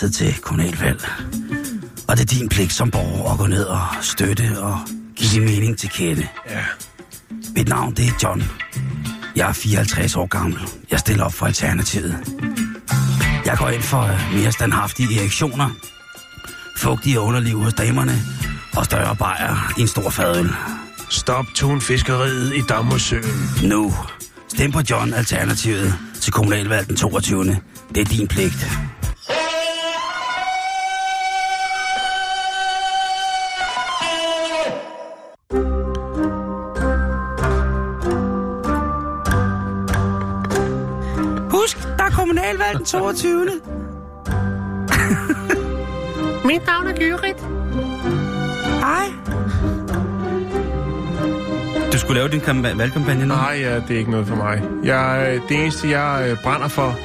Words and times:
Der 0.00 0.06
ikke 0.06 0.14
så 0.16 0.26
lang 0.26 0.26
tid 0.26 0.34
til 0.34 0.42
kommunalvalg. 0.42 1.08
Og 2.08 2.16
det 2.16 2.32
er 2.32 2.38
din 2.38 2.48
pligt 2.48 2.72
som 2.72 2.90
borger 2.90 3.32
at 3.32 3.38
gå 3.38 3.46
ned 3.46 3.64
og 3.64 3.80
støtte 4.00 4.58
og 4.58 4.78
give 5.16 5.30
din 5.30 5.44
mening 5.44 5.78
til 5.78 5.90
kende. 5.90 6.28
Ja. 6.50 6.64
Mit 7.56 7.68
navn 7.68 7.94
det 7.94 8.06
er 8.06 8.12
John. 8.22 8.42
Jeg 9.36 9.48
er 9.48 9.52
54 9.52 10.16
år 10.16 10.26
gammel. 10.26 10.60
Jeg 10.90 10.98
stiller 10.98 11.24
op 11.24 11.32
for 11.32 11.46
Alternativet. 11.46 12.16
Jeg 13.44 13.56
går 13.58 13.68
ind 13.68 13.82
for 13.82 14.02
øh, 14.02 14.34
mere 14.34 14.52
standhaftige 14.52 15.20
erektioner, 15.20 15.70
fugtige 16.76 17.20
underliv 17.20 17.62
hos 17.62 17.74
damerne 17.74 18.22
og 18.76 18.84
større 18.84 19.16
bajer 19.16 19.72
i 19.78 19.80
en 19.80 19.88
stor 19.88 20.10
fadøl. 20.10 20.50
Stop 21.10 21.46
tunfiskeriet 21.54 22.56
i 22.56 22.60
Dammersøen. 22.68 23.50
Nu. 23.62 23.94
Stem 24.48 24.72
på 24.72 24.80
John 24.90 25.14
Alternativet 25.14 25.94
til 26.20 26.32
kommunalvalg 26.32 26.88
den 26.88 26.96
22. 26.96 27.44
Det 27.94 28.00
er 28.00 28.04
din 28.04 28.28
pligt. 28.28 28.91
Den 42.82 42.86
22. 42.86 43.44
Mit 46.44 46.66
navn 46.66 46.86
er 46.86 46.94
Gyrit. 46.98 47.40
Hej. 48.80 49.06
Du 51.92 51.98
skulle 51.98 52.14
lave 52.20 52.28
din 52.28 52.40
kamp- 52.40 52.78
valgkampagne 52.78 53.26
nu? 53.26 53.34
Nej, 53.34 53.58
ja, 53.60 53.74
det 53.74 53.90
er 53.90 53.98
ikke 53.98 54.10
noget 54.10 54.26
for 54.26 54.36
mig. 54.36 54.62
Jeg, 54.84 55.40
det 55.48 55.62
eneste, 55.62 55.90
jeg 55.90 56.28
øh, 56.30 56.36
brænder 56.42 56.68
for 56.68 56.98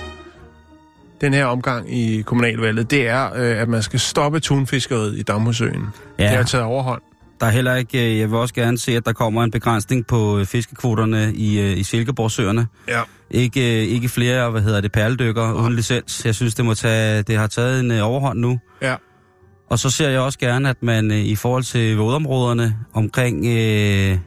den 1.22 1.34
her 1.34 1.46
omgang 1.46 1.94
i 1.98 2.22
kommunalvalget, 2.22 2.92
det 2.92 3.08
er, 3.08 3.34
øh, 3.36 3.62
at 3.62 3.68
man 3.68 3.82
skal 3.84 4.00
stoppe 4.00 4.40
tunfiskeriet 4.40 5.18
i 5.20 5.22
Dammersøen. 5.24 5.88
Ja. 6.20 6.24
Det 6.24 6.32
har 6.38 6.44
taget 6.44 6.66
overhånd. 6.66 7.02
Der 7.40 7.46
er 7.46 7.52
heller 7.52 7.76
ikke, 7.76 8.12
øh, 8.14 8.20
jeg 8.20 8.30
vil 8.32 8.38
også 8.38 8.54
gerne 8.54 8.78
se, 8.78 8.92
at 8.96 9.06
der 9.06 9.14
kommer 9.14 9.44
en 9.44 9.52
begrænsning 9.52 10.08
på 10.08 10.40
øh, 10.40 10.46
fiskekvoterne 10.46 11.34
i, 11.36 11.60
øh, 11.60 11.78
i 11.78 11.84
Silkeborgsøerne. 11.84 12.68
Ja. 12.88 13.02
Ikke, 13.32 13.88
ikke 13.88 14.10
flere, 14.10 14.50
hvad 14.52 14.62
hedder 14.62 14.82
det, 14.82 14.92
perledykker 14.92 15.54
uden 15.54 15.76
licens. 15.76 16.26
Jeg 16.26 16.36
synes, 16.36 16.56
det, 16.56 16.66
må 16.66 16.74
tage, 16.74 17.22
det 17.22 17.38
har 17.38 17.48
taget 17.48 17.80
en 17.80 17.92
overhånd 17.92 18.40
nu. 18.40 18.60
Ja. 18.82 18.96
Og 19.70 19.80
så 19.80 19.90
ser 19.90 20.10
jeg 20.10 20.20
også 20.20 20.40
gerne, 20.40 20.70
at 20.70 20.78
man 20.84 21.12
i 21.12 21.36
forhold 21.36 21.64
til 21.64 21.98
vådområderne 21.98 22.76
omkring, 22.94 23.46
øh, 23.46 24.18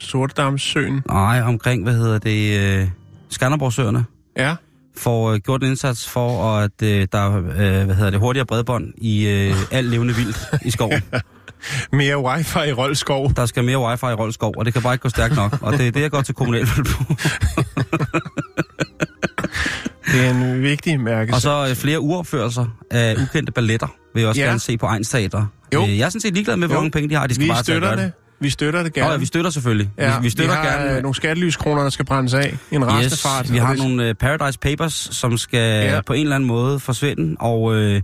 Sortedamsøen. 0.00 1.02
nej, 1.08 1.42
omkring, 1.42 1.82
hvad 1.82 1.94
hedder 1.94 2.18
det, 2.18 2.58
øh, 2.60 2.88
Skanderborgsøerne, 3.30 4.04
Ja. 4.36 4.54
får 4.96 5.32
øh, 5.32 5.38
gjort 5.40 5.62
en 5.62 5.68
indsats 5.68 6.08
for, 6.08 6.56
at 6.58 6.82
øh, 6.82 7.06
der 7.12 7.18
er, 7.18 7.36
øh, 7.36 7.84
hvad 7.84 7.94
hedder 7.94 8.10
det, 8.10 8.20
hurtigere 8.20 8.46
bredbånd 8.46 8.92
i 8.98 9.26
øh, 9.28 9.54
alt 9.78 9.88
levende 9.90 10.14
vildt 10.14 10.38
i 10.64 10.70
skoven. 10.70 11.02
Mere 11.92 12.18
wifi 12.18 12.58
i 12.68 12.72
Roldskov. 12.72 13.32
Der 13.36 13.46
skal 13.46 13.64
mere 13.64 13.78
wifi 13.88 14.06
i 14.06 14.08
Roldskov, 14.14 14.54
og 14.58 14.64
det 14.64 14.72
kan 14.72 14.82
bare 14.82 14.94
ikke 14.94 15.02
gå 15.02 15.08
stærkt 15.08 15.36
nok. 15.36 15.58
Og 15.60 15.72
det 15.72 15.86
er 15.86 15.90
det, 15.90 16.00
jeg 16.00 16.10
går 16.10 16.22
til 16.22 16.34
kommunalvalg 16.34 16.86
på. 16.86 17.14
Det 20.12 20.26
er 20.26 20.30
en 20.30 20.62
vigtig 20.62 21.00
mærke. 21.00 21.34
Og 21.34 21.40
så 21.40 21.66
øh, 21.70 21.76
flere 21.76 22.00
uopførelser 22.00 22.66
af 22.90 23.16
ukendte 23.22 23.52
balletter, 23.52 23.86
vil 24.14 24.20
jeg 24.20 24.28
også 24.28 24.40
Ja. 24.40 24.46
gerne 24.46 24.58
se 24.60 24.78
på 24.78 24.86
Ejns 24.86 25.08
Teater. 25.08 25.46
Jo. 25.74 25.82
Øh, 25.82 25.98
jeg 25.98 26.04
er 26.04 26.08
sådan 26.08 26.20
set 26.20 26.34
ligeglad 26.34 26.56
med, 26.56 26.68
hvor 26.68 26.76
mange 26.76 26.90
penge 26.90 27.08
de 27.08 27.14
har. 27.14 27.26
De 27.26 27.34
skal 27.34 27.44
vi 27.44 27.50
bare 27.50 27.64
støtter 27.64 27.96
det. 27.96 28.12
Vi 28.40 28.50
støtter 28.50 28.82
det 28.82 28.92
gerne. 28.92 29.06
Nå, 29.06 29.12
ja, 29.12 29.18
vi 29.18 29.26
støtter 29.26 29.50
selvfølgelig. 29.50 29.90
Ja, 29.98 30.18
vi, 30.18 30.22
vi 30.22 30.30
støtter 30.30 30.60
vi 30.62 30.66
har 30.68 30.78
gerne. 30.78 30.96
øh, 30.96 31.02
nogle 31.02 31.14
skattelyskroner, 31.14 31.82
der 31.82 31.90
skal 31.90 32.04
brændes 32.04 32.34
af. 32.34 32.56
En 32.70 32.86
restefart. 32.86 33.44
Yes, 33.46 33.52
vi 33.52 33.58
har 33.58 33.68
det- 33.74 33.78
nogle 33.78 34.08
uh, 34.10 34.14
Paradise 34.14 34.58
Papers, 34.58 35.08
som 35.12 35.38
skal 35.38 35.84
ja. 35.84 36.00
på 36.00 36.12
en 36.12 36.22
eller 36.22 36.36
anden 36.36 36.46
måde 36.48 36.80
forsvinde, 36.80 37.36
og 37.40 37.74
øh, 37.74 38.02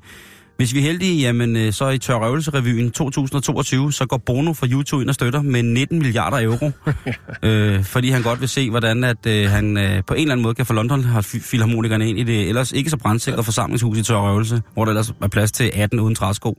hvis 0.63 0.75
vi 0.75 0.79
er 0.79 0.83
heldige, 0.83 1.21
jamen, 1.21 1.57
øh, 1.57 1.73
så 1.73 1.89
i 1.89 1.99
Tør 1.99 2.15
Røvelse-revyen 2.15 2.91
2022, 2.91 3.93
så 3.93 4.07
går 4.07 4.17
Bono 4.17 4.53
fra 4.53 4.67
YouTube 4.67 5.03
ind 5.03 5.09
og 5.09 5.15
støtter 5.15 5.43
med 5.43 5.63
19 5.63 5.99
milliarder 5.99 6.41
euro, 6.41 6.71
øh, 7.49 7.85
fordi 7.85 8.11
han 8.11 8.23
godt 8.23 8.41
vil 8.41 8.49
se, 8.49 8.71
hvordan 8.71 9.05
at, 9.05 9.27
øh, 9.27 9.51
han 9.51 9.77
øh, 9.77 10.03
på 10.07 10.15
en 10.15 10.21
eller 10.21 10.33
anden 10.33 10.43
måde 10.43 10.55
kan 10.55 10.67
få 10.67 10.73
London 10.73 11.05
har 11.05 11.21
filharmonikerne 11.21 12.09
ind 12.09 12.19
i 12.19 12.23
det 12.23 12.49
ellers 12.49 12.73
ikke 12.73 12.91
så 12.91 12.97
brandsikre 12.97 13.45
forsamlingshus 13.45 13.99
i 13.99 14.03
Tør 14.03 14.17
Røvelse, 14.17 14.63
hvor 14.75 14.85
der 14.85 14.91
ellers 14.91 15.13
er 15.23 15.29
plads 15.29 15.53
til 15.53 15.71
18 15.75 16.01
uden 16.01 16.15
træsko. 16.15 16.59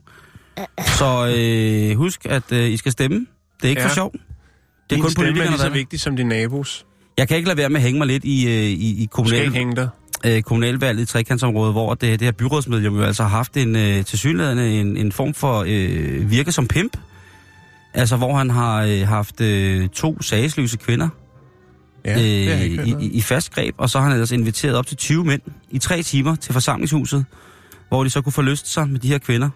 Så 0.78 1.34
øh, 1.36 1.96
husk, 1.96 2.26
at 2.26 2.52
øh, 2.52 2.70
I 2.70 2.76
skal 2.76 2.92
stemme. 2.92 3.26
Det 3.56 3.64
er 3.64 3.68
ikke 3.68 3.82
Ja. 3.82 3.88
for 3.88 3.94
sjov. 3.94 4.12
Det 4.12 4.20
er 4.20 4.94
Din 4.94 5.00
kun 5.02 5.10
stemme 5.10 5.28
er 5.28 5.32
politikerne, 5.32 5.50
lige 5.50 5.58
så 5.60 5.66
der 5.66 5.72
vigtig 5.72 6.00
som 6.00 6.16
din 6.16 6.26
nabos. 6.26 6.86
Jeg 7.18 7.28
kan 7.28 7.36
ikke 7.36 7.48
lade 7.48 7.58
være 7.58 7.68
med 7.68 7.76
at 7.76 7.82
hænge 7.82 7.98
mig 7.98 8.06
lidt 8.06 8.24
i, 8.24 8.46
øh, 8.46 8.52
i, 8.52 9.02
i 9.02 9.08
Du 9.16 9.24
skal 9.28 9.40
ikke 9.40 9.54
hænge 9.54 9.76
dig. 9.76 9.88
Øh, 10.26 10.42
kommunalvalget 10.42 11.02
i 11.02 11.06
trekantsområdet, 11.06 11.74
hvor 11.74 11.94
det, 11.94 12.20
det 12.20 12.22
her 12.22 12.32
byrådsmedlem 12.32 12.94
jo 12.96 13.02
altså 13.02 13.22
har 13.22 13.30
haft 13.30 13.56
en 13.56 13.76
øh, 13.76 14.04
tilsyneladende 14.04 14.80
en, 14.80 14.96
en 14.96 15.12
form 15.12 15.34
for 15.34 15.64
øh, 15.68 16.30
virke 16.30 16.52
som 16.52 16.66
pimp. 16.66 16.96
Altså, 17.94 18.16
hvor 18.16 18.36
han 18.36 18.50
har 18.50 18.82
øh, 18.82 19.08
haft 19.08 19.40
øh, 19.40 19.88
to 19.88 20.22
sagesløse 20.22 20.76
kvinder 20.76 21.08
Ja, 22.04 22.14
øh, 22.14 22.60
i, 22.60 22.94
i, 23.00 23.10
i 23.12 23.20
fast 23.20 23.54
greb, 23.54 23.74
og 23.78 23.90
så 23.90 23.98
har 23.98 24.04
han 24.04 24.12
ellers 24.12 24.32
inviteret 24.32 24.76
op 24.76 24.86
til 24.86 24.96
20 24.96 25.24
mænd 25.24 25.40
i 25.70 25.78
tre 25.78 26.02
timer 26.02 26.34
til 26.34 26.52
forsamlingshuset, 26.52 27.24
hvor 27.88 28.04
de 28.04 28.10
så 28.10 28.20
kunne 28.22 28.32
forlyste 28.32 28.70
sig 28.70 28.88
med 28.88 29.00
de 29.00 29.08
her 29.08 29.18
kvinder. 29.18 29.50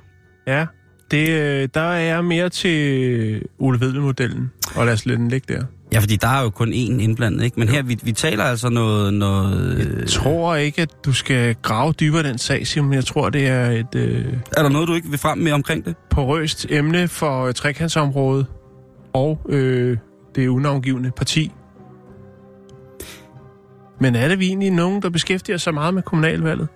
Ja, 0.47 0.67
det, 1.11 1.29
øh, 1.29 1.69
der 1.75 1.81
er 1.81 2.23
mere 2.23 2.49
til 2.49 3.43
Ole 3.59 3.81
Vedel-modellen. 3.81 4.51
Og 4.75 4.87
lad 4.87 4.95
os 4.95 5.07
lade 5.07 5.19
den 5.19 5.29
ligge 5.29 5.55
der. 5.55 5.65
Ja, 5.93 5.99
fordi 5.99 6.17
der 6.17 6.29
er 6.29 6.43
jo 6.43 6.51
kun 6.51 6.69
én 6.69 7.01
indblandet, 7.03 7.45
ikke? 7.45 7.61
Men 7.61 7.69
her, 7.69 7.83
vi, 7.83 7.99
vi 8.03 8.13
taler 8.13 8.45
altså 8.45 8.69
noget... 8.69 9.15
noget 9.15 9.79
øh, 9.79 10.01
Jeg 10.01 10.09
tror 10.09 10.55
ikke, 10.55 10.83
at 10.83 10.91
du 11.05 11.13
skal 11.13 11.55
grave 11.63 11.93
dybere 11.93 12.23
den 12.23 12.39
sag, 12.39 12.67
Simon. 12.67 12.93
Jeg 12.93 13.05
tror, 13.05 13.31
det 13.31 13.47
er 13.47 13.71
et 13.71 13.95
øh, 13.95 14.25
er 14.57 14.63
der 14.63 14.69
noget, 14.69 14.89
du 14.89 14.95
ikke 14.95 15.09
vil 15.09 15.19
frem 15.19 15.39
med 15.39 15.53
omkring 15.53 15.85
det? 15.85 15.95
porøst 16.11 16.67
emne 16.71 17.09
for 17.09 17.47
øh, 17.47 17.55
trekantsområdet 17.55 18.47
og 19.13 19.41
øh, 19.49 19.97
det 20.35 20.49
unavngivende 20.49 21.11
parti. 21.17 21.53
Men 24.01 24.15
er 24.15 24.29
det 24.29 24.39
vi 24.39 24.47
egentlig 24.47 24.71
nogen, 24.71 25.03
der 25.03 25.11
beskæftiger 25.11 25.59
sig 25.59 25.75
meget 25.75 25.95
med 25.95 26.03
kommunalvalget? 26.03 26.69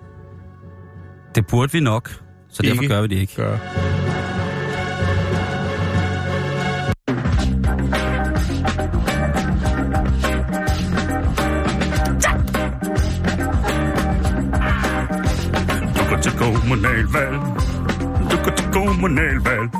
Det 1.34 1.46
burde 1.46 1.72
vi 1.72 1.80
nok, 1.80 2.10
så 2.50 2.62
derfor 2.62 2.82
Ikke. 2.82 2.94
gør 2.94 3.02
vi 3.02 3.06
det 3.08 3.16
ikke. 3.16 3.34
Gør. 3.36 3.58
Kommunalvalg. 16.82 17.38
Du 18.30 18.36
går 18.44 18.56
til 18.56 18.66
kommunalvalg. 18.72 19.70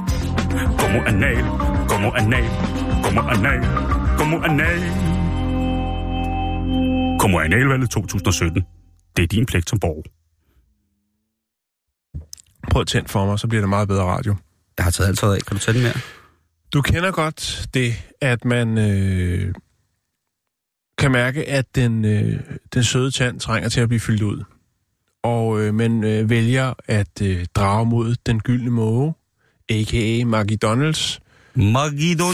Kommunal, 0.79 1.45
kommunal, 1.89 2.49
kommunal, 3.03 3.63
kommunal. 4.19 4.81
Kommunalvalget 7.21 7.91
2017. 7.91 8.63
Det 9.17 9.23
er 9.23 9.27
din 9.27 9.47
pligt 9.47 9.69
som 9.69 9.79
borger. 9.79 10.03
Prøv 12.71 12.81
at 12.81 12.87
tænde 12.87 13.09
for 13.09 13.27
mig, 13.27 13.39
så 13.39 13.49
bliver 13.49 13.63
det 13.63 13.69
meget 13.69 13.89
bedre 13.89 14.05
radio. 14.05 14.37
Jeg 14.77 14.85
har 14.85 14.91
taget 14.91 15.09
alt 15.09 15.19
tøjet 15.19 15.35
af. 15.35 15.43
Kan 15.43 15.57
du 15.57 15.63
tage 15.63 15.75
den 15.75 15.83
mere? 15.83 16.01
Du 16.73 16.83
kender 16.83 17.11
godt 17.11 17.69
det, 17.75 17.95
at 18.21 18.45
man 18.45 18.79
øh, 18.79 19.55
kan 20.99 21.13
mærke, 21.13 21.49
at 21.49 21.75
den, 21.75 22.05
øh, 22.05 22.41
den 22.75 22.85
søde 22.85 23.11
tand 23.11 23.41
trænger 23.41 23.69
til 23.69 23.81
at 23.81 23.89
blive 23.89 24.01
fyldt 24.01 24.23
ud. 24.23 24.45
Og 25.23 25.61
øh, 25.61 25.75
man 25.75 26.05
øh, 26.05 26.31
vælger 26.31 26.75
at 26.87 27.23
øh, 27.23 27.47
drage 27.55 27.87
mod 27.87 28.15
den 28.27 28.41
gyldne 28.41 28.71
måge, 28.71 29.15
a.k.a. 29.69 30.25
Maggie 30.25 30.57
Donalds. 30.57 31.21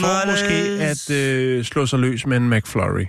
For 0.00 0.30
måske 0.30 0.84
at 0.84 1.10
øh, 1.10 1.64
slå 1.64 1.86
sig 1.86 1.98
løs 1.98 2.26
med 2.26 2.36
en 2.36 2.50
McFlurry. 2.50 3.06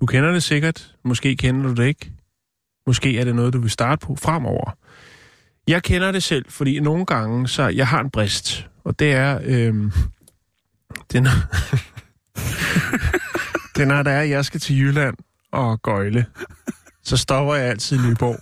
Du 0.00 0.06
kender 0.06 0.32
det 0.32 0.42
sikkert. 0.42 0.94
Måske 1.04 1.36
kender 1.36 1.68
du 1.68 1.74
det 1.82 1.86
ikke. 1.86 2.12
Måske 2.86 3.18
er 3.18 3.24
det 3.24 3.34
noget, 3.34 3.52
du 3.52 3.60
vil 3.60 3.70
starte 3.70 4.06
på 4.06 4.16
fremover. 4.16 4.76
Jeg 5.68 5.82
kender 5.82 6.12
det 6.12 6.22
selv, 6.22 6.44
fordi 6.48 6.80
nogle 6.80 7.06
gange, 7.06 7.48
så 7.48 7.68
jeg 7.68 7.88
har 7.88 8.00
en 8.00 8.10
brist. 8.10 8.66
Og 8.84 8.98
det 8.98 9.12
er... 9.12 9.40
Øh, 9.44 9.74
den, 11.12 11.26
den 13.76 13.90
er, 13.90 14.02
der 14.02 14.10
er, 14.10 14.22
jeg 14.22 14.44
skal 14.44 14.60
til 14.60 14.80
Jylland 14.80 15.16
og 15.52 15.82
gøjle. 15.82 16.26
Så 17.04 17.16
stopper 17.16 17.54
jeg 17.54 17.64
altid 17.70 17.98
i 17.98 18.08
Nyborg 18.08 18.36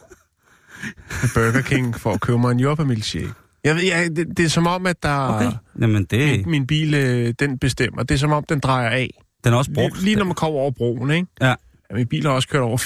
Burger 1.34 1.60
King 1.62 2.00
for 2.00 2.12
at 2.12 2.20
købe 2.20 2.38
mig 2.38 2.50
en 2.52 2.60
jordbærmilkshake. 2.60 3.28
Jeg 3.64 3.74
ved, 3.74 3.82
jeg, 3.82 4.16
det, 4.16 4.26
det 4.36 4.44
er 4.44 4.48
som 4.48 4.66
om, 4.66 4.86
at 4.86 5.02
der... 5.02 5.16
Okay. 5.28 5.52
Jamen, 5.80 6.04
det, 6.04 6.30
Min, 6.30 6.50
min 6.50 6.66
bil, 6.66 6.94
øh, 6.94 7.34
den 7.38 7.58
bestemmer. 7.58 8.02
Det 8.02 8.14
er 8.14 8.18
som 8.18 8.32
om, 8.32 8.44
den 8.48 8.60
drejer 8.60 8.88
af. 8.88 9.10
den 9.44 9.52
er 9.52 9.56
også 9.56 9.70
brugt. 9.74 9.94
Lige, 9.94 10.04
lige 10.04 10.16
når 10.16 10.24
man 10.24 10.34
kommer 10.34 10.60
over 10.60 10.70
broen, 10.70 11.10
ikke? 11.10 11.26
Ja. 11.40 11.48
ja 11.48 11.94
min 11.94 12.06
bil 12.08 12.22
har 12.22 12.30
også 12.30 12.48
kørt 12.48 12.62
over 12.62 12.78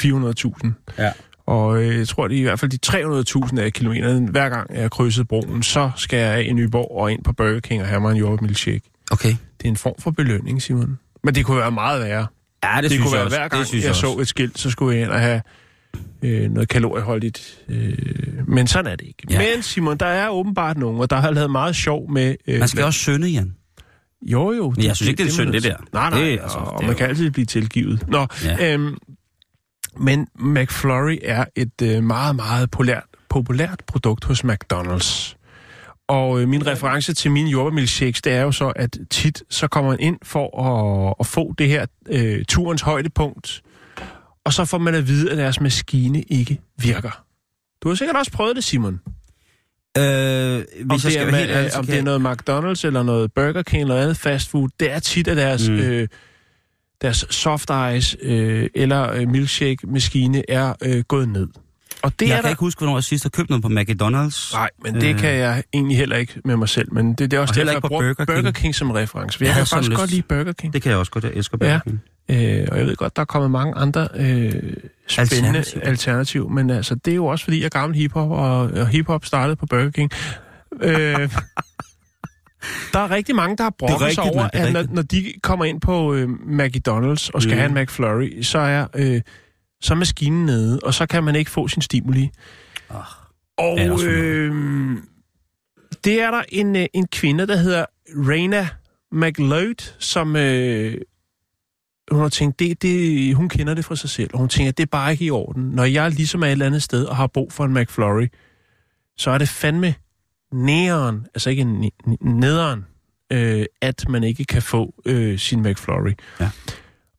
400.000. 0.73 0.95
Ja. 0.99 1.13
Og 1.47 1.83
øh, 1.83 1.99
jeg 1.99 2.09
tror, 2.09 2.29
det 2.29 2.37
er 2.37 2.41
i 2.41 2.43
hvert 2.43 2.61
fald 2.61 2.71
de 2.71 3.47
300.000 3.57 3.61
af 3.61 3.73
kilometer. 3.73 4.21
Hver 4.31 4.49
gang 4.49 4.75
jeg 4.75 4.83
har 4.83 4.89
krydset 4.89 5.29
broen, 5.29 5.63
så 5.63 5.91
skal 5.97 6.19
jeg 6.19 6.33
af 6.35 6.43
i 6.43 6.53
Nyborg 6.53 6.91
og 7.01 7.13
ind 7.13 7.25
på 7.25 7.33
Burger 7.33 7.61
King 7.61 7.83
og 7.83 7.89
have 7.89 8.01
mig 8.01 8.11
en 8.11 8.17
jordbærmilkshake. 8.17 8.83
Okay. 9.11 9.29
Det 9.59 9.65
er 9.65 9.69
en 9.69 9.77
form 9.77 9.95
for 9.99 10.11
belønning, 10.11 10.63
Simon. 10.63 10.99
Men 11.25 11.35
det 11.35 11.45
kunne 11.47 11.59
være 11.59 11.71
meget 11.71 12.01
værre. 12.03 12.27
Ja, 12.65 12.73
det, 12.77 12.83
Det, 12.83 12.91
synes 12.91 13.03
kunne 13.05 13.11
jeg 13.11 13.19
være 13.19 13.25
også. 13.27 13.37
hver 13.39 13.49
gang, 13.49 13.61
det 13.61 13.69
synes 13.69 13.83
jeg, 13.85 13.89
jeg 13.89 13.97
så 13.97 14.07
også. 14.07 14.21
et 14.21 14.29
skilt, 14.29 14.59
så 14.59 14.71
skulle 14.71 14.97
jeg 14.97 15.05
ind 15.05 15.13
og 15.13 15.21
have 15.21 15.43
øh, 16.23 16.51
noget 16.51 16.69
kalorieholdigt. 16.69 17.65
Øh, 17.69 17.99
men 18.49 18.67
sådan 18.67 18.93
er 18.93 18.97
det 18.97 19.07
ikke. 19.07 19.27
Ja. 19.31 19.39
Men 19.39 19.63
Simon, 19.63 19.97
der 19.97 20.07
er 20.07 20.29
åbenbart 20.29 20.79
nogen, 20.79 21.01
og 21.01 21.11
der 21.11 21.17
har 21.17 21.31
lavet 21.31 21.51
meget 21.51 21.77
sjov 21.77 22.11
med... 22.11 22.35
Øh, 22.47 22.59
Man 22.59 22.69
skal 22.69 22.85
også 22.85 22.99
synde, 23.01 23.29
Jan. 23.29 23.55
Jo, 24.23 24.53
jo. 24.53 24.71
Men 24.77 24.85
jeg 24.85 24.97
synes 24.97 25.09
ikke, 25.11 25.23
det 25.23 25.29
er 25.29 25.33
synd, 25.33 25.53
det 25.53 25.63
der. 25.63 25.77
Nej, 25.93 26.11
nej, 26.11 26.19
Det 26.21 26.27
er 26.29 26.33
det, 26.37 26.43
altså- 26.43 26.59
og, 26.59 26.67
og 26.73 26.79
det 26.79 26.87
man 26.87 26.95
jo- 26.95 26.99
kan 26.99 27.09
altid 27.09 27.31
blive 27.31 27.47
tilgivet. 27.47 28.05
Nå, 28.09 28.27
ja. 28.45 28.75
øhm, 28.75 28.97
men 30.01 30.27
McFlurry 30.39 31.17
er 31.23 31.45
et 31.57 31.83
øh, 31.83 32.03
meget, 32.05 32.37
meget 32.37 32.71
populært, 32.71 33.03
populært 33.29 33.83
produkt 33.87 34.25
hos 34.25 34.45
McDonald's. 34.45 35.37
Og 36.09 36.41
øh, 36.41 36.49
min 36.49 36.67
reference 36.67 37.15
til 37.15 37.31
mine 37.31 37.51
jordbærmilkshakes, 37.51 38.23
det 38.23 38.33
er 38.33 38.43
jo 38.43 38.53
så, 38.53 38.69
at 38.69 38.99
tit 39.11 39.43
så 39.51 39.69
kommer 39.69 39.91
man 39.91 40.01
ind 40.01 40.17
for 40.23 40.61
at, 41.09 41.15
at 41.21 41.27
få 41.27 41.55
det 41.59 41.69
her 41.69 41.87
øh, 42.09 42.45
turens 42.45 42.83
højdepunkt, 42.83 43.63
og 44.47 44.53
så 44.53 44.65
får 44.65 44.79
man 44.79 44.95
at 44.95 45.09
vide, 45.09 45.31
at 45.31 45.39
deres 45.39 45.61
maskine 45.61 46.23
ikke 46.23 46.61
virker. 46.79 47.25
Du 47.83 47.89
har 47.89 47.95
sikkert 47.97 48.17
også 48.17 48.33
prøvet 48.33 48.57
det, 48.57 48.65
Simon. 48.65 49.01
Øh, 49.99 50.03
Om, 50.03 50.03
hvis 50.03 50.05
jeg 50.05 50.89
det, 50.91 51.01
skal 51.13 51.29
er, 51.35 51.37
helt 51.37 51.51
ærlig, 51.51 51.77
om 51.77 51.87
det 51.87 51.99
er 51.99 52.03
noget 52.03 52.21
McDonald's 52.27 52.87
eller 52.87 53.03
noget 53.03 53.33
Burger 53.33 53.63
King 53.63 53.83
eller 53.83 53.97
andet 54.03 54.17
fast 54.17 54.51
food, 54.51 54.69
det 54.81 54.93
er 54.93 54.99
tit, 54.99 55.29
at 55.29 55.37
deres, 55.37 55.69
Mm. 55.69 55.75
øh, 55.75 56.09
deres 57.03 57.25
soft 57.31 57.71
ice 57.97 58.17
øh, 58.23 58.69
eller 58.75 59.13
øh, 59.13 59.29
milkshake-maskine 59.29 60.51
er 60.51 60.75
øh, 60.83 61.05
gået 61.09 61.29
ned. 61.29 61.49
Og 62.03 62.13
det 62.21 62.27
Jeg 62.29 62.33
er 62.33 62.37
kan 62.37 62.43
der... 62.45 62.49
ikke 62.51 62.61
huske, 62.61 62.79
hvornår 62.79 62.97
jeg 62.97 63.05
sidst 63.05 63.25
har 63.25 63.29
købt 63.31 63.51
noget 63.51 63.63
på 63.63 63.69
McDonald's. 63.69 64.53
Nej, 64.57 64.71
men 64.85 64.95
det 64.95 65.15
Øh. 65.15 65.19
kan 65.21 65.31
jeg 65.35 65.63
egentlig 65.75 65.97
heller 65.99 66.17
ikke 66.17 66.41
med 66.45 66.57
mig 66.57 66.69
selv. 66.69 66.93
Men 66.95 67.09
det, 67.15 67.31
det 67.31 67.33
er 67.37 67.41
også 67.41 67.53
Og 67.53 67.55
derfor, 67.57 67.71
ikke 67.71 67.81
på 67.81 67.87
jeg 67.87 67.89
bruger 67.89 68.03
Burger 68.15 68.25
Burger 68.25 68.43
King. 68.43 68.45
King. 68.55 68.63
King 68.63 68.75
som 68.75 68.91
reference. 68.91 69.39
Jeg 69.41 69.47
jeg, 69.49 69.57
kan 69.57 69.67
faktisk 69.67 69.97
godt 69.97 70.11
lide 70.11 70.23
Burger 70.23 70.53
King. 70.53 70.73
Det 70.73 70.83
kan 70.83 70.91
jeg 70.91 70.99
også 70.99 71.13
godt. 71.13 71.25
Jeg 71.25 71.33
elsker 71.35 71.57
Burger 71.57 71.73
Ja. 71.73 71.81
King. 71.87 72.03
Øh, 72.29 72.69
og 72.73 72.79
jeg 72.79 72.87
ved 72.87 72.97
godt, 72.97 73.17
der 73.17 73.21
er 73.23 73.27
kommet 73.27 73.51
mange 73.51 73.75
andre 73.75 74.09
øh, 74.15 74.19
spændende 74.19 74.79
Alternativer. 75.19 75.53
alternativ. 75.55 75.81
alternativ. 75.85 76.51
Men 76.51 76.71
altså, 76.71 76.95
det 76.95 77.11
er 77.11 77.15
jo 77.15 77.27
også, 77.27 77.45
fordi 77.45 77.59
jeg 77.59 77.65
er 77.65 77.69
gammel 77.69 77.99
hiphop, 77.99 78.31
og, 78.31 78.59
og 78.61 78.89
hiphop 78.89 79.25
startede 79.25 79.57
på 79.57 79.67
Burger 79.67 79.91
King. 79.91 80.11
Øh, 80.83 80.91
der 82.93 82.99
er 82.99 83.11
rigtig 83.11 83.35
mange, 83.35 83.57
der 83.57 83.63
har 83.63 83.75
brokket 83.79 83.99
sig 83.99 84.07
rigtigt, 84.07 84.37
over, 84.37 84.43
mand, 84.43 84.53
det 84.53 84.61
er 84.61 84.67
at 84.67 84.73
når, 84.73 84.95
når 84.95 85.03
de 85.03 85.33
kommer 85.43 85.65
ind 85.65 85.81
på 85.81 86.15
øh, 86.15 86.29
McDonald's 86.31 87.31
og 87.35 87.43
skal 87.43 87.51
Mm. 87.53 87.55
mm. 87.55 87.59
have 87.59 87.67
en 87.67 87.75
McFlurry, 87.75 88.43
så 88.43 88.59
er, 88.59 88.87
øh, 88.95 89.21
så 89.81 89.95
er 89.95 89.99
maskinen 89.99 90.47
nede, 90.47 90.81
og 90.83 90.95
så 90.95 91.07
kan 91.07 91.25
man 91.25 91.37
ikke 91.37 91.51
få 91.51 91.69
sin 91.69 91.83
stimuli. 91.83 92.31
Ah. 92.91 92.97
Og 93.59 93.79
det 93.79 93.87
er 93.87 93.97
øh, 94.09 94.97
det 96.05 96.23
er 96.23 96.31
der 96.31 96.43
en, 96.49 96.77
øh, 96.77 96.87
en 96.95 97.07
kvinde, 97.07 97.47
der 97.47 97.57
hedder 97.57 97.85
Raina 98.29 98.69
McLeod, 99.13 99.95
som 99.99 100.37
øh, 100.37 100.95
hun 102.11 102.21
har 102.21 102.29
tænkt, 102.29 102.59
det, 102.59 102.83
det, 102.83 103.35
hun 103.35 103.49
kender 103.49 103.75
det 103.75 103.85
fra 103.85 103.97
sig 103.97 104.11
selv, 104.11 104.31
og 104.33 104.39
hun 104.39 104.49
tænker, 104.49 104.73
det 104.73 104.83
er 104.83 104.91
bare 104.91 105.13
ikke 105.13 105.25
i 105.25 105.31
orden. 105.31 105.63
Når 105.63 105.85
jeg 105.85 106.11
ligesom 106.11 106.43
er 106.43 106.47
et 106.47 106.53
eller 106.53 106.67
andet 106.67 106.83
sted 106.83 107.05
og 107.05 107.17
har 107.17 107.27
brug 107.27 107.53
for 107.53 107.65
en 107.65 107.75
McFlurry, 107.75 108.27
så 109.17 109.31
er 109.31 109.39
det 109.39 109.49
fandme 109.49 109.95
næren, 110.53 111.27
altså 111.35 111.51
ikke 111.51 111.63
en 111.63 111.85
ne- 111.85 112.17
nederen, 112.21 112.85
øh, 113.33 113.65
at 113.81 114.09
man 114.09 114.25
ikke 114.25 114.45
kan 114.45 114.63
få 114.63 114.95
øh, 115.07 115.39
sin 115.39 115.63
McFlurry. 115.63 116.13
Ja. 116.41 116.51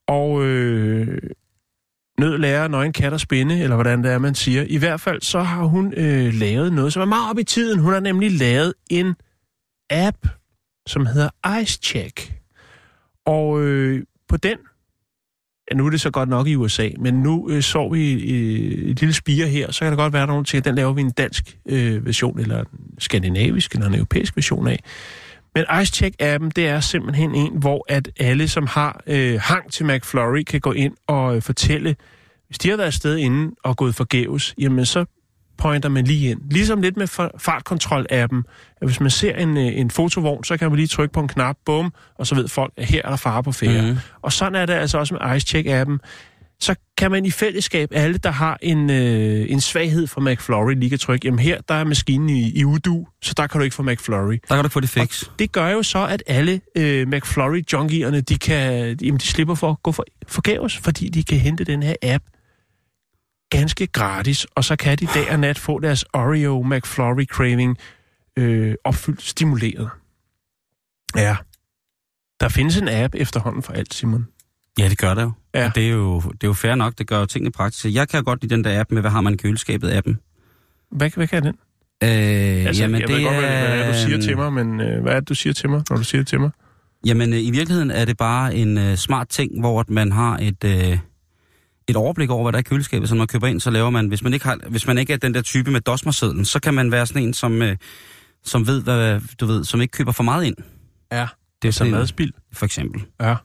Og 0.08 0.44
øh, 0.46 1.22
nød 2.20 2.38
lærer 2.38 2.68
nøgen 2.68 2.94
kat 2.94 3.14
at 3.14 3.22
spinde, 3.22 3.60
eller 3.60 3.76
hvordan 3.76 4.04
det 4.04 4.12
er, 4.12 4.18
man 4.18 4.36
siger. 4.36 4.66
I 4.68 4.78
hvert 4.78 5.02
fald 5.02 5.22
så 5.22 5.40
har 5.40 5.64
hun 5.64 5.94
øh, 5.94 6.34
lavet 6.34 6.74
noget, 6.74 6.94
som 6.94 7.02
er 7.02 7.06
meget 7.06 7.30
op 7.30 7.40
i 7.40 7.44
tiden. 7.44 7.80
Hun 7.80 7.94
har 7.94 8.00
nemlig 8.00 8.32
lavet 8.32 8.74
en 8.90 9.16
app, 9.90 10.18
som 10.88 11.06
hedder 11.06 11.60
Ice 11.62 11.80
Check. 11.84 12.34
Og 13.26 13.62
øh, 13.62 14.04
på 14.30 14.38
den, 14.38 14.58
nu 15.76 15.86
er 15.86 15.90
det 15.90 16.02
så 16.02 16.12
godt 16.12 16.30
nok 16.30 16.48
i 16.48 16.56
USA, 16.56 16.90
men 17.00 17.14
nu 17.14 17.50
øh, 17.50 17.62
så 17.62 17.90
vi 17.90 18.14
øh, 18.14 18.90
et 18.90 19.00
lille 19.00 19.14
spire 19.14 19.48
her, 19.48 19.72
så 19.72 19.80
kan 19.80 19.92
det 19.92 19.98
godt 19.98 20.14
være, 20.14 20.28
nogen 20.28 20.46
til, 20.46 20.58
at 20.58 20.66
den 20.66 20.76
laver 20.76 20.94
vi 20.94 21.02
en 21.02 21.12
dansk 21.12 21.58
øh, 21.66 22.06
version, 22.06 22.40
eller 22.40 22.60
en 22.60 22.66
skandinavisk, 23.00 23.74
eller 23.74 23.88
en 23.88 23.96
europæisk 23.96 24.36
version 24.36 24.68
af. 24.68 24.84
Men 25.56 25.66
Ice 25.82 26.06
Check-appen, 26.06 26.50
det 26.56 26.68
er 26.68 26.80
simpelthen 26.80 27.36
en, 27.36 27.58
hvor 27.60 27.86
at 27.90 28.10
alle, 28.20 28.48
som 28.48 28.68
har 28.68 29.02
øh, 29.08 29.40
hang 29.42 29.72
til 29.72 29.86
McFlurry, 29.86 30.44
kan 30.44 30.60
gå 30.60 30.72
ind 30.72 30.94
og 31.08 31.36
øh, 31.36 31.42
fortælle, 31.42 31.96
hvis 32.48 32.58
de 32.58 32.70
har 32.70 32.78
været 32.78 32.88
afsted 32.88 33.18
inden 33.18 33.52
og 33.64 33.78
gået 33.78 33.96
forgæves, 33.96 34.56
jamen 34.58 34.86
så 34.86 35.06
pointer 35.58 35.90
man 35.90 36.04
lige 36.04 36.30
ind. 36.30 36.42
Ligesom 36.52 36.82
lidt 36.82 36.98
med 36.98 37.08
fa- 37.10 37.38
fartkontrol-appen. 37.38 38.44
Hvis 38.86 39.00
man 39.00 39.10
ser 39.10 39.36
en, 39.36 39.58
øh, 39.58 39.80
en 39.80 39.92
fotovogn, 39.92 40.44
så 40.44 40.58
kan 40.58 40.70
man 40.70 40.76
lige 40.76 40.88
trykke 40.88 41.14
på 41.14 41.20
en 41.20 41.28
knap, 41.28 41.56
bum, 41.66 41.94
og 42.16 42.28
så 42.28 42.36
ved 42.36 42.48
folk, 42.48 42.74
at 42.78 42.86
her 42.86 43.02
er 43.06 43.10
der 43.10 43.16
fare 43.18 43.44
på 43.44 43.52
færre. 43.52 43.92
Mm. 43.92 43.98
Og 44.22 44.34
sådan 44.34 44.56
er 44.56 44.66
det 44.66 44.74
altså 44.74 44.98
også 44.98 45.14
med 45.14 45.22
IceCheck-appen. 45.22 45.98
Så 46.60 46.76
kan 46.98 47.12
man 47.12 47.26
i 47.26 47.32
fællesskab, 47.32 47.90
alle 47.94 48.18
der 48.18 48.32
har 48.32 48.58
en, 48.62 48.90
øh, 48.90 49.46
en 49.52 49.62
svaghed 49.62 50.08
for 50.08 50.22
McFlurry, 50.22 50.74
lige 50.74 50.90
kan 50.90 51.00
trykke, 51.00 51.28
jamen 51.28 51.40
her 51.40 51.62
der 51.70 51.76
er 51.76 51.84
maskinen 51.84 52.30
i, 52.30 52.52
i 52.52 52.66
udu, 52.66 53.08
så 53.22 53.34
der 53.38 53.48
kan 53.48 53.60
du 53.60 53.64
ikke 53.64 53.76
få 53.76 53.84
McFlurry. 53.84 54.38
Der 54.50 54.56
kan 54.56 54.64
du 54.64 54.70
få 54.70 54.80
det 54.80 54.90
fix. 54.90 55.24
Det 55.40 55.52
gør 55.52 55.68
jo 55.70 55.84
så, 55.84 56.06
at 56.08 56.24
alle 56.28 56.62
øh, 56.78 57.08
McFlurry-junkierne, 57.08 58.22
de, 58.22 58.38
kan, 58.38 58.98
jamen, 59.02 59.18
de 59.20 59.26
slipper 59.28 59.56
for 59.56 59.70
at 59.70 59.84
gå 59.84 59.92
for, 59.92 60.06
forgæves, 60.28 60.78
fordi 60.78 61.10
de 61.10 61.24
kan 61.24 61.38
hente 61.38 61.64
den 61.64 61.84
her 61.84 61.96
app 62.04 62.24
ganske 63.50 63.88
gratis, 63.88 64.46
og 64.56 64.64
så 64.64 64.76
kan 64.76 64.98
de 64.98 65.08
dag 65.14 65.32
og 65.32 65.40
nat 65.40 65.60
få 65.60 65.80
deres 65.80 66.06
Oreo 66.14 66.64
McFlurry 66.64 67.26
craving 67.26 67.78
øh, 68.38 68.76
opfyldt 68.84 69.22
stimuleret. 69.22 69.90
Ja. 71.16 71.38
Der 72.40 72.50
findes 72.50 72.78
en 72.78 72.88
app 72.90 73.16
efterhånden 73.16 73.64
for 73.64 73.74
alt, 73.74 73.94
Simon. 73.94 74.28
Ja, 74.80 74.90
det 74.90 74.98
gør 74.98 75.14
det 75.14 75.22
jo. 75.22 75.32
Ja. 75.54 75.66
Og 75.66 75.76
det 75.76 75.88
er 75.88 75.92
jo, 75.92 76.20
det 76.20 76.44
er 76.44 76.48
jo 76.48 76.54
fair 76.54 76.76
nok, 76.76 76.94
det 76.98 77.08
gør 77.08 77.20
jo 77.20 77.26
tingene 77.26 77.52
praktisk. 77.52 77.86
Jeg 77.96 78.10
kan 78.10 78.24
godt 78.24 78.42
lide 78.42 78.56
den 78.56 78.64
der 78.64 78.80
app 78.80 78.92
med, 78.92 79.02
hvad 79.02 79.12
har 79.12 79.22
man 79.22 79.34
i 79.34 79.38
køleskabet-appen. 79.38 80.16
Hvad, 80.92 81.10
hvad 81.16 81.28
kan 81.28 81.44
den? 81.44 81.56
Øh, 82.04 82.10
Altså, 82.10 82.84
jamen, 82.84 83.02
jeg 83.02 83.08
det 83.08 83.16
ved 83.16 83.24
godt, 83.24 83.36
hvad, 83.36 83.50
hvad 83.50 83.80
er, 83.80 83.92
du 83.92 83.98
siger 83.98 84.22
til 84.22 84.38
mig, 84.38 84.54
men 84.54 84.82
øh, 84.82 85.02
hvad 85.02 85.14
er 85.14 85.20
det, 85.20 85.30
du 85.30 85.36
siger 85.36 85.54
til 85.54 85.70
mig, 85.70 85.84
når 85.90 85.98
du 85.98 86.04
siger 86.04 86.20
det 86.20 86.28
til 86.28 86.40
mig? 86.40 86.52
Jamen, 87.06 87.34
øh, 87.34 87.40
i 87.40 87.52
virkeligheden 87.52 87.92
er 87.92 88.06
det 88.06 88.18
bare 88.18 88.56
en 88.56 88.78
øh, 88.78 88.96
smart 88.96 89.30
ting, 89.30 89.60
hvor 89.60 89.80
at 89.80 89.90
man 89.90 90.12
har 90.12 90.38
et, 90.38 90.64
øh, 90.64 91.00
et 91.88 91.96
overblik 91.96 92.30
over, 92.30 92.44
hvad 92.44 92.52
der 92.52 92.58
er 92.58 92.62
i 92.62 92.64
køleskabet. 92.64 93.10
Så 93.10 93.16
når 93.16 93.20
man 93.20 93.28
køber 93.28 93.48
ind, 93.48 93.60
så 93.60 93.70
laver 93.70 93.90
man, 93.90 94.08
hvis 94.08 94.24
man 94.24 94.34
ikke, 94.34 94.46
har, 94.46 94.58
hvis 94.70 94.88
man 94.88 94.98
ikke 94.98 95.14
er 95.14 95.18
den 95.18 95.34
der 95.34 95.42
type 95.42 95.72
med 95.72 95.82
dosmersedlen, 95.82 96.46
så 96.46 96.60
kan 96.60 96.74
man 96.74 96.92
være 96.92 97.06
sådan 97.06 97.24
en, 97.24 97.34
som, 97.34 97.62
øh, 97.62 97.78
som 98.46 98.68
ved, 98.68 98.82
hvad, 98.82 99.22
du 99.40 99.46
ved, 99.46 99.64
som 99.64 99.82
ikke 99.82 99.92
køber 99.92 100.12
for 100.12 100.24
meget 100.24 100.46
ind. 100.46 100.56
Ja. 101.12 101.28
Det 101.62 101.68
er 101.68 101.72
Så 101.72 101.78
sådan 101.78 101.94
en, 101.94 102.00
madspil. 102.00 102.34
for 102.54 102.66
eksempel. 102.66 103.02
Ja. 103.22 103.36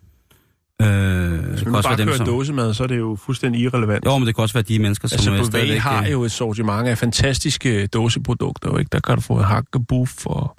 Øh, 0.82 1.44
Hvis 1.48 1.64
man 1.64 1.72
bare 1.82 1.96
dem, 1.96 2.06
kører 2.06 2.16
som... 2.16 2.26
dåsemad, 2.26 2.74
så 2.74 2.82
er 2.82 2.86
det 2.86 2.98
jo 2.98 3.18
fuldstændig 3.26 3.60
irrelevant. 3.60 4.04
Jo, 4.06 4.18
men 4.18 4.26
det 4.26 4.34
kan 4.34 4.42
også 4.42 4.52
være 4.54 4.62
de 4.62 4.78
mennesker, 4.78 5.08
som 5.08 5.14
Altså, 5.16 5.30
øh, 5.30 5.36
Bouvet 5.36 5.46
stadigvæk... 5.52 5.78
har 5.78 6.02
øh, 6.04 6.12
jo 6.12 6.22
et 6.24 6.32
sortiment 6.32 6.88
af 6.88 6.98
fantastiske 6.98 7.86
dåseprodukter, 7.86 8.78
ikke? 8.78 8.88
Der 8.92 9.00
kan 9.00 9.14
du 9.14 9.20
få 9.20 9.38
hakkebuff 9.42 10.26
og 10.26 10.56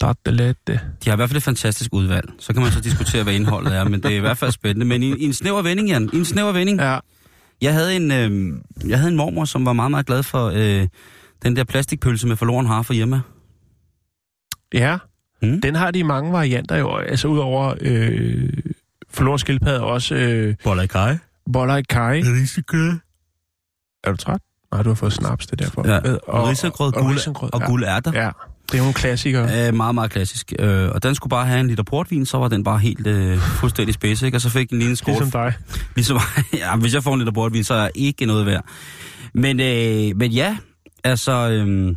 tartelette. 0.00 0.72
De 1.04 1.10
har 1.10 1.12
i 1.12 1.16
hvert 1.16 1.28
fald 1.30 1.36
et 1.36 1.42
fantastisk 1.42 1.92
udvalg. 1.92 2.30
Så 2.38 2.52
kan 2.52 2.62
man 2.62 2.72
så 2.72 2.80
diskutere, 2.80 3.22
hvad 3.22 3.34
indholdet 3.34 3.76
er, 3.76 3.84
men 3.84 4.02
det 4.02 4.12
er 4.12 4.16
i 4.16 4.20
hvert 4.20 4.38
fald 4.38 4.52
spændende. 4.52 4.86
Men 4.86 5.02
i, 5.02 5.16
i 5.16 5.24
en 5.24 5.32
snæver 5.32 5.62
vending, 5.62 5.88
Jan. 5.88 6.10
I 6.12 6.16
en 6.16 6.24
snæver 6.24 6.52
vending. 6.52 6.80
Ja. 6.80 6.98
Jeg 7.62 7.74
havde 7.74 7.96
en, 7.96 8.10
øh, 8.12 8.60
jeg 8.90 8.98
havde 8.98 9.10
en 9.10 9.16
mormor, 9.16 9.44
som 9.44 9.66
var 9.66 9.72
meget, 9.72 9.90
meget 9.90 10.06
glad 10.06 10.22
for 10.22 10.52
øh, 10.54 10.88
den 11.42 11.56
der 11.56 11.64
plastikpølse 11.64 12.26
med 12.26 12.36
forloren 12.36 12.66
har 12.66 12.82
for 12.82 12.92
hjemme. 12.94 13.22
Ja, 14.74 14.98
Mm. 15.42 15.60
den 15.60 15.74
har 15.74 15.90
de 15.90 16.04
mange 16.04 16.32
varianter 16.32 16.76
jo. 16.76 16.96
Altså 16.96 17.28
udover 17.28 17.74
øh, 17.80 18.48
forloren 19.10 19.38
skildpadde 19.38 19.80
også 19.82 20.14
øh, 20.14 20.54
Boller 20.64 20.82
i 20.82 20.86
kaj. 20.86 21.18
boller 21.52 21.76
i 21.76 21.82
kaj. 21.82 22.18
Er 24.04 24.10
du 24.10 24.16
træt? 24.16 24.40
Nej, 24.72 24.82
du 24.82 24.88
har 24.90 24.94
fået 24.94 25.12
snaps, 25.12 25.46
det 25.46 25.60
er 25.60 25.64
derfor. 25.64 25.88
Ja. 25.88 26.10
Øh, 26.10 26.18
Og 26.26 26.48
risengrød, 26.48 26.94
og 26.96 27.02
guld, 27.02 27.14
risengrød, 27.14 27.50
og 27.54 27.60
ja. 27.60 27.66
guldærter. 27.66 28.12
Ja. 28.22 28.30
Det 28.72 28.78
er 28.78 28.82
jo 28.82 28.88
en 28.88 28.94
klassiker. 28.94 29.68
Øh, 29.68 29.74
meget, 29.74 29.94
meget 29.94 30.10
klassisk. 30.10 30.52
Øh, 30.58 30.88
og 30.88 31.02
den 31.02 31.14
skulle 31.14 31.30
bare 31.30 31.46
have 31.46 31.60
en 31.60 31.68
liter 31.68 31.82
portvin, 31.82 32.26
så 32.26 32.38
var 32.38 32.48
den 32.48 32.64
bare 32.64 32.78
helt 32.78 33.06
øh, 33.06 33.38
fuldstændig 33.38 33.94
spids, 33.94 34.22
ikke? 34.22 34.36
Og 34.36 34.40
så 34.40 34.50
fik 34.50 34.70
den 34.70 34.78
lige 34.78 34.90
en 34.90 34.96
skål. 34.96 35.12
Ligesom 35.12 35.30
dig. 35.30 35.54
Ligesom, 35.96 36.18
ja, 36.52 36.76
hvis 36.76 36.94
jeg 36.94 37.02
får 37.02 37.14
en 37.14 37.18
liter 37.18 37.32
portvin, 37.32 37.64
så 37.64 37.74
er 37.74 37.78
jeg 37.78 37.90
ikke 37.94 38.26
noget 38.26 38.46
værd. 38.46 38.64
Men, 39.34 39.60
øh, 39.60 40.16
men 40.16 40.32
ja, 40.32 40.56
altså... 41.04 41.32
Øh, 41.32 41.96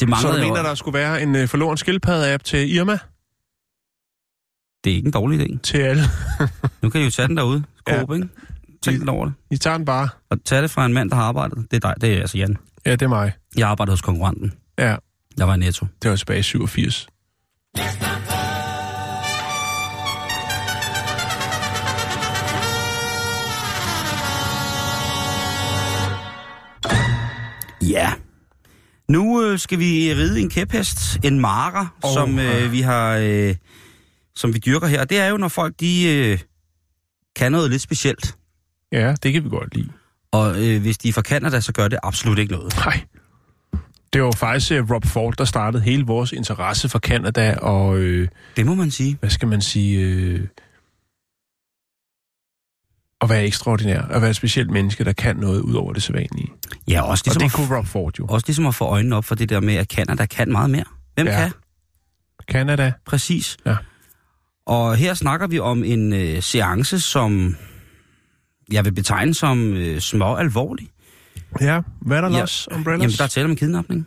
det 0.00 0.08
Så 0.20 0.32
du 0.32 0.38
mener, 0.38 0.62
der 0.62 0.74
skulle 0.74 0.98
være 0.98 1.22
en 1.22 1.36
øh, 1.36 1.48
forloren 1.48 1.76
skildpadde-app 1.76 2.42
til 2.42 2.74
Irma? 2.74 2.98
Det 4.84 4.92
er 4.92 4.96
ikke 4.96 5.06
en 5.06 5.12
dårlig 5.12 5.40
idé. 5.40 5.58
Til 5.62 5.78
alle. 5.78 6.02
Nu 6.82 6.90
kan 6.90 7.00
I 7.00 7.04
jo 7.04 7.10
tage 7.10 7.28
den 7.28 7.36
derude. 7.36 7.64
Ja. 7.88 7.98
Coop, 7.98 8.14
ikke? 8.14 8.28
Tænk 8.82 8.98
lidt 8.98 9.08
over 9.08 9.24
det. 9.24 9.34
I 9.50 9.56
tager 9.56 9.76
den 9.76 9.86
bare. 9.86 10.08
Og 10.30 10.38
tage 10.44 10.62
det 10.62 10.70
fra 10.70 10.86
en 10.86 10.92
mand, 10.92 11.10
der 11.10 11.16
har 11.16 11.22
arbejdet. 11.22 11.66
Det 11.70 11.84
er 11.84 11.88
dig, 11.88 11.94
det 12.00 12.12
er 12.12 12.20
altså 12.20 12.38
Jan. 12.38 12.56
Ja, 12.86 12.92
det 12.92 13.02
er 13.02 13.08
mig. 13.08 13.32
Jeg 13.56 13.68
arbejdede 13.68 13.92
hos 13.92 14.02
konkurrenten. 14.02 14.52
Ja, 14.78 14.96
Jeg 15.36 15.48
var 15.48 15.54
i 15.54 15.58
Netto. 15.58 15.86
det 16.02 16.10
var 16.10 16.16
tilbage 16.16 16.38
i 16.38 16.42
87. 16.42 17.06
Ja. 27.82 28.12
Nu 29.08 29.42
øh, 29.42 29.58
skal 29.58 29.78
vi 29.78 30.14
ride 30.14 30.40
en 30.40 30.50
kæphest, 30.50 31.18
en 31.24 31.40
mara, 31.40 31.88
oh, 32.02 32.14
som 32.14 32.38
øh, 32.38 32.72
vi 32.72 32.80
har, 32.80 33.16
øh, 33.16 33.54
som 34.36 34.54
vi 34.54 34.58
dyrker 34.58 34.86
her. 34.86 35.00
Og 35.00 35.10
det 35.10 35.18
er 35.18 35.26
jo, 35.26 35.36
når 35.36 35.48
folk 35.48 35.74
de 35.80 36.04
øh, 36.04 36.38
kan 37.36 37.52
noget 37.52 37.70
lidt 37.70 37.82
specielt. 37.82 38.36
Ja, 38.92 39.14
det 39.22 39.32
kan 39.32 39.44
vi 39.44 39.48
godt 39.48 39.74
lide. 39.74 39.88
Og 40.32 40.64
øh, 40.64 40.80
hvis 40.80 40.98
de 40.98 41.08
er 41.08 41.12
fra 41.12 41.22
Canada, 41.22 41.60
så 41.60 41.72
gør 41.72 41.88
det 41.88 41.98
absolut 42.02 42.38
ikke 42.38 42.52
noget. 42.52 42.76
Nej. 42.76 43.00
Det 44.12 44.22
var 44.22 44.30
faktisk 44.32 44.72
uh, 44.72 44.90
Rob 44.90 45.04
Ford, 45.06 45.34
der 45.38 45.44
startede 45.44 45.82
hele 45.82 46.06
vores 46.06 46.32
interesse 46.32 46.88
for 46.88 46.98
Canada, 46.98 47.56
og 47.56 47.98
øh, 47.98 48.28
Det 48.56 48.66
må 48.66 48.74
man 48.74 48.90
sige. 48.90 49.16
hvad 49.20 49.30
skal 49.30 49.48
man 49.48 49.60
sige... 49.60 50.00
Øh, 50.00 50.46
at 53.20 53.28
være 53.28 53.44
ekstraordinær, 53.44 54.02
at 54.02 54.20
være 54.22 54.30
et 54.30 54.36
specielt 54.36 54.70
menneske, 54.70 55.04
der 55.04 55.12
kan 55.12 55.36
noget 55.36 55.60
ud 55.60 55.74
over 55.74 55.92
det 55.92 56.02
sædvanlige. 56.02 56.48
Ja, 56.88 57.02
også 57.02 57.22
Og 57.22 57.24
ligesom, 57.26 57.40
det 57.40 57.46
at, 57.46 57.52
kunne 57.68 57.76
Rob 57.78 57.86
Ford 57.86 58.18
jo. 58.18 58.26
også 58.26 58.44
ligesom 58.46 58.66
at 58.66 58.74
få 58.74 58.84
øjnene 58.84 59.16
op 59.16 59.24
for 59.24 59.34
det 59.34 59.48
der 59.48 59.60
med, 59.60 59.74
at 59.74 59.86
Canada 59.92 60.26
kan 60.26 60.52
meget 60.52 60.70
mere. 60.70 60.84
Hvem 61.14 61.26
Ja. 61.26 61.38
kan? 61.40 61.50
Canada. 62.50 62.92
Præcis. 63.06 63.56
Ja. 63.66 63.76
Og 64.66 64.96
her 64.96 65.14
snakker 65.14 65.46
vi 65.46 65.58
om 65.58 65.84
en 65.84 66.12
øh, 66.12 66.42
seance, 66.42 67.00
som 67.00 67.56
jeg 68.72 68.84
vil 68.84 68.92
betegne 68.92 69.34
som 69.34 69.72
øh, 69.72 70.00
små 70.00 70.34
alvorlig. 70.36 70.88
Ja, 71.60 71.80
hvad 72.00 72.16
er 72.16 72.20
der 72.20 72.30
Ja. 72.30 72.40
los, 72.40 72.68
umbrellas? 72.74 73.02
Jamen, 73.02 73.16
der 73.18 73.24
er 73.24 73.28
tale 73.28 73.44
om 73.44 73.50
en 73.50 73.56
kidnapning. 73.56 74.06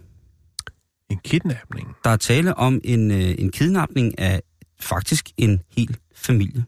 En 1.10 1.20
kidnapning. 1.24 1.88
Der 2.04 2.10
er 2.10 2.18
tale 2.18 2.58
om 2.58 2.82
en, 2.84 3.12
øh, 3.12 3.36
en 3.38 3.52
kidnapning 3.52 4.20
af 4.20 4.42
faktisk 4.80 5.30
en 5.38 5.60
hel 5.78 5.98
familie. 6.16 6.66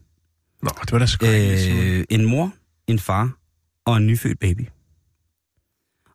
Nå, 0.62 0.70
det 0.82 0.92
var 0.92 0.98
da 0.98 1.06
skrækkeligt. 1.06 1.84
Øh, 1.98 2.04
en 2.10 2.24
mor, 2.24 2.52
en 2.86 2.98
far 2.98 3.30
og 3.86 3.96
en 3.96 4.06
nyfødt 4.06 4.38
baby. 4.40 4.66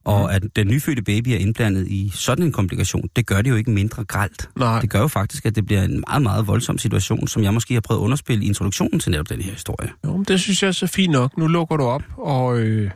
Og 0.06 0.20
Mhm. 0.20 0.30
at 0.36 0.56
den 0.56 0.68
nyfødte 0.68 1.02
baby 1.02 1.28
er 1.30 1.38
indblandet 1.38 1.88
i 1.88 2.12
sådan 2.16 2.46
en 2.46 2.52
komplikation, 2.52 3.10
det 3.16 3.26
gør 3.26 3.42
det 3.42 3.50
jo 3.50 3.56
ikke 3.56 3.72
mindre 3.72 4.04
gralt. 4.06 4.50
Nej, 4.56 4.82
Det 4.82 4.90
gør 4.90 5.00
jo 5.00 5.08
faktisk, 5.08 5.46
at 5.46 5.56
det 5.56 5.66
bliver 5.66 5.84
en 5.84 6.04
meget, 6.08 6.22
meget 6.22 6.48
voldsom 6.48 6.78
situation, 6.78 7.28
som 7.28 7.44
jeg 7.44 7.54
måske 7.54 7.74
har 7.74 7.82
prøvet 7.82 8.00
at 8.02 8.04
underspille 8.04 8.44
i 8.44 8.48
introduktionen 8.48 9.00
til 9.00 9.12
netop 9.12 9.30
den 9.30 9.42
her 9.42 9.52
historie. 9.52 9.90
jo, 10.06 10.12
men 10.18 10.24
det 10.26 10.40
synes 10.40 10.62
jeg 10.64 10.68
er 10.68 10.72
så 10.72 10.88
fint 10.88 11.12
nok. 11.12 11.38
Nu 11.38 11.48
lukker 11.48 11.78
du 11.78 11.84
op 11.84 12.04
og, 12.18 12.60
øh, 12.60 12.92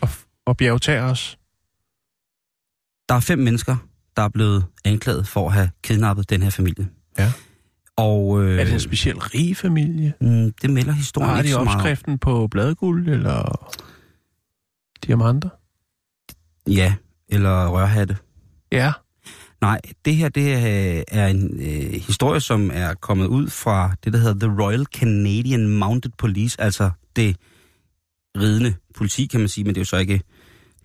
og, 0.00 0.08
og 0.46 0.56
bjergtager 0.56 1.02
os. 1.02 1.38
Der 3.08 3.14
er 3.14 3.20
fem 3.20 3.38
mennesker, 3.38 3.76
der 4.16 4.22
er 4.22 4.28
blevet 4.28 4.64
anklaget 4.84 5.28
for 5.28 5.46
at 5.46 5.52
have 5.52 5.70
kidnappet 5.82 6.30
den 6.30 6.42
her 6.42 6.50
familie. 6.50 6.88
Ja. 7.18 7.32
Og 7.96 8.42
øh, 8.44 8.58
Er 8.60 8.64
det 8.64 8.72
en 8.72 8.80
speciel 8.80 9.18
rig 9.18 9.56
familie? 9.56 10.12
mm, 10.20 10.52
det 10.62 10.70
melder 10.70 10.92
historien 10.92 11.30
Har 11.30 11.42
ikke 11.42 11.56
de 11.56 11.64
meget 11.64 11.76
opskriften 11.76 12.18
på 12.18 12.46
bladguld 12.50 13.08
eller 13.08 13.72
diamanter? 15.06 15.48
Ja, 16.68 16.94
eller 17.28 17.66
rørhatte. 17.68 18.16
Ja. 18.72 18.92
Nej, 19.60 19.80
det 20.04 20.16
her 20.16 20.28
det 20.28 20.54
er, 20.54 21.04
er 21.08 21.26
en 21.28 21.60
øh, 21.60 21.92
historie, 21.92 22.40
som 22.40 22.70
er 22.74 22.94
kommet 22.94 23.26
ud 23.26 23.48
fra 23.48 23.94
det, 24.04 24.12
der 24.12 24.18
hedder 24.18 24.48
The 24.48 24.62
Royal 24.62 24.84
Canadian 24.84 25.68
Mounted 25.68 26.10
Police, 26.18 26.60
altså 26.60 26.90
det 27.16 27.36
ridende 28.38 28.74
politi, 28.96 29.26
kan 29.26 29.40
man 29.40 29.48
sige, 29.48 29.64
men 29.64 29.74
det 29.74 29.80
er 29.80 29.82
jo 29.82 29.84
så 29.86 29.96
ikke 29.96 30.20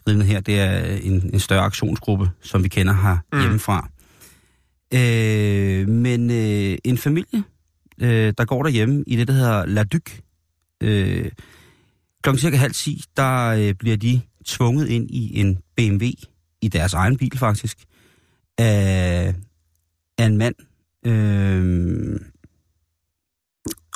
ridende 0.07 0.25
her, 0.25 0.39
det 0.39 0.59
er 0.59 0.95
en, 0.95 1.29
en 1.33 1.39
større 1.39 1.61
aktionsgruppe, 1.61 2.29
som 2.41 2.63
vi 2.63 2.69
kender 2.69 2.93
her 2.93 3.17
mm. 3.33 3.39
hjemmefra. 3.39 3.89
Øh, 4.93 5.87
men 5.87 6.31
øh, 6.31 6.77
en 6.83 6.97
familie, 6.97 7.43
øh, 8.01 8.33
der 8.37 8.45
går 8.45 8.63
derhjemme 8.63 9.03
i 9.07 9.15
det, 9.15 9.27
der 9.27 9.33
hedder 9.33 9.65
La 9.65 9.83
Duc, 9.83 10.01
øh, 10.83 11.31
klokken 12.23 12.39
cirka 12.39 12.57
halv 12.57 12.73
10, 12.73 13.03
der 13.17 13.47
øh, 13.47 13.73
bliver 13.73 13.97
de 13.97 14.21
tvunget 14.45 14.87
ind 14.87 15.11
i 15.11 15.39
en 15.39 15.57
BMW, 15.75 16.05
i 16.61 16.67
deres 16.67 16.93
egen 16.93 17.17
bil 17.17 17.37
faktisk, 17.37 17.77
af, 18.57 19.35
af 20.17 20.25
en 20.25 20.37
mand. 20.37 20.55
Øh, 21.05 22.19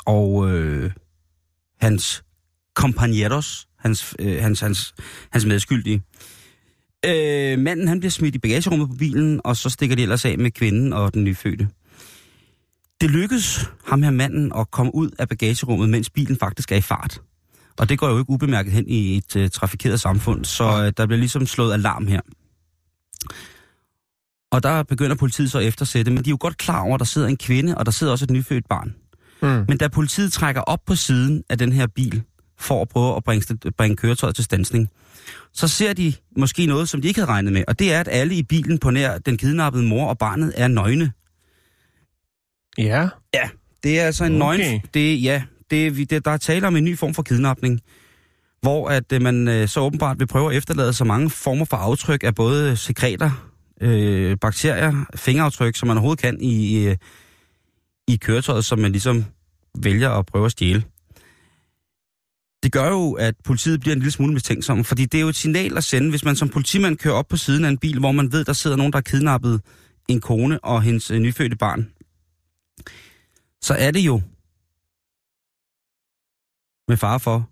og 0.06 0.50
øh, 0.50 0.90
hans 1.80 2.24
compagneros, 2.74 3.68
hans, 3.86 4.14
øh, 4.18 4.42
hans, 4.42 4.60
hans, 4.60 4.94
hans 5.30 5.46
medskyldige. 5.46 6.02
Øh, 7.06 7.58
manden 7.58 7.88
han 7.88 8.00
bliver 8.00 8.10
smidt 8.10 8.34
i 8.34 8.38
bagagerummet 8.38 8.88
på 8.88 8.94
bilen, 8.94 9.40
og 9.44 9.56
så 9.56 9.70
stikker 9.70 9.96
de 9.96 10.02
ellers 10.02 10.24
af 10.24 10.38
med 10.38 10.50
kvinden 10.50 10.92
og 10.92 11.14
den 11.14 11.24
nyfødte. 11.24 11.68
Det 13.00 13.10
lykkes 13.10 13.70
ham 13.86 14.02
her 14.02 14.10
manden 14.10 14.52
at 14.56 14.70
komme 14.70 14.94
ud 14.94 15.10
af 15.18 15.28
bagagerummet, 15.28 15.88
mens 15.88 16.10
bilen 16.10 16.38
faktisk 16.38 16.72
er 16.72 16.76
i 16.76 16.80
fart. 16.80 17.20
Og 17.78 17.88
det 17.88 17.98
går 17.98 18.08
jo 18.08 18.18
ikke 18.18 18.30
ubemærket 18.30 18.72
hen 18.72 18.88
i 18.88 19.16
et 19.16 19.36
uh, 19.36 19.48
trafikeret 19.48 20.00
samfund, 20.00 20.44
så 20.44 20.64
uh, 20.64 20.92
der 20.96 21.06
bliver 21.06 21.18
ligesom 21.18 21.46
slået 21.46 21.72
alarm 21.72 22.06
her. 22.06 22.20
Og 24.50 24.62
der 24.62 24.82
begynder 24.82 25.16
politiet 25.16 25.50
så 25.50 25.58
at 25.58 25.66
eftersætte, 25.66 26.10
men 26.10 26.24
de 26.24 26.30
er 26.30 26.32
jo 26.32 26.36
godt 26.40 26.56
klar 26.56 26.80
over, 26.80 26.94
at 26.94 27.00
der 27.00 27.04
sidder 27.04 27.28
en 27.28 27.36
kvinde, 27.36 27.78
og 27.78 27.86
der 27.86 27.92
sidder 27.92 28.12
også 28.12 28.24
et 28.24 28.30
nyfødt 28.30 28.68
barn. 28.68 28.94
Mm. 29.42 29.64
Men 29.68 29.78
da 29.78 29.88
politiet 29.88 30.32
trækker 30.32 30.60
op 30.60 30.80
på 30.86 30.94
siden 30.94 31.42
af 31.50 31.58
den 31.58 31.72
her 31.72 31.86
bil, 31.86 32.22
for 32.58 32.82
at 32.82 32.88
prøve 32.88 33.16
at 33.16 33.24
bringe, 33.24 33.70
bringe 33.70 33.96
køretøjet 33.96 34.34
til 34.34 34.44
stansning, 34.44 34.90
så 35.52 35.68
ser 35.68 35.92
de 35.92 36.12
måske 36.36 36.66
noget, 36.66 36.88
som 36.88 37.02
de 37.02 37.08
ikke 37.08 37.20
havde 37.20 37.30
regnet 37.30 37.52
med, 37.52 37.64
og 37.68 37.78
det 37.78 37.92
er, 37.94 38.00
at 38.00 38.08
alle 38.10 38.34
i 38.34 38.42
bilen 38.42 38.78
på 38.78 38.90
nær 38.90 39.18
den 39.18 39.36
kidnappede 39.36 39.84
mor 39.84 40.06
og 40.08 40.18
barnet 40.18 40.52
er 40.56 40.68
nøgne. 40.68 41.12
Ja. 42.78 43.08
Ja, 43.34 43.48
det 43.82 44.00
er 44.00 44.04
altså 44.06 44.24
en 44.24 44.42
Okay. 44.42 44.58
nøgen... 44.58 44.82
Det, 44.94 45.22
ja, 45.22 45.42
det, 45.70 45.86
er 45.86 46.06
det, 46.06 46.24
der 46.24 46.30
er 46.30 46.36
tale 46.36 46.66
om 46.66 46.76
en 46.76 46.84
ny 46.84 46.98
form 46.98 47.14
for 47.14 47.22
kidnapning, 47.22 47.80
hvor 48.60 48.88
at 48.88 49.12
øh, 49.12 49.22
man 49.22 49.48
øh, 49.48 49.68
så 49.68 49.80
åbenbart 49.80 50.18
vil 50.18 50.26
prøve 50.26 50.50
at 50.50 50.56
efterlade 50.56 50.92
så 50.92 51.04
mange 51.04 51.30
former 51.30 51.64
for 51.64 51.76
aftryk 51.76 52.24
af 52.24 52.34
både 52.34 52.76
sekreter, 52.76 53.50
øh, 53.80 54.36
bakterier, 54.36 55.04
fingeraftryk, 55.14 55.76
som 55.76 55.86
man 55.86 55.96
overhovedet 55.96 56.22
kan 56.22 56.40
i, 56.40 56.88
i, 56.88 56.94
i 58.08 58.16
køretøjet, 58.16 58.64
som 58.64 58.78
man 58.78 58.92
ligesom 58.92 59.24
vælger 59.82 60.10
at 60.10 60.26
prøve 60.26 60.44
at 60.44 60.52
stjæle. 60.52 60.84
Det 62.66 62.72
gør 62.72 62.88
jo, 62.88 63.12
at 63.12 63.34
politiet 63.44 63.80
bliver 63.80 63.94
en 63.94 63.98
lille 63.98 64.12
smule 64.12 64.32
mistænksom, 64.32 64.84
fordi 64.84 65.04
det 65.04 65.18
er 65.18 65.22
jo 65.22 65.28
et 65.28 65.36
signal 65.36 65.76
at 65.76 65.84
sende, 65.84 66.10
hvis 66.10 66.24
man 66.24 66.36
som 66.36 66.48
politimand 66.48 66.96
kører 66.96 67.14
op 67.14 67.28
på 67.28 67.36
siden 67.36 67.64
af 67.64 67.68
en 67.68 67.78
bil, 67.78 67.98
hvor 67.98 68.12
man 68.12 68.32
ved, 68.32 68.44
der 68.44 68.52
sidder 68.52 68.76
nogen, 68.76 68.92
der 68.92 68.96
har 68.96 69.02
kidnappet 69.02 69.60
en 70.08 70.20
kone 70.20 70.64
og 70.64 70.82
hendes 70.82 71.10
øh, 71.10 71.18
nyfødte 71.18 71.56
barn. 71.56 71.90
Så 73.60 73.74
er 73.74 73.90
det 73.90 74.00
jo 74.00 74.20
med 76.88 76.96
far 76.96 77.18
for, 77.18 77.50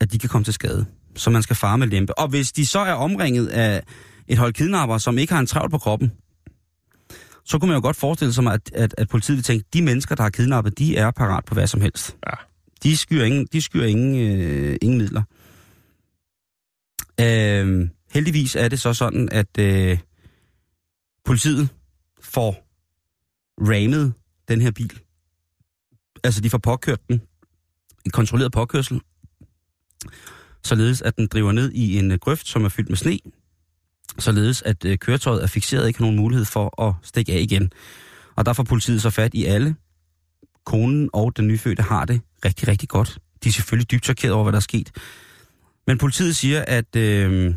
at 0.00 0.12
de 0.12 0.18
kan 0.18 0.28
komme 0.28 0.44
til 0.44 0.54
skade. 0.54 0.86
Så 1.16 1.30
man 1.30 1.42
skal 1.42 1.56
fare 1.56 1.78
med 1.78 1.86
lempe. 1.86 2.18
Og 2.18 2.28
hvis 2.28 2.52
de 2.52 2.66
så 2.66 2.78
er 2.78 2.92
omringet 2.92 3.46
af 3.46 3.82
et 4.28 4.38
hold 4.38 4.52
kidnapper, 4.52 4.98
som 4.98 5.18
ikke 5.18 5.32
har 5.32 5.40
en 5.40 5.46
travl 5.46 5.70
på 5.70 5.78
kroppen, 5.78 6.12
så 7.44 7.58
kunne 7.58 7.68
man 7.68 7.76
jo 7.76 7.82
godt 7.82 7.96
forestille 7.96 8.32
sig, 8.32 8.46
at, 8.52 8.70
at, 8.74 8.94
at 8.98 9.08
politiet 9.08 9.36
vil 9.36 9.44
tænke, 9.44 9.64
de 9.72 9.82
mennesker, 9.82 10.14
der 10.14 10.22
har 10.22 10.30
kidnappet, 10.30 10.78
de 10.78 10.96
er 10.96 11.10
parat 11.10 11.44
på 11.44 11.54
hvad 11.54 11.66
som 11.66 11.80
helst. 11.80 12.16
Ja. 12.26 12.49
De 12.82 12.96
skyer 12.96 13.24
ingen, 13.24 13.46
de 13.52 13.62
skyer 13.62 13.84
ingen, 13.84 14.20
øh, 14.20 14.76
ingen 14.82 14.98
midler. 14.98 15.22
Øh, 17.20 17.88
heldigvis 18.10 18.56
er 18.56 18.68
det 18.68 18.80
så 18.80 18.94
sådan, 18.94 19.28
at 19.32 19.58
øh, 19.58 19.98
politiet 21.24 21.68
får 22.20 22.66
rammet 23.60 24.14
den 24.48 24.60
her 24.60 24.70
bil. 24.70 25.00
Altså, 26.24 26.40
de 26.40 26.50
får 26.50 26.58
påkørt 26.58 27.08
den. 27.08 27.20
En 28.04 28.10
kontrolleret 28.10 28.52
påkørsel. 28.52 29.00
Således, 30.64 31.02
at 31.02 31.16
den 31.16 31.26
driver 31.26 31.52
ned 31.52 31.72
i 31.72 31.98
en 31.98 32.10
øh, 32.10 32.18
grøft, 32.18 32.46
som 32.48 32.64
er 32.64 32.68
fyldt 32.68 32.88
med 32.88 32.96
sne. 32.96 33.18
Således, 34.18 34.62
at 34.62 34.84
øh, 34.84 34.98
køretøjet 34.98 35.42
er 35.42 35.46
fixeret, 35.46 35.86
ikke 35.86 35.98
har 35.98 36.04
nogen 36.04 36.16
mulighed 36.16 36.44
for 36.44 36.82
at 36.82 36.94
stikke 37.02 37.32
af 37.32 37.40
igen. 37.40 37.72
Og 38.36 38.46
der 38.46 38.52
får 38.52 38.62
politiet 38.62 39.02
så 39.02 39.10
fat 39.10 39.34
i 39.34 39.44
alle. 39.44 39.76
Konen 40.64 41.10
og 41.12 41.36
den 41.36 41.48
nyfødte 41.48 41.82
har 41.82 42.04
det 42.04 42.20
rigtig, 42.44 42.68
rigtig 42.68 42.88
godt. 42.88 43.18
De 43.44 43.48
er 43.48 43.52
selvfølgelig 43.52 43.90
dybt 43.90 44.04
chokeret 44.04 44.34
over, 44.34 44.44
hvad 44.44 44.52
der 44.52 44.58
er 44.58 44.60
sket. 44.60 44.90
Men 45.86 45.98
politiet 45.98 46.36
siger, 46.36 46.64
at 46.68 46.96
øh, 46.96 47.54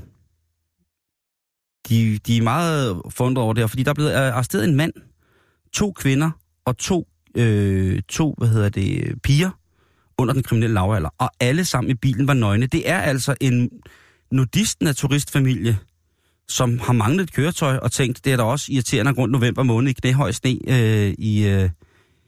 de, 1.89 2.17
de 2.17 2.37
er 2.37 2.41
meget 2.41 3.01
forundret 3.09 3.43
over 3.43 3.53
det 3.53 3.61
her, 3.61 3.67
fordi 3.67 3.83
der 3.83 3.89
er 3.89 3.95
blevet 3.95 4.11
øh, 4.11 4.17
arresteret 4.17 4.63
en 4.63 4.75
mand, 4.75 4.93
to 5.73 5.91
kvinder 5.91 6.31
og 6.65 6.77
to, 6.77 7.07
øh, 7.35 8.01
to 8.09 8.35
hvad 8.37 8.47
hedder 8.47 8.69
det, 8.69 9.21
piger 9.23 9.49
under 10.17 10.33
den 10.33 10.43
kriminelle 10.43 10.73
lavalder, 10.73 11.09
og 11.17 11.29
alle 11.39 11.65
sammen 11.65 11.91
i 11.91 11.93
bilen 11.93 12.27
var 12.27 12.33
nøgne. 12.33 12.67
Det 12.67 12.89
er 12.89 12.99
altså 12.99 13.35
en 13.41 13.69
nudist-naturistfamilie, 14.31 15.77
som 16.47 16.79
har 16.79 16.93
manglet 16.93 17.23
et 17.23 17.33
køretøj 17.33 17.77
og 17.77 17.91
tænkt, 17.91 18.25
det 18.25 18.33
er 18.33 18.37
da 18.37 18.43
også 18.43 18.65
irriterende 18.71 19.13
grund 19.13 19.31
november 19.31 19.63
måned 19.63 19.89
i 19.89 19.93
knæhøj 19.93 20.31
sne 20.31 20.57
øh, 20.67 21.13
i, 21.17 21.47
øh, 21.47 21.69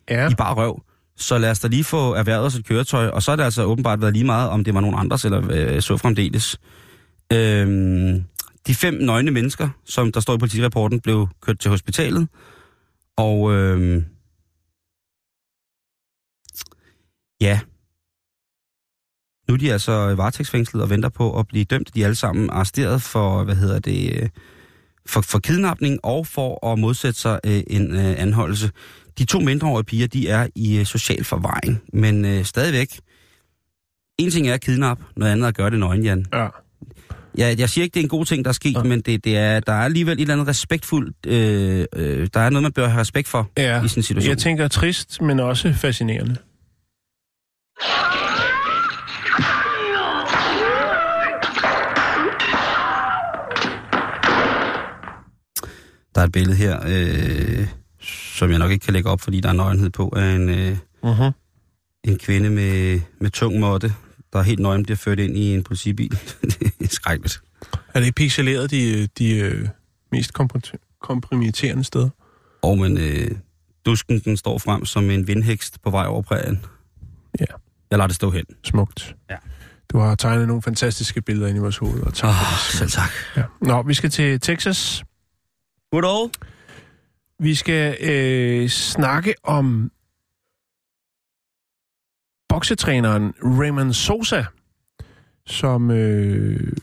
Ja. 0.09 0.29
i 0.29 0.35
bare 0.35 0.53
røv. 0.53 0.81
Så 1.17 1.37
lad 1.37 1.51
os 1.51 1.59
da 1.59 1.67
lige 1.67 1.83
få 1.83 2.13
erhvervet 2.13 2.45
os 2.45 2.55
et 2.55 2.65
køretøj, 2.65 3.07
og 3.07 3.23
så 3.23 3.31
er 3.31 3.35
det 3.35 3.43
altså 3.43 3.63
åbenbart 3.63 4.01
været 4.01 4.13
lige 4.13 4.25
meget, 4.25 4.49
om 4.49 4.63
det 4.63 4.73
var 4.73 4.81
nogen 4.81 4.95
andres 4.99 5.25
eller 5.25 5.51
øh, 5.51 5.81
så 5.81 5.97
fremdeles. 5.97 6.59
Øhm, 7.33 8.23
de 8.67 8.75
fem 8.75 8.93
nøgne 8.93 9.31
mennesker, 9.31 9.69
som 9.85 10.11
der 10.11 10.19
står 10.19 10.35
i 10.35 10.37
politirapporten, 10.37 10.99
blev 10.99 11.27
kørt 11.41 11.59
til 11.59 11.71
hospitalet, 11.71 12.27
og 13.17 13.53
øhm, 13.53 14.05
ja, 17.41 17.59
nu 19.47 19.53
er 19.53 19.57
de 19.57 19.73
altså 19.73 20.15
varetægtsfængslet 20.15 20.83
og 20.83 20.89
venter 20.89 21.09
på 21.09 21.39
at 21.39 21.47
blive 21.47 21.65
dømt. 21.65 21.95
De 21.95 22.01
er 22.01 22.05
alle 22.05 22.15
sammen 22.15 22.49
arresteret 22.49 23.01
for, 23.01 23.43
hvad 23.43 23.55
hedder 23.55 23.79
det, 23.79 24.21
øh, 24.21 24.29
for, 25.05 25.21
for 25.21 25.39
kidnapning 25.39 25.99
og 26.03 26.27
for 26.27 26.71
at 26.71 26.79
modsætte 26.79 27.19
sig 27.19 27.39
øh, 27.45 27.63
en 27.67 27.95
øh, 27.95 28.15
anholdelse. 28.21 28.71
De 29.17 29.25
to 29.25 29.39
mindreårige 29.39 29.85
piger, 29.85 30.07
de 30.07 30.29
er 30.29 30.47
i 30.55 30.77
øh, 30.77 30.85
social 30.85 31.23
forvaring, 31.23 31.81
men 31.93 32.25
øh, 32.25 32.45
stadigvæk. 32.45 32.99
En 34.17 34.31
ting 34.31 34.47
er 34.47 34.53
at 34.53 34.61
kidnap, 34.61 34.99
noget 35.15 35.31
andet 35.31 35.43
er 35.43 35.47
at 35.47 35.55
gøre 35.55 35.69
det 35.69 35.79
nøgen, 35.79 36.03
Jan. 36.03 36.25
Ja. 36.33 36.47
Jeg, 37.37 37.59
jeg 37.59 37.69
siger 37.69 37.83
ikke, 37.83 37.93
det 37.93 37.99
er 37.99 38.03
en 38.03 38.09
god 38.09 38.25
ting, 38.25 38.45
der 38.45 38.49
er 38.49 38.53
sket, 38.53 38.75
ja. 38.75 38.83
men 38.83 39.01
det, 39.01 39.23
det 39.23 39.37
er, 39.37 39.59
der 39.59 39.73
er 39.73 39.81
alligevel 39.81 40.13
et 40.13 40.21
eller 40.21 40.33
andet 40.33 40.47
respektfuldt... 40.47 41.25
Øh, 41.27 41.85
øh, 41.95 42.27
der 42.33 42.39
er 42.39 42.49
noget, 42.49 42.63
man 42.63 42.71
bør 42.71 42.87
have 42.87 43.01
respekt 43.01 43.27
for 43.27 43.51
ja. 43.57 43.83
i 43.83 43.87
sådan 43.87 43.99
en 43.99 44.03
situation. 44.03 44.29
Jeg 44.29 44.37
tænker 44.37 44.67
trist, 44.67 45.21
men 45.21 45.39
også 45.39 45.73
fascinerende. 45.73 46.37
Der 56.15 56.21
er 56.21 56.25
et 56.25 56.31
billede 56.31 56.55
her, 56.55 56.79
øh, 56.87 57.67
som 58.35 58.49
jeg 58.51 58.59
nok 58.59 58.71
ikke 58.71 58.83
kan 58.83 58.93
lægge 58.93 59.09
op, 59.09 59.21
fordi 59.21 59.39
der 59.39 59.49
er 59.49 59.53
nøgenhed 59.53 59.89
på, 59.89 60.13
af 60.15 60.31
en, 60.35 60.49
øh, 60.49 60.77
Uh-huh. 61.03 61.31
en 62.03 62.17
kvinde 62.17 62.49
med, 62.49 63.01
med 63.21 63.29
tung 63.29 63.59
måtte, 63.59 63.93
der 64.33 64.41
helt 64.41 64.59
nøgen 64.59 64.83
bliver 64.83 64.97
ført 64.97 65.19
ind 65.19 65.37
i 65.37 65.53
en 65.53 65.63
politibil. 65.63 66.11
det 66.41 66.73
er 66.79 66.87
skrækkeligt. 66.87 67.41
Er 67.93 67.99
det 67.99 68.15
pixeleret 68.15 68.71
de, 68.71 69.07
de 69.07 69.37
øh, 69.39 69.67
mest 70.11 70.31
komprim- 70.39 70.97
kompromitterende 71.01 71.83
steder? 71.83 72.09
Og 72.61 72.77
men 72.77 72.97
øh, 72.97 73.31
dusken, 73.85 74.19
den 74.19 74.37
står 74.37 74.57
frem 74.57 74.85
som 74.85 75.09
en 75.09 75.27
vindhækst 75.27 75.81
på 75.81 75.89
vej 75.89 76.05
over 76.05 76.21
prærien. 76.21 76.65
Ja. 77.39 77.45
Jeg 77.91 77.97
lader 77.97 78.07
det 78.07 78.15
stå 78.15 78.31
hen. 78.31 78.45
Smukt. 78.63 79.15
Ja. 79.29 79.35
Du 79.89 79.97
har 79.97 80.15
tegnet 80.15 80.47
nogle 80.47 80.61
fantastiske 80.61 81.21
billeder 81.21 81.47
ind 81.47 81.57
i 81.57 81.59
vores 81.59 81.77
hoved. 81.77 82.01
Og 82.01 82.13
tak 82.13 82.29
oh, 82.29 82.35
selv 82.71 82.89
tak. 82.89 83.09
Ja. 83.37 83.43
Nå, 83.61 83.81
vi 83.81 83.93
skal 83.93 84.09
til 84.09 84.39
Texas. 84.39 85.03
Goddag. 85.91 86.29
Vi 87.39 87.55
skal 87.55 87.97
øh, 88.01 88.69
snakke 88.69 89.35
om 89.43 89.91
boksetræneren 92.49 93.33
Raymond 93.43 93.93
Sosa, 93.93 94.43
som... 95.45 95.91
Øh, 95.91 96.73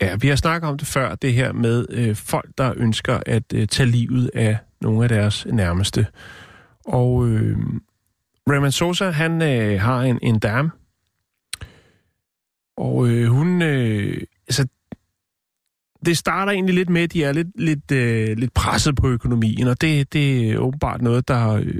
ja, 0.00 0.16
vi 0.16 0.28
har 0.28 0.36
snakket 0.36 0.68
om 0.68 0.78
det 0.78 0.86
før, 0.86 1.14
det 1.14 1.32
her 1.32 1.52
med 1.52 1.86
øh, 1.90 2.16
folk, 2.16 2.50
der 2.58 2.74
ønsker 2.76 3.20
at 3.26 3.52
øh, 3.54 3.68
tage 3.68 3.88
livet 3.88 4.30
af 4.34 4.58
nogle 4.80 5.02
af 5.02 5.08
deres 5.08 5.46
nærmeste. 5.46 6.06
Og 6.84 7.28
øh, 7.28 7.58
Raymond 8.50 8.72
Sosa, 8.72 9.10
han 9.10 9.42
øh, 9.42 9.80
har 9.80 10.02
en, 10.02 10.18
en 10.22 10.38
dame, 10.38 10.70
og 12.76 13.08
øh, 13.08 13.26
hun... 13.28 13.62
Øh, 13.62 14.22
altså, 14.48 14.66
det 16.06 16.18
starter 16.18 16.52
egentlig 16.52 16.74
lidt 16.74 16.90
med, 16.90 17.02
at 17.02 17.12
de 17.12 17.24
er 17.24 17.32
lidt, 17.32 17.60
lidt, 17.60 17.90
øh, 17.92 18.36
lidt 18.38 18.54
presset 18.54 18.96
på 18.96 19.08
økonomien, 19.08 19.68
og 19.68 19.80
det, 19.80 20.12
det 20.12 20.50
er 20.50 20.58
åbenbart 20.58 21.02
noget, 21.02 21.28
der... 21.28 21.52
Øh, 21.52 21.78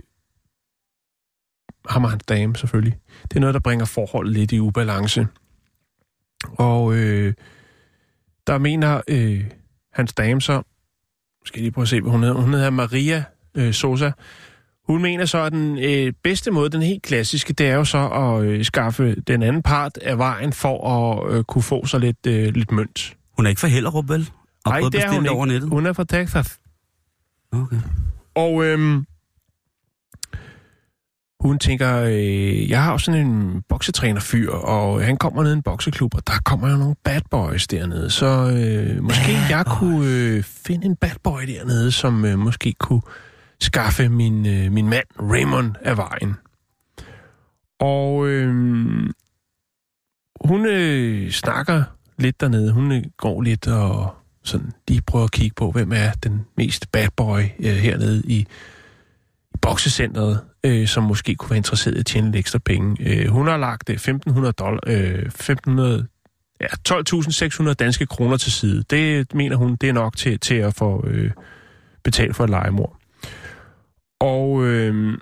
ham 1.88 2.04
og 2.04 2.10
hans 2.10 2.24
dame 2.24 2.56
selvfølgelig. 2.56 2.98
Det 3.22 3.36
er 3.36 3.40
noget, 3.40 3.54
der 3.54 3.60
bringer 3.60 3.84
forholdet 3.84 4.32
lidt 4.32 4.52
i 4.52 4.60
ubalance. 4.60 5.26
Og 6.44 6.94
øh, 6.94 7.34
der 8.46 8.58
mener 8.58 9.00
øh, 9.08 9.44
hans 9.92 10.12
dame 10.12 10.40
så... 10.40 10.62
Skal 11.44 11.58
jeg 11.58 11.62
lige 11.62 11.72
prøve 11.72 11.82
at 11.82 11.88
se, 11.88 12.00
hvad 12.00 12.12
hun 12.12 12.22
hedder. 12.22 12.40
Hun 12.40 12.54
hedder 12.54 12.70
Maria 12.70 13.24
øh, 13.54 13.72
Sosa. 13.72 14.10
Hun 14.86 15.02
mener 15.02 15.24
så, 15.24 15.38
at 15.38 15.52
den 15.52 15.78
øh, 15.78 16.12
bedste 16.22 16.50
måde, 16.50 16.70
den 16.70 16.82
helt 16.82 17.02
klassiske, 17.02 17.52
det 17.52 17.68
er 17.68 17.74
jo 17.74 17.84
så 17.84 18.08
at 18.08 18.44
øh, 18.44 18.64
skaffe 18.64 19.14
den 19.20 19.42
anden 19.42 19.62
part 19.62 19.98
af 19.98 20.18
vejen 20.18 20.52
for 20.52 20.88
at 20.88 21.32
øh, 21.34 21.44
kunne 21.44 21.62
få 21.62 21.86
sig 21.86 22.00
lidt, 22.00 22.26
øh, 22.26 22.54
lidt 22.54 22.72
mønt. 22.72 23.16
Hun 23.36 23.46
er 23.46 23.50
ikke 23.50 23.60
fra 23.60 23.68
Hellerup, 23.68 24.08
vel? 24.08 24.30
Og 24.64 24.70
Nej, 24.72 24.80
det 24.92 25.04
er 25.04 25.10
hun 25.12 25.26
over 25.28 25.46
nettet? 25.46 25.68
Hun 25.70 25.86
er 25.86 25.92
fra 25.92 26.04
Texas. 26.04 26.58
Okay. 27.52 27.76
Og 28.34 28.64
øhm, 28.64 29.06
hun 31.40 31.58
tænker, 31.58 32.00
øh, 32.00 32.70
jeg 32.70 32.82
har 32.82 32.92
jo 32.92 32.98
sådan 32.98 33.26
en 33.26 33.62
boksetræner-fyr, 33.68 34.50
og 34.50 35.04
han 35.04 35.16
kommer 35.16 35.42
ned 35.42 35.50
i 35.50 35.56
en 35.56 35.62
bokseklub, 35.62 36.14
og 36.14 36.26
der 36.26 36.32
kommer 36.44 36.70
jo 36.70 36.76
nogle 36.76 36.94
bad 37.04 37.20
boys 37.30 37.66
dernede. 37.66 38.10
Så 38.10 38.26
øh, 38.26 39.02
måske 39.02 39.32
Bad 39.32 39.48
jeg 39.50 39.64
boys. 39.66 39.78
kunne 39.78 40.06
øh, 40.10 40.42
finde 40.42 40.86
en 40.86 40.96
bad 40.96 41.10
boy 41.22 41.40
dernede, 41.46 41.92
som 41.92 42.24
øh, 42.24 42.38
måske 42.38 42.74
kunne 42.78 43.02
skaffe 43.60 44.08
min, 44.08 44.46
øh, 44.46 44.72
min 44.72 44.88
mand 44.88 45.04
Raymond 45.20 45.74
af 45.82 45.96
vejen. 45.96 46.34
Og 47.80 48.26
øh, 48.28 48.54
hun 50.44 50.66
øh, 50.66 51.30
snakker 51.30 51.84
lidt 52.18 52.40
dernede. 52.40 52.72
Hun 52.72 53.04
går 53.16 53.42
lidt 53.42 53.66
og 53.66 54.14
sådan 54.42 54.72
lige 54.88 55.02
prøver 55.06 55.24
at 55.24 55.32
kigge 55.32 55.54
på, 55.54 55.70
hvem 55.70 55.92
er 55.92 56.12
den 56.22 56.46
mest 56.56 56.92
bad 56.92 57.08
boy 57.16 57.40
øh, 57.58 57.76
hernede 57.76 58.22
i, 58.26 58.46
i 59.54 59.56
boksecentret, 59.62 60.40
øh, 60.64 60.86
som 60.86 61.02
måske 61.02 61.34
kunne 61.34 61.50
være 61.50 61.56
interesseret 61.56 61.96
i 61.96 61.98
at 61.98 62.06
tjene 62.06 62.26
lidt 62.26 62.36
ekstra 62.36 62.58
penge. 62.58 62.96
Øh, 63.00 63.28
hun 63.28 63.46
har 63.46 63.56
lagt 63.56 63.90
øh, 63.90 63.96
1.500 63.96 64.50
dollar, 64.50 64.80
øh, 64.86 65.18
1500, 65.18 66.06
ja, 66.60 66.66
12.600 66.88 67.72
danske 67.72 68.06
kroner 68.06 68.36
til 68.36 68.52
side. 68.52 68.84
Det 68.90 69.34
mener 69.34 69.56
hun, 69.56 69.76
det 69.76 69.88
er 69.88 69.92
nok 69.92 70.16
til, 70.16 70.40
til 70.40 70.54
at 70.54 70.74
få 70.74 71.06
øh, 71.06 71.30
betalt 72.04 72.36
for 72.36 72.44
et 72.44 72.50
legemord. 72.50 72.96
Og 74.20 74.64
øh, 74.64 75.18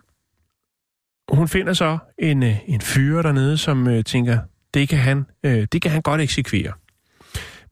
hun 1.33 1.49
finder 1.49 1.73
så 1.73 1.99
en, 2.19 2.43
øh, 2.43 2.57
en 2.67 2.81
fyr 2.81 3.23
dernede, 3.23 3.59
som 3.59 3.89
øh, 3.89 4.05
tænker, 4.05 4.39
det 4.75 4.89
kan, 4.89 4.99
han, 4.99 5.27
øh, 5.45 5.67
det 5.73 5.83
kan 5.83 5.91
han 5.91 6.03
godt 6.03 6.21
eksekvere. 6.21 6.73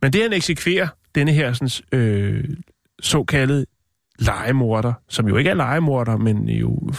Men 0.02 0.12
det 0.12 0.22
han 0.22 0.32
eksekverer, 0.32 0.88
denne 1.14 1.32
her 1.32 1.52
sådan, 1.52 1.98
øh, 1.98 2.44
såkaldede 3.02 3.66
legemorder, 4.18 4.92
som 5.08 5.28
jo 5.28 5.36
ikke 5.36 5.50
er 5.50 5.54
legemorder, 5.54 6.16
men 6.16 6.48
jo 6.48 6.92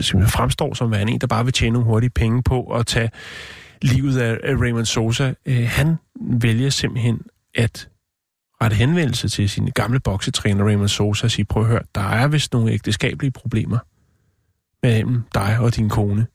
som 0.00 0.26
fremstår 0.26 0.74
som 0.74 0.90
værende 0.90 1.12
en, 1.12 1.20
der 1.20 1.26
bare 1.26 1.44
vil 1.44 1.52
tjene 1.52 1.72
nogle 1.72 1.86
hurtige 1.86 2.10
penge 2.10 2.42
på 2.42 2.62
at 2.62 2.86
tage 2.86 3.10
livet 3.82 4.18
af, 4.18 4.38
af 4.42 4.54
Raymond 4.54 4.84
Sosa. 4.84 5.32
Øh, 5.46 5.68
han 5.68 5.96
vælger 6.20 6.70
simpelthen 6.70 7.20
at 7.54 7.88
rette 8.62 8.76
henvendelse 8.76 9.28
til 9.28 9.50
sin 9.50 9.66
gamle 9.66 10.00
boksetræner 10.00 10.64
Raymond 10.64 10.88
Sosa 10.88 11.26
og 11.26 11.30
sige, 11.30 11.44
prøv 11.44 11.62
at 11.62 11.68
høre, 11.68 11.82
der 11.94 12.00
er 12.00 12.28
vist 12.28 12.52
nogle 12.52 12.72
ægteskabelige 12.72 13.30
problemer 13.30 13.78
mellem 14.82 15.22
dig 15.34 15.58
og 15.60 15.76
din 15.76 15.88
kone. 15.88 16.26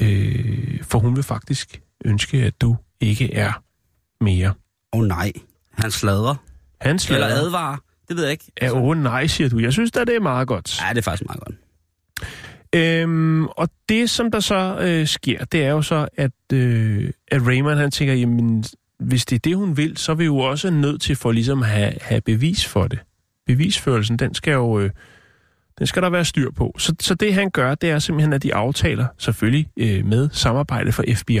Øh, 0.00 0.82
for 0.82 0.98
hun 0.98 1.16
vil 1.16 1.24
faktisk 1.24 1.82
ønske, 2.04 2.44
at 2.44 2.60
du 2.60 2.76
ikke 3.00 3.34
er 3.34 3.62
mere. 4.20 4.54
Åh 4.92 5.00
oh, 5.00 5.06
nej, 5.06 5.32
han 5.72 5.90
sladrer. 5.90 6.34
Han 6.80 6.90
Eller 6.90 6.98
slader. 6.98 7.26
advarer. 7.26 7.76
Det 8.08 8.16
ved 8.16 8.24
jeg 8.24 8.32
ikke. 8.32 8.52
Ja, 8.62 8.72
åh 8.72 8.96
nej, 8.96 9.26
siger 9.26 9.48
du. 9.48 9.58
Jeg 9.58 9.72
synes 9.72 9.90
da, 9.90 10.00
det 10.04 10.16
er 10.16 10.20
meget 10.20 10.48
godt. 10.48 10.80
Ja, 10.82 10.88
det 10.90 10.98
er 10.98 11.02
faktisk 11.02 11.26
meget 11.26 11.40
godt. 11.40 11.56
Øhm, 12.74 13.46
og 13.46 13.68
det, 13.88 14.10
som 14.10 14.30
der 14.30 14.40
så 14.40 14.78
øh, 14.80 15.06
sker, 15.06 15.44
det 15.44 15.64
er 15.64 15.70
jo 15.70 15.82
så, 15.82 16.08
at, 16.16 16.52
øh, 16.52 17.10
at 17.28 17.46
Raymond 17.46 17.78
han 17.78 17.90
tænker, 17.90 18.14
jamen, 18.14 18.64
hvis 18.98 19.26
det 19.26 19.36
er 19.36 19.40
det, 19.40 19.56
hun 19.56 19.76
vil, 19.76 19.96
så 19.96 20.12
er 20.12 20.16
vi 20.16 20.24
jo 20.24 20.36
også 20.38 20.70
nødt 20.70 21.02
til 21.02 21.16
for 21.16 21.32
ligesom 21.32 21.62
at 21.62 21.68
have, 21.68 21.92
have 22.00 22.20
bevis 22.20 22.66
for 22.66 22.86
det. 22.88 22.98
Bevisførelsen, 23.46 24.16
den 24.16 24.34
skal 24.34 24.52
jo... 24.52 24.80
Øh, 24.80 24.90
den 25.78 25.86
skal 25.86 26.02
der 26.02 26.10
være 26.10 26.24
styr 26.24 26.50
på. 26.50 26.74
Så, 26.78 26.94
så 27.00 27.14
det 27.14 27.34
han 27.34 27.50
gør, 27.50 27.74
det 27.74 27.90
er 27.90 27.98
simpelthen, 27.98 28.32
at 28.32 28.42
de 28.42 28.54
aftaler, 28.54 29.06
selvfølgelig 29.18 29.68
øh, 29.76 30.06
med 30.06 30.28
samarbejde 30.32 30.92
for 30.92 31.04
FBI, 31.16 31.40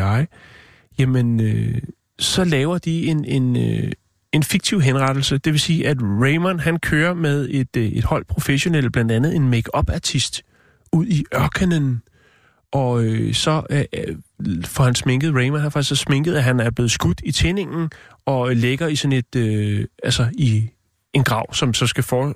jamen, 0.98 1.40
øh, 1.40 1.82
så 2.18 2.44
laver 2.44 2.78
de 2.78 3.06
en, 3.06 3.24
en, 3.24 3.56
øh, 3.56 3.92
en 4.32 4.42
fiktiv 4.42 4.80
henrettelse. 4.80 5.38
Det 5.38 5.52
vil 5.52 5.60
sige, 5.60 5.88
at 5.88 5.96
Raymond, 6.00 6.60
han 6.60 6.78
kører 6.78 7.14
med 7.14 7.48
et, 7.50 7.76
øh, 7.76 7.84
et 7.84 8.04
hold 8.04 8.24
professionelle, 8.24 8.90
blandt 8.90 9.12
andet 9.12 9.36
en 9.36 9.48
make-up-artist, 9.48 10.42
ud 10.92 11.06
i 11.06 11.24
ørkenen 11.34 12.02
Og 12.72 13.04
øh, 13.04 13.34
så 13.34 13.62
øh, 13.70 13.84
øh, 13.92 14.16
får 14.64 14.84
han 14.84 14.94
sminket, 14.94 15.34
Raymond 15.34 15.62
har 15.62 15.70
faktisk 15.70 15.88
så 15.88 15.96
sminket, 15.96 16.34
at 16.34 16.44
han 16.44 16.60
er 16.60 16.70
blevet 16.70 16.90
skudt 16.90 17.20
i 17.24 17.32
tændingen, 17.32 17.90
og 18.26 18.50
øh, 18.50 18.56
ligger 18.56 18.86
i 18.88 18.96
sådan 18.96 19.12
et, 19.12 19.36
øh, 19.36 19.86
altså 20.02 20.26
i 20.38 20.70
en 21.12 21.24
grav, 21.24 21.54
som 21.54 21.74
så 21.74 21.86
skal 21.86 22.04
for, 22.04 22.34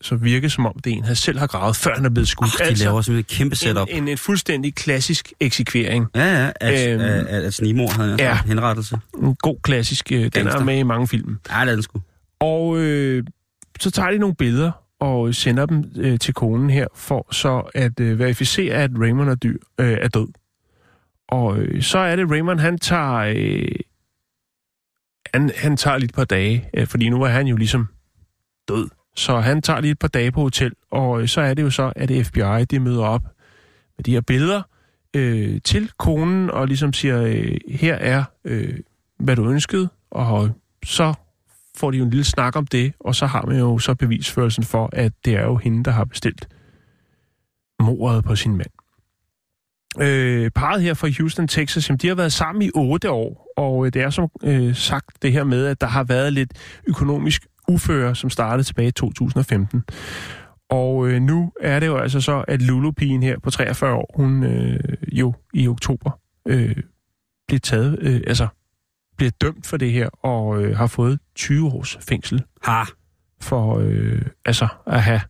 så 0.00 0.16
virke 0.16 0.50
som 0.50 0.66
om 0.66 0.78
det 0.84 0.92
en, 0.92 1.04
han 1.04 1.16
selv 1.16 1.38
har 1.38 1.46
gravet, 1.46 1.76
før 1.76 1.94
han 1.94 2.04
er 2.04 2.10
blevet 2.10 2.28
skudt. 2.28 2.48
Ach, 2.48 2.58
de 2.58 2.64
altså, 2.64 2.84
laver 2.84 3.02
simpelthen 3.02 3.34
et 3.34 3.38
kæmpe 3.38 3.56
setup. 3.56 3.88
En, 3.90 4.02
en, 4.02 4.08
en 4.08 4.18
fuldstændig 4.18 4.74
klassisk 4.74 5.32
eksekvering. 5.40 6.06
Ja, 6.14 6.44
ja, 6.44 6.52
at, 6.60 6.92
Øhm, 6.92 7.00
at, 7.00 7.26
at 7.26 7.54
snimor 7.54 7.88
havde 7.88 8.16
ja. 8.18 8.38
henrettelse. 8.46 8.98
En 9.22 9.34
god 9.34 9.56
klassisk, 9.62 10.12
øh, 10.12 10.30
den 10.34 10.46
er 10.46 10.64
med 10.64 10.78
i 10.78 10.82
mange 10.82 11.08
film. 11.08 11.38
Ja, 11.50 11.60
det 11.60 11.68
er 11.68 11.74
den 11.74 11.82
sgu. 11.82 12.00
Og 12.40 12.78
øh, 12.78 13.24
så 13.80 13.90
tager 13.90 14.10
de 14.10 14.18
nogle 14.18 14.34
billeder 14.34 14.70
og 15.00 15.34
sender 15.34 15.66
dem 15.66 15.84
øh, 15.96 16.18
til 16.18 16.34
konen 16.34 16.70
her, 16.70 16.86
for 16.94 17.26
så 17.32 17.70
at 17.74 18.00
øh, 18.00 18.18
verificere, 18.18 18.74
at 18.74 18.90
Raymond 19.00 19.30
er, 19.30 19.34
dyr, 19.34 19.58
øh, 19.80 19.98
er 20.00 20.08
død. 20.08 20.28
Og 21.28 21.58
øh, 21.58 21.82
så 21.82 21.98
er 21.98 22.16
det, 22.16 22.30
Raymond, 22.30 22.60
han 22.60 22.78
tager, 22.78 23.14
øh, 23.36 23.68
han, 25.34 25.50
han 25.56 25.76
tager 25.76 25.98
lige 25.98 26.08
et 26.08 26.14
par 26.14 26.24
dage, 26.24 26.70
øh, 26.74 26.86
fordi 26.86 27.08
nu 27.08 27.22
er 27.22 27.28
han 27.28 27.46
jo 27.46 27.56
ligesom 27.56 27.88
død. 28.68 28.88
Så 29.18 29.40
han 29.40 29.62
tager 29.62 29.80
lige 29.80 29.90
et 29.90 29.98
par 29.98 30.08
dage 30.08 30.32
på 30.32 30.40
hotel, 30.40 30.72
og 30.90 31.22
øh, 31.22 31.28
så 31.28 31.40
er 31.40 31.54
det 31.54 31.62
jo 31.62 31.70
så, 31.70 31.92
at 31.96 32.26
FBI, 32.26 32.64
de 32.64 32.78
møder 32.78 33.04
op 33.04 33.22
med 33.96 34.04
de 34.04 34.12
her 34.12 34.20
billeder 34.20 34.62
øh, 35.16 35.60
til 35.64 35.90
konen, 35.98 36.50
og 36.50 36.66
ligesom 36.66 36.92
siger, 36.92 37.22
øh, 37.22 37.56
her 37.70 37.94
er, 37.94 38.24
øh, 38.44 38.78
hvad 39.18 39.36
du 39.36 39.50
ønskede, 39.50 39.88
og 40.10 40.44
øh, 40.44 40.50
så 40.84 41.14
får 41.76 41.90
de 41.90 41.98
jo 41.98 42.04
en 42.04 42.10
lille 42.10 42.24
snak 42.24 42.56
om 42.56 42.66
det, 42.66 42.92
og 43.00 43.14
så 43.14 43.26
har 43.26 43.42
man 43.46 43.58
jo 43.58 43.78
så 43.78 43.94
bevisførelsen 43.94 44.64
for, 44.64 44.90
at 44.92 45.12
det 45.24 45.34
er 45.34 45.44
jo 45.44 45.56
hende, 45.56 45.84
der 45.84 45.90
har 45.90 46.04
bestilt 46.04 46.48
mordet 47.80 48.24
på 48.24 48.36
sin 48.36 48.56
mand. 48.56 48.70
Øh, 50.00 50.50
parret 50.50 50.82
her 50.82 50.94
fra 50.94 51.08
Houston, 51.18 51.48
Texas, 51.48 51.88
jamen, 51.88 51.98
de 51.98 52.08
har 52.08 52.14
været 52.14 52.32
sammen 52.32 52.62
i 52.62 52.70
otte 52.74 53.10
år, 53.10 53.52
og 53.56 53.86
øh, 53.86 53.92
det 53.92 54.02
er 54.02 54.10
som 54.10 54.28
øh, 54.42 54.74
sagt 54.74 55.22
det 55.22 55.32
her 55.32 55.44
med, 55.44 55.66
at 55.66 55.80
der 55.80 55.86
har 55.86 56.04
været 56.04 56.32
lidt 56.32 56.52
økonomisk 56.86 57.46
uføre, 57.68 58.14
som 58.14 58.30
startede 58.30 58.66
tilbage 58.66 58.88
i 58.88 58.92
2015. 58.92 59.82
Og 60.70 61.08
øh, 61.08 61.22
nu 61.22 61.52
er 61.60 61.80
det 61.80 61.86
jo 61.86 61.96
altså 61.96 62.20
så, 62.20 62.44
at 62.48 62.62
Lulu-pigen 62.62 63.22
her 63.22 63.38
på 63.38 63.50
43 63.50 63.94
år, 63.94 64.10
hun 64.16 64.44
øh, 64.44 64.80
jo 65.12 65.34
i 65.54 65.68
oktober 65.68 66.10
øh, 66.48 66.76
bliver 67.48 67.60
taget, 67.60 67.98
øh, 68.00 68.20
altså 68.26 68.48
bliver 69.16 69.30
dømt 69.40 69.66
for 69.66 69.76
det 69.76 69.92
her, 69.92 70.08
og 70.08 70.62
øh, 70.62 70.76
har 70.76 70.86
fået 70.86 71.18
20 71.34 71.68
års 71.68 71.98
fængsel 72.08 72.44
Ha! 72.62 72.82
for 73.40 73.78
øh, 73.78 74.22
altså 74.44 74.68
at 74.86 75.02
have 75.02 75.20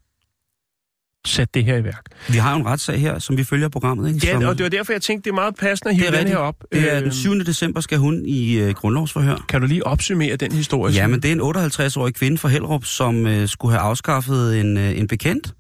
sat 1.29 1.55
det 1.55 1.65
her 1.65 1.77
i 1.77 1.85
værk. 1.85 2.05
Vi 2.29 2.39
har 2.39 2.53
jo 2.53 2.59
en 2.61 2.67
retssag 2.67 3.01
her, 3.01 3.19
som 3.19 3.37
vi 3.37 3.45
følger 3.45 3.69
programmet, 3.69 4.09
ikke? 4.15 4.27
som, 4.27 4.43
Ja, 4.43 4.49
og 4.49 4.59
det 4.59 4.65
var 4.65 4.71
derfor, 4.71 4.93
jeg 4.93 5.03
tænkte, 5.03 5.25
det 5.25 5.31
er 5.31 5.35
meget 5.35 5.55
passende 5.57 5.91
at 5.91 5.97
hive 5.97 6.19
den 6.19 6.29
her 6.29 6.37
op. 6.37 6.55
det 6.73 6.95
er 6.95 7.01
den 7.01 7.13
7. 7.13 7.45
december 7.45 7.81
skal 7.81 7.99
hun 7.99 8.23
i 8.27 8.55
øh, 8.59 8.75
grundlovsforhør. 8.75 9.45
Kan 9.49 9.61
du 9.61 9.67
lige 9.67 9.87
opsummere 9.87 10.37
den 10.37 10.53
historie? 10.53 10.95
Ja, 10.95 11.07
men 11.07 11.23
det 11.23 11.29
er 11.29 11.33
en 11.33 11.57
58-årig 11.67 12.15
kvinde 12.15 12.39
fra 12.39 12.49
Hellerup, 12.49 12.85
som 12.85 13.27
øh, 13.27 13.49
skulle 13.49 13.73
have 13.73 13.83
afskaffet 13.83 14.61
en, 14.61 14.77
øh, 14.77 14.99
en 14.99 15.09
bekendt. 15.09 15.53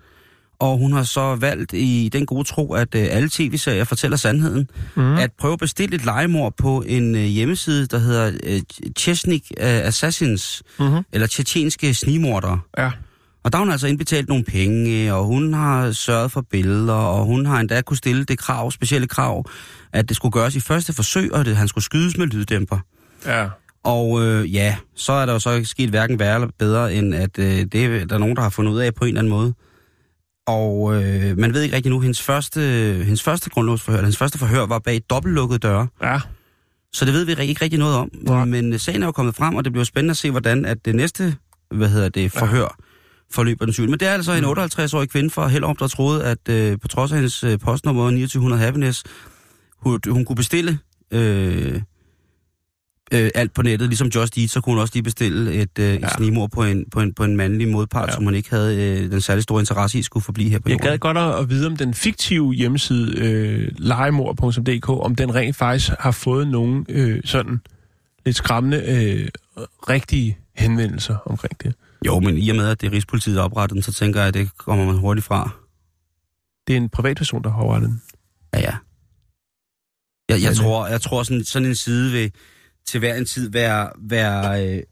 Og 0.60 0.78
hun 0.78 0.92
har 0.92 1.02
så 1.02 1.34
valgt 1.36 1.72
i 1.72 2.10
den 2.12 2.26
gode 2.26 2.44
tro, 2.48 2.72
at 2.74 2.94
øh, 2.94 3.06
alle 3.10 3.28
tv-serier 3.32 3.84
fortæller 3.84 4.16
sandheden. 4.16 4.68
Mm. 4.96 5.14
At 5.16 5.30
prøve 5.38 5.52
at 5.52 5.58
bestille 5.58 5.94
et 5.96 6.04
legemord 6.04 6.54
på 6.56 6.84
en 6.86 7.14
øh, 7.14 7.20
hjemmeside, 7.22 7.86
der 7.86 7.98
hedder 7.98 8.32
øh, 8.46 8.60
Chesnik 8.98 9.52
øh, 9.60 9.66
Assassins, 9.66 10.62
Mhm. 10.78 10.96
eller 11.12 11.26
tjetjenske 11.26 11.94
snimordere. 11.94 12.60
Ja. 12.78 12.90
Og 13.48 13.52
der 13.52 13.58
har 13.58 13.64
hun 13.64 13.72
altså 13.72 13.86
indbetalt 13.86 14.28
nogle 14.28 14.44
penge, 14.44 15.14
og 15.14 15.24
hun 15.24 15.54
har 15.54 15.92
sørget 15.92 16.32
for 16.32 16.40
billeder, 16.50 16.94
og 16.94 17.24
hun 17.24 17.46
har 17.46 17.60
endda 17.60 17.80
kunne 17.80 17.96
stille 17.96 18.24
det 18.24 18.38
krav, 18.38 18.70
specielle 18.70 19.06
krav, 19.06 19.44
at 19.92 20.08
det 20.08 20.16
skulle 20.16 20.32
gøres 20.32 20.56
i 20.56 20.60
første 20.60 20.92
forsøg, 20.92 21.32
og 21.32 21.40
at 21.40 21.56
han 21.56 21.68
skulle 21.68 21.84
skydes 21.84 22.16
med 22.18 22.26
lyddæmper. 22.26 22.78
Ja. 23.26 23.48
Og 23.84 24.22
øh, 24.22 24.54
ja, 24.54 24.76
så 24.96 25.12
er 25.12 25.26
der 25.26 25.32
jo 25.32 25.38
så 25.38 25.50
ikke 25.50 25.68
sket 25.68 25.90
hverken 25.90 26.18
værre 26.18 26.34
eller 26.34 26.48
bedre, 26.58 26.94
end 26.94 27.14
at 27.14 27.38
øh, 27.38 27.46
det 27.46 27.74
er 27.74 28.04
der 28.04 28.14
er 28.14 28.18
nogen, 28.18 28.36
der 28.36 28.42
har 28.42 28.50
fundet 28.50 28.72
ud 28.72 28.78
af 28.78 28.94
på 28.94 29.04
en 29.04 29.08
eller 29.08 29.20
anden 29.20 29.30
måde. 29.30 29.54
Og 30.46 31.02
øh, 31.02 31.38
man 31.38 31.54
ved 31.54 31.62
ikke 31.62 31.76
rigtig 31.76 31.90
nu, 31.92 32.00
hendes 32.00 32.22
første, 32.22 32.60
hendes 33.04 33.22
første 33.22 33.50
grundlovsforhør, 33.50 33.98
hendes 33.98 34.16
første 34.16 34.38
forhør 34.38 34.66
var 34.66 34.78
bag 34.78 35.00
dobbeltlukkede 35.10 35.58
døre. 35.58 35.88
Ja. 36.02 36.20
Så 36.92 37.04
det 37.04 37.14
ved 37.14 37.24
vi 37.24 37.42
ikke 37.42 37.64
rigtig 37.64 37.78
noget 37.78 37.96
om. 37.96 38.10
Nej. 38.12 38.44
Men 38.44 38.72
øh, 38.72 38.80
sagen 38.80 39.02
er 39.02 39.06
jo 39.06 39.12
kommet 39.12 39.36
frem, 39.36 39.54
og 39.54 39.64
det 39.64 39.72
bliver 39.72 39.84
spændende 39.84 40.12
at 40.12 40.16
se, 40.16 40.30
hvordan 40.30 40.64
at 40.64 40.84
det 40.84 40.94
næste 40.94 41.36
hvad 41.70 41.88
hedder 41.88 42.08
det, 42.08 42.32
forhør 42.32 42.87
forløber 43.30 43.64
den 43.64 43.72
7. 43.74 43.82
Men 43.82 44.00
det 44.00 44.08
er 44.08 44.12
altså 44.12 44.32
en 44.32 44.44
58-årig 44.44 45.08
kvinde 45.10 45.30
fra 45.30 45.48
Hellerup, 45.48 45.78
der 45.78 45.88
troede, 45.88 46.24
at 46.24 46.48
øh, 46.48 46.78
på 46.80 46.88
trods 46.88 47.12
af 47.12 47.18
hendes 47.18 47.44
øh, 47.44 47.58
postnummer 47.58 48.02
2900 48.10 48.62
Happiness, 48.62 49.04
hun, 49.76 50.00
hun 50.08 50.24
kunne 50.24 50.36
bestille 50.36 50.78
øh, 51.10 51.80
øh, 53.12 53.30
alt 53.34 53.54
på 53.54 53.62
nettet. 53.62 53.88
Ligesom 53.88 54.08
Just 54.08 54.38
Eat, 54.38 54.50
så 54.50 54.60
kunne 54.60 54.72
hun 54.74 54.80
også 54.80 54.94
lige 54.94 55.02
bestille 55.02 55.52
et, 55.54 55.78
øh, 55.78 55.84
ja. 55.84 55.94
Et 55.94 56.12
snimord 56.16 56.50
på 56.50 56.64
en, 56.64 56.84
på, 56.90 57.00
en, 57.00 57.14
på 57.14 57.24
en 57.24 57.36
mandlig 57.36 57.68
modpart, 57.68 58.08
ja. 58.08 58.14
Som 58.14 58.24
hun 58.24 58.34
ikke 58.34 58.50
havde 58.50 58.76
øh, 59.02 59.10
den 59.10 59.20
særlig 59.20 59.42
store 59.42 59.60
interesse 59.60 59.98
i, 59.98 60.02
skulle 60.02 60.24
forblive 60.24 60.50
her 60.50 60.58
på 60.58 60.68
Jeg 60.68 60.72
jorden. 60.74 60.88
gad 60.90 60.98
godt 60.98 61.18
at, 61.18 61.50
vide, 61.50 61.66
om 61.66 61.76
den 61.76 61.94
fiktive 61.94 62.54
hjemmeside 62.54 63.18
øh, 63.18 63.68
legemord.dk, 63.78 64.88
om 64.88 65.14
den 65.14 65.34
rent 65.34 65.56
faktisk 65.56 65.90
har 66.00 66.10
fået 66.10 66.48
nogle 66.48 66.84
øh, 66.88 67.20
sådan 67.24 67.60
lidt 68.26 68.36
skræmmende 68.36 68.82
øh, 68.86 69.28
rigtige 69.88 70.38
henvendelser 70.56 71.16
omkring 71.26 71.62
det. 71.62 71.74
Jo, 72.06 72.20
men 72.20 72.38
i 72.38 72.48
og 72.48 72.56
med, 72.56 72.68
at 72.68 72.80
det 72.80 72.86
er 72.86 72.92
Rigspolitiet, 72.92 73.36
der 73.36 73.42
opretter 73.42 73.74
den, 73.74 73.82
så 73.82 73.92
tænker 73.92 74.20
jeg, 74.20 74.28
at 74.28 74.34
det 74.34 74.58
kommer 74.58 74.84
man 74.84 74.94
hurtigt 74.94 75.26
fra. 75.26 75.50
Det 76.66 76.72
er 76.72 76.76
en 76.76 76.88
privatperson, 76.88 77.42
der 77.44 77.50
har 77.50 77.62
overrettet 77.62 77.90
den. 77.90 78.02
Ja, 78.54 78.60
ja. 78.60 78.74
Jeg, 80.28 80.42
jeg, 80.42 80.56
tror, 80.56 80.86
jeg 80.86 81.00
tror 81.00 81.22
sådan, 81.22 81.44
sådan 81.44 81.68
en 81.68 81.74
side 81.74 82.12
vil 82.12 82.32
til 82.86 82.98
hver 82.98 83.14
en 83.14 83.24
tid 83.24 83.50
være... 83.50 83.90
være, 83.98 84.66
øh, 84.66 84.82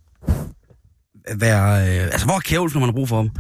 være 1.40 1.96
øh, 1.98 2.04
altså, 2.04 2.26
hvor 2.26 2.34
er 2.34 2.40
kævl, 2.40 2.70
når 2.74 2.80
man 2.80 2.88
har 2.88 2.92
brug 2.92 3.08
for 3.08 3.22
dem? 3.22 3.30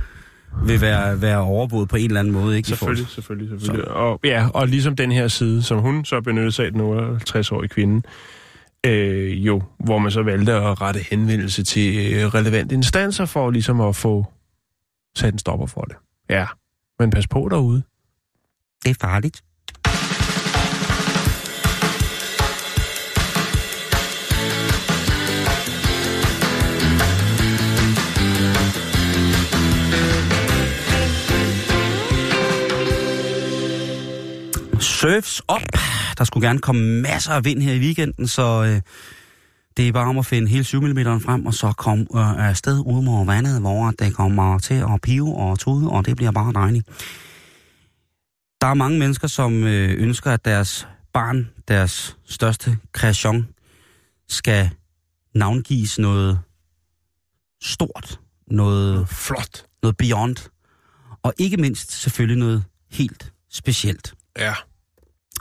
Vil 0.64 0.80
være, 0.80 1.22
være 1.22 1.38
overbået 1.38 1.88
på 1.88 1.96
en 1.96 2.04
eller 2.04 2.20
anden 2.20 2.34
måde, 2.34 2.56
ikke? 2.56 2.68
Selvfølgelig, 2.68 3.08
selvfølgelig, 3.08 3.60
selvfølgelig. 3.60 3.88
Og, 3.88 4.20
ja, 4.24 4.48
og 4.54 4.68
ligesom 4.68 4.96
den 4.96 5.12
her 5.12 5.28
side, 5.28 5.62
som 5.62 5.78
hun 5.78 6.04
så 6.04 6.20
benyttede 6.20 6.52
sig 6.52 6.66
af, 6.66 6.72
den 6.72 6.80
58-årige 6.80 7.68
kvinde, 7.68 8.02
øh, 8.86 9.46
jo, 9.46 9.62
hvor 9.78 9.98
man 9.98 10.10
så 10.10 10.22
valgte 10.22 10.52
at 10.52 10.80
rette 10.80 11.00
henvendelse 11.10 11.64
til 11.64 12.14
øh, 12.14 12.26
relevante 12.34 12.74
instanser 12.74 13.24
for 13.24 13.50
ligesom 13.50 13.80
at 13.80 13.96
få 13.96 14.24
sat 15.16 15.32
en 15.32 15.38
stopper 15.38 15.66
for 15.66 15.80
det. 15.80 15.96
Ja, 16.30 16.46
men 16.98 17.10
pas 17.10 17.28
på 17.28 17.48
derude. 17.50 17.82
Det 18.84 18.90
er 18.90 18.94
farligt. 19.00 19.42
Surfs 34.80 35.42
op. 35.48 35.95
Der 36.18 36.24
skulle 36.24 36.48
gerne 36.48 36.58
komme 36.58 37.02
masser 37.02 37.32
af 37.32 37.44
vind 37.44 37.62
her 37.62 37.72
i 37.72 37.78
weekenden, 37.78 38.28
så 38.28 38.64
øh, 38.64 38.80
det 39.76 39.88
er 39.88 39.92
bare 39.92 40.08
om 40.08 40.18
at 40.18 40.26
finde 40.26 40.48
hele 40.48 40.64
7 40.64 40.80
mm 40.82 41.20
frem, 41.20 41.46
og 41.46 41.54
så 41.54 41.72
komme 41.72 42.06
øh, 42.14 42.48
afsted 42.48 42.78
ud 42.78 43.02
mod 43.02 43.26
vandet, 43.26 43.60
hvor 43.60 43.90
det 43.90 44.14
kommer 44.14 44.58
til 44.58 44.74
at 44.74 45.00
pive 45.02 45.36
og 45.36 45.58
tude, 45.58 45.90
og 45.90 46.06
det 46.06 46.16
bliver 46.16 46.32
bare 46.32 46.52
dejligt. 46.52 46.86
Der 48.60 48.66
er 48.66 48.74
mange 48.74 48.98
mennesker, 48.98 49.28
som 49.28 49.64
øh, 49.64 50.02
ønsker, 50.02 50.32
at 50.32 50.44
deres 50.44 50.88
barn, 51.12 51.50
deres 51.68 52.16
største 52.24 52.78
kreation, 52.92 53.48
skal 54.28 54.70
navngives 55.34 55.98
noget 55.98 56.40
stort, 57.62 58.20
noget, 58.46 59.08
Flot. 59.08 59.64
noget 59.82 59.96
beyond, 59.96 60.36
og 61.22 61.34
ikke 61.38 61.56
mindst 61.56 61.92
selvfølgelig 61.92 62.38
noget 62.38 62.64
helt 62.90 63.32
specielt. 63.50 64.14
Ja. 64.38 64.54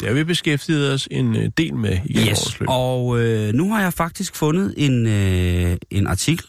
Det 0.05 0.13
har 0.13 0.19
vi 0.19 0.23
beskæftiget 0.23 0.93
os 0.93 1.07
en 1.11 1.35
øh, 1.35 1.49
del 1.57 1.75
med 1.75 1.97
i 2.05 2.17
yes. 2.17 2.27
årets 2.27 2.59
løb. 2.59 2.69
og 2.69 3.19
øh, 3.21 3.53
nu 3.53 3.73
har 3.73 3.81
jeg 3.81 3.93
faktisk 3.93 4.35
fundet 4.35 4.73
en, 4.77 5.07
øh, 5.07 5.77
en 5.91 6.07
artikel, 6.07 6.45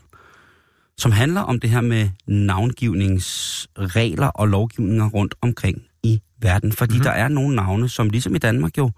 som 0.99 1.13
handler 1.13 1.41
om 1.41 1.61
det 1.61 1.71
her 1.71 1.81
med 1.81 2.09
navngivningsregler 2.27 4.27
og 4.27 4.49
lovgivninger 4.49 5.09
rundt 5.09 5.35
omkring 5.41 5.83
i 6.03 6.21
verden. 6.41 6.73
Fordi 6.73 6.91
Mhm. 6.93 6.97
mm-hmm. 6.97 7.05
der 7.05 7.11
er 7.11 7.29
nogle 7.29 7.57
navne, 7.57 7.89
som 7.89 8.11
ligesom 8.11 8.35
i 8.35 8.39
Danmark 8.39 8.79
jo 8.79 8.91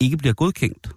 ikke 0.00 0.16
bliver 0.16 0.34
godkendt, 0.34 0.88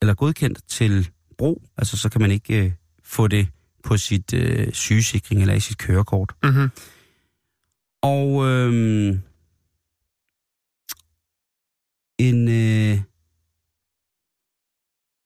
eller 0.00 0.14
godkendt 0.14 0.58
til 0.68 1.08
brug. 1.38 1.62
Altså 1.78 1.96
så 1.96 2.08
kan 2.08 2.20
man 2.20 2.30
ikke 2.30 2.64
øh, 2.64 2.70
få 3.04 3.28
det 3.28 3.48
på 3.84 3.96
sit 3.96 4.34
øh, 4.34 4.72
sygesikring 4.72 5.40
eller 5.40 5.54
i 5.54 5.60
sit 5.60 5.78
kørekort. 5.78 6.32
Mm-hmm. 6.42 6.70
Og 8.02 8.46
øh, 8.48 9.14
en, 12.28 12.48
øh, 12.48 13.00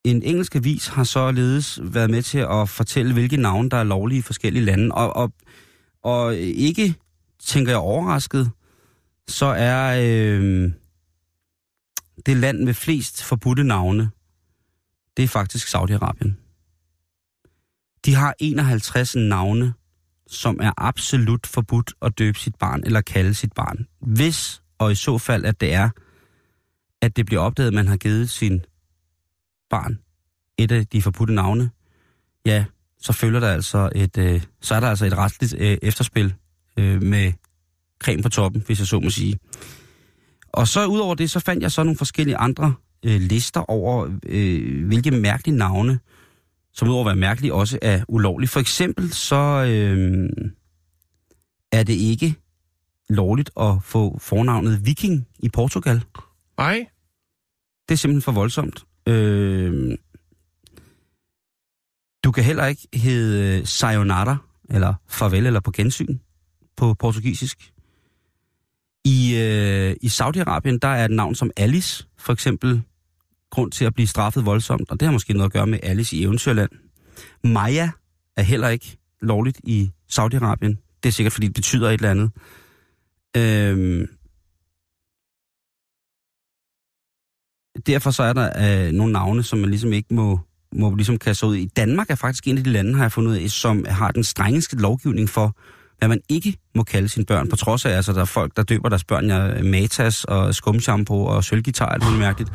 en 0.04 0.22
engelsk 0.22 0.56
avis 0.56 0.86
har 0.86 1.04
således 1.04 1.80
været 1.82 2.10
med 2.10 2.22
til 2.22 2.38
at 2.38 2.68
fortælle, 2.68 3.12
hvilke 3.12 3.36
navne, 3.36 3.70
der 3.70 3.76
er 3.76 3.84
lovlige 3.84 4.18
i 4.18 4.22
forskellige 4.22 4.64
lande. 4.64 4.94
Og, 4.94 5.16
og, 5.16 5.32
og 6.02 6.36
ikke, 6.36 6.94
tænker 7.40 7.72
jeg 7.72 7.78
overrasket, 7.78 8.50
så 9.28 9.46
er, 9.46 10.00
øh, 10.02 10.72
det 12.26 12.36
land 12.36 12.58
med 12.64 12.74
flest 12.74 13.24
forbudte 13.24 13.64
navne, 13.64 14.10
det 15.16 15.22
er 15.22 15.28
faktisk 15.28 15.74
Saudi-Arabien. 15.74 16.32
De 18.04 18.14
har 18.14 18.34
51 18.38 19.16
navne, 19.16 19.74
som 20.26 20.58
er 20.62 20.72
absolut 20.76 21.46
forbudt 21.46 21.94
at 22.02 22.18
døbe 22.18 22.38
sit 22.38 22.54
barn 22.54 22.82
eller 22.84 23.00
kalde 23.00 23.34
sit 23.34 23.52
barn. 23.52 23.86
Hvis, 24.00 24.62
og 24.78 24.92
i 24.92 24.94
så 24.94 25.18
fald, 25.18 25.44
at 25.44 25.60
det 25.60 25.74
er, 25.74 25.90
at 27.06 27.16
det 27.16 27.26
bliver 27.26 27.42
opdaget, 27.42 27.68
at 27.68 27.74
man 27.74 27.88
har 27.88 27.96
givet 27.96 28.30
sin 28.30 28.64
barn 29.70 29.98
et 30.58 30.72
af 30.72 30.86
de 30.86 31.02
forbudte 31.02 31.34
navne, 31.34 31.70
ja, 32.46 32.64
så 32.98 33.12
følger 33.12 33.40
der 33.40 33.52
altså 33.52 33.90
et, 33.94 34.18
øh, 34.18 34.42
så 34.60 34.74
er 34.74 34.80
der 34.80 34.88
altså 34.88 35.06
et 35.06 35.16
retsligt 35.16 35.54
øh, 35.58 35.78
efterspil 35.82 36.34
øh, 36.78 37.02
med 37.02 37.32
creme 37.98 38.22
på 38.22 38.28
toppen, 38.28 38.62
hvis 38.66 38.78
jeg 38.78 38.86
så 38.86 39.00
må 39.00 39.10
sige. 39.10 39.38
Og 40.52 40.68
så 40.68 40.86
udover 40.86 41.14
det, 41.14 41.30
så 41.30 41.40
fandt 41.40 41.62
jeg 41.62 41.72
så 41.72 41.82
nogle 41.82 41.98
forskellige 41.98 42.36
andre 42.36 42.74
øh, 43.04 43.20
lister 43.20 43.70
over, 43.70 44.18
øh, 44.26 44.86
hvilke 44.86 45.10
mærkelige 45.10 45.56
navne, 45.56 45.98
som 46.72 46.88
udover 46.88 47.04
at 47.04 47.06
være 47.06 47.16
mærkelige, 47.16 47.54
også 47.54 47.78
er 47.82 48.04
ulovlige. 48.08 48.48
For 48.48 48.60
eksempel 48.60 49.12
så 49.12 49.64
øh, 49.68 50.28
er 51.72 51.82
det 51.82 51.92
ikke 51.92 52.34
lovligt 53.08 53.50
at 53.60 53.74
få 53.82 54.18
fornavnet 54.18 54.86
Viking 54.86 55.26
i 55.38 55.48
Portugal. 55.48 56.04
Nej. 56.58 56.86
Det 57.88 57.94
er 57.94 57.96
simpelthen 57.96 58.22
for 58.22 58.32
voldsomt. 58.32 58.84
Øh, 59.08 59.98
du 62.24 62.32
kan 62.32 62.44
heller 62.44 62.66
ikke 62.66 62.88
hedde 62.94 63.58
øh, 63.58 63.66
sayonara, 63.66 64.36
eller 64.70 64.94
farvel, 65.08 65.46
eller 65.46 65.60
på 65.60 65.70
gensyn 65.70 66.18
på 66.76 66.94
portugisisk. 66.94 67.72
I, 69.04 69.36
øh, 69.36 69.96
i 70.02 70.06
Saudi-Arabien, 70.06 70.78
der 70.82 70.88
er 70.88 71.04
et 71.04 71.10
navn 71.10 71.34
som 71.34 71.50
Alice, 71.56 72.06
for 72.18 72.32
eksempel, 72.32 72.82
grund 73.50 73.72
til 73.72 73.84
at 73.84 73.94
blive 73.94 74.06
straffet 74.06 74.46
voldsomt, 74.46 74.90
og 74.90 75.00
det 75.00 75.06
har 75.06 75.12
måske 75.12 75.32
noget 75.32 75.48
at 75.48 75.52
gøre 75.52 75.66
med 75.66 75.78
Alice 75.82 76.16
i 76.16 76.24
Eventyrland. 76.24 76.70
Maya 77.44 77.90
er 78.36 78.42
heller 78.42 78.68
ikke 78.68 78.96
lovligt 79.20 79.60
i 79.64 79.90
Saudi-Arabien. 80.12 81.00
Det 81.02 81.08
er 81.08 81.10
sikkert, 81.10 81.32
fordi 81.32 81.46
det 81.46 81.54
betyder 81.54 81.90
et 81.90 81.94
eller 81.94 82.10
andet. 82.10 82.30
Øh, 83.36 84.08
derfor 87.86 88.10
så 88.10 88.22
er 88.22 88.32
der 88.32 88.50
øh, 88.86 88.92
nogle 88.92 89.12
navne, 89.12 89.42
som 89.42 89.58
man 89.58 89.70
ligesom 89.70 89.92
ikke 89.92 90.14
må, 90.14 90.40
må 90.72 90.94
ligesom 90.94 91.18
kaste 91.18 91.46
ud 91.46 91.56
i. 91.56 91.66
Danmark 91.76 92.10
er 92.10 92.14
faktisk 92.14 92.48
en 92.48 92.58
af 92.58 92.64
de 92.64 92.70
lande, 92.70 92.94
har 92.94 93.04
jeg 93.04 93.12
fundet 93.12 93.30
ud 93.30 93.36
af, 93.36 93.50
som 93.50 93.84
har 93.88 94.10
den 94.10 94.24
strengeste 94.24 94.76
lovgivning 94.76 95.28
for, 95.28 95.56
hvad 95.98 96.08
man 96.08 96.20
ikke 96.28 96.56
må 96.74 96.82
kalde 96.82 97.08
sine 97.08 97.26
børn, 97.26 97.48
på 97.48 97.56
trods 97.56 97.84
af, 97.84 97.96
altså, 97.96 98.12
der 98.12 98.20
er 98.20 98.24
folk, 98.24 98.56
der 98.56 98.62
døber 98.62 98.88
deres 98.88 99.04
børn 99.04 99.26
ja, 99.26 99.62
matas 99.62 100.24
og 100.24 100.54
skumshampoo 100.54 101.26
og 101.26 101.44
sølvgitar, 101.44 101.86
alt 101.86 102.04
muligt 102.04 102.20
mærkeligt. 102.20 102.52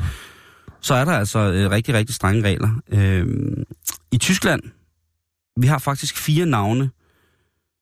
Så 0.80 0.94
er 0.94 1.04
der 1.04 1.12
altså 1.12 1.38
øh, 1.38 1.70
rigtig, 1.70 1.94
rigtig 1.94 2.14
strenge 2.14 2.42
regler. 2.42 2.70
Øh, 2.88 3.26
I 4.12 4.18
Tyskland, 4.18 4.62
vi 5.60 5.66
har 5.66 5.78
faktisk 5.78 6.16
fire 6.16 6.46
navne, 6.46 6.90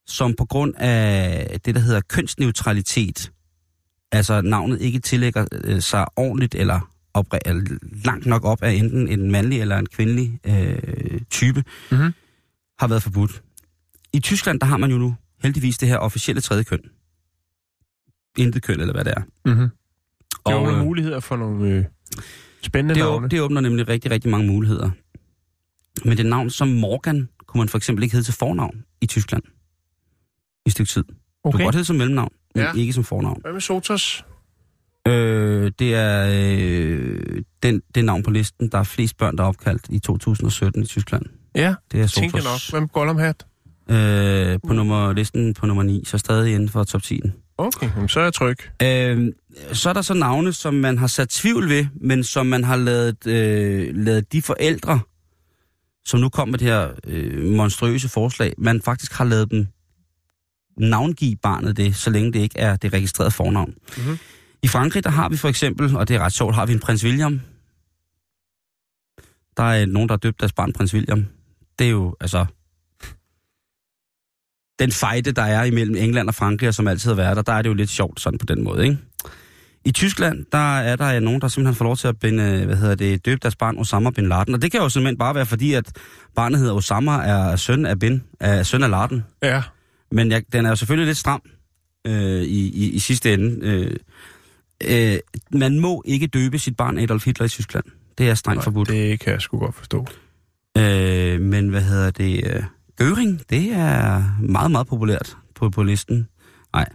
som 0.06 0.34
på 0.34 0.44
grund 0.44 0.74
af 0.76 1.60
det, 1.64 1.74
der 1.74 1.80
hedder 1.80 2.00
kønsneutralitet, 2.08 3.32
altså 4.12 4.40
navnet 4.40 4.80
ikke 4.80 4.98
tillægger 4.98 5.46
øh, 5.52 5.82
sig 5.82 6.06
ordentligt 6.16 6.54
eller 6.54 6.90
op, 7.14 7.26
eller 7.46 7.78
langt 8.04 8.26
nok 8.26 8.44
op 8.44 8.62
af 8.62 8.72
enten 8.72 9.08
en 9.08 9.30
mandlig 9.30 9.60
eller 9.60 9.78
en 9.78 9.86
kvindelig 9.86 10.38
øh, 10.46 11.20
type, 11.30 11.64
Mhm. 11.90 12.12
har 12.78 12.88
været 12.88 13.02
forbudt. 13.02 13.42
I 14.12 14.20
Tyskland, 14.20 14.60
der 14.60 14.66
har 14.66 14.76
man 14.76 14.90
jo 14.90 14.98
nu 14.98 15.16
heldigvis 15.42 15.78
det 15.78 15.88
her 15.88 15.96
officielle 15.96 16.40
tredje 16.40 16.64
køn. 16.64 16.80
Intet 18.38 18.62
køn, 18.62 18.80
eller 18.80 18.92
hvad 18.94 19.04
det 19.04 19.12
er. 19.16 19.22
Mm-hmm. 19.44 19.68
Det 20.30 20.38
Og, 20.44 20.60
åbner 20.62 20.78
øh, 20.78 20.84
muligheder 20.84 21.20
for 21.20 21.36
nogle 21.36 21.70
øh, 21.70 21.84
spændende 22.62 22.94
det, 22.94 23.02
navne. 23.04 23.28
det 23.28 23.40
åbner 23.40 23.60
nemlig 23.60 23.88
rigtig, 23.88 24.10
rigtig 24.10 24.30
mange 24.30 24.46
muligheder. 24.46 24.90
Men 26.04 26.16
det 26.16 26.26
navn 26.26 26.50
som 26.50 26.68
Morgan 26.68 27.28
kunne 27.46 27.58
man 27.58 27.68
for 27.68 27.78
eksempel 27.78 28.02
ikke 28.02 28.12
hedde 28.12 28.26
til 28.26 28.34
fornavn 28.34 28.84
i 29.00 29.06
Tyskland. 29.06 29.42
I 29.46 29.48
et 30.66 30.72
stykke 30.72 30.90
tid. 30.90 31.02
Du 31.04 31.14
okay. 31.44 31.56
kan 31.56 31.64
godt 31.66 31.74
hedde 31.74 31.84
som 31.84 31.96
mellemnavn, 31.96 32.32
men 32.54 32.64
Ja. 32.64 32.72
ikke 32.72 32.92
som 32.92 33.04
fornavn. 33.04 33.40
Hvad 33.40 33.52
med 33.52 33.60
Sotos? 33.60 34.24
Øh, 35.08 35.72
det 35.78 35.94
er 35.94 36.28
øh, 36.32 37.42
den, 37.62 37.82
det 37.94 38.04
navn 38.04 38.22
på 38.22 38.30
listen, 38.30 38.68
der 38.68 38.78
er 38.78 38.84
flest 38.84 39.16
børn, 39.16 39.36
der 39.36 39.44
er 39.44 39.48
opkaldt 39.48 39.82
i 39.90 39.98
2017 39.98 40.82
i 40.82 40.86
Tyskland. 40.86 41.22
Ja, 41.54 41.74
Det 41.92 42.00
er 42.00 42.06
tænker 42.06 42.38
jeg 42.38 42.44
nok. 42.44 42.70
Hvad 42.70 42.80
med 42.80 42.88
Gollum 42.88 43.18
Hat? 43.18 43.46
Øh, 43.90 44.58
på 44.66 44.72
nummer, 44.72 45.12
listen 45.12 45.54
på 45.54 45.66
nummer 45.66 45.82
9, 45.82 46.02
så 46.06 46.18
stadig 46.18 46.54
inden 46.54 46.68
for 46.68 46.84
top 46.84 47.02
10. 47.02 47.20
Okay, 47.58 47.88
jamen, 47.96 48.08
så 48.08 48.20
er 48.20 48.24
jeg 48.24 48.34
tryg. 48.34 48.56
Øh, 48.82 49.32
så 49.72 49.88
er 49.88 49.92
der 49.92 50.02
så 50.02 50.14
navne, 50.14 50.52
som 50.52 50.74
man 50.74 50.98
har 50.98 51.06
sat 51.06 51.28
tvivl 51.28 51.68
ved, 51.68 51.86
men 52.00 52.24
som 52.24 52.46
man 52.46 52.64
har 52.64 52.76
lavet, 52.76 53.26
øh, 53.26 53.96
lavet 53.96 54.32
de 54.32 54.42
forældre, 54.42 55.00
som 56.04 56.20
nu 56.20 56.28
kom 56.28 56.48
med 56.48 56.58
det 56.58 56.68
her 56.68 56.88
øh, 57.06 57.44
monstrøse 57.44 58.08
forslag, 58.08 58.54
man 58.58 58.82
faktisk 58.82 59.12
har 59.12 59.24
lavet 59.24 59.50
dem 59.50 59.66
navngive 60.78 61.36
barnet 61.42 61.76
det, 61.76 61.96
så 61.96 62.10
længe 62.10 62.32
det 62.32 62.38
ikke 62.40 62.58
er 62.58 62.76
det 62.76 62.92
registrerede 62.92 63.30
fornavn. 63.30 63.74
Mhm. 63.98 64.18
I 64.62 64.68
Frankrig, 64.68 65.04
der 65.04 65.10
har 65.10 65.28
vi 65.28 65.36
for 65.36 65.48
eksempel, 65.48 65.96
og 65.96 66.08
det 66.08 66.16
er 66.16 66.20
ret 66.20 66.32
sjovt, 66.32 66.54
har 66.54 66.66
vi 66.66 66.72
en 66.72 66.80
prins 66.80 67.04
William. 67.04 67.40
Der 69.56 69.62
er 69.62 69.86
nogen, 69.86 70.08
der 70.08 70.12
har 70.12 70.18
døbt 70.18 70.40
deres 70.40 70.52
barn 70.52 70.72
prins 70.72 70.94
William. 70.94 71.26
Det 71.78 71.86
er 71.86 71.90
jo, 71.90 72.16
altså... 72.20 72.46
Den 74.78 74.92
fejde, 74.92 75.32
der 75.32 75.42
er 75.42 75.64
imellem 75.64 75.96
England 75.96 76.28
og 76.28 76.34
Frankrig, 76.34 76.68
og 76.68 76.74
som 76.74 76.88
altid 76.88 77.10
har 77.10 77.16
været 77.16 77.36
der, 77.36 77.42
der 77.42 77.52
er 77.52 77.62
det 77.62 77.68
jo 77.68 77.74
lidt 77.74 77.90
sjovt 77.90 78.20
sådan 78.20 78.38
på 78.38 78.46
den 78.46 78.64
måde, 78.64 78.84
ikke? 78.84 78.98
I 79.84 79.92
Tyskland, 79.92 80.46
der 80.52 80.78
er 80.78 80.96
der 80.96 81.20
nogen, 81.20 81.40
der 81.40 81.48
simpelthen 81.48 81.74
får 81.74 81.84
lov 81.84 81.96
til 81.96 82.08
at 82.08 82.18
binde, 82.18 82.64
hvad 82.64 82.76
hedder 82.76 82.94
det, 82.94 83.26
døbe 83.26 83.38
deres 83.42 83.56
barn 83.56 83.78
Osama 83.78 84.10
Bin 84.10 84.28
Laden. 84.28 84.54
Og 84.54 84.62
det 84.62 84.70
kan 84.70 84.80
jo 84.80 84.88
simpelthen 84.88 85.18
bare 85.18 85.34
være 85.34 85.46
fordi, 85.46 85.72
at 85.72 85.92
barnet 86.34 86.58
hedder 86.58 86.74
Osama, 86.74 87.12
er 87.12 87.56
søn 87.56 87.86
af 87.86 87.98
Bin, 87.98 88.22
er 88.40 88.62
søn 88.62 88.82
af 88.82 88.90
Laden. 88.90 89.24
Ja, 89.42 89.62
Men 90.10 90.30
jeg, 90.30 90.42
den 90.52 90.66
er 90.66 90.70
jo 90.70 90.76
selvfølgelig 90.76 91.06
lidt 91.06 91.18
stram 91.18 91.42
øh, 92.06 92.42
i, 92.42 92.68
i, 92.68 92.90
i 92.90 92.98
sidste 92.98 93.34
ende. 93.34 93.66
Øh, 93.66 93.96
øh, 94.84 95.18
man 95.50 95.78
må 95.78 96.02
ikke 96.06 96.26
døbe 96.26 96.58
sit 96.58 96.76
barn 96.76 96.98
Adolf 96.98 97.24
Hitler 97.24 97.46
i 97.46 97.48
Tyskland. 97.48 97.84
Det 98.18 98.28
er 98.28 98.34
strengt 98.34 98.64
forbudt. 98.64 98.88
det 98.88 99.20
kan 99.20 99.32
jeg 99.32 99.40
sgu 99.40 99.58
godt 99.58 99.74
forstå. 99.74 100.06
Øh, 100.78 101.40
men 101.40 101.68
hvad 101.68 101.82
hedder 101.82 102.10
det? 102.10 102.46
Øh, 102.46 102.62
Göring, 103.02 103.42
det 103.50 103.72
er 103.72 104.22
meget, 104.42 104.70
meget 104.70 104.86
populært 104.86 105.36
på, 105.54 105.70
på 105.70 105.82
listen. 105.82 106.28
Nej. 106.72 106.88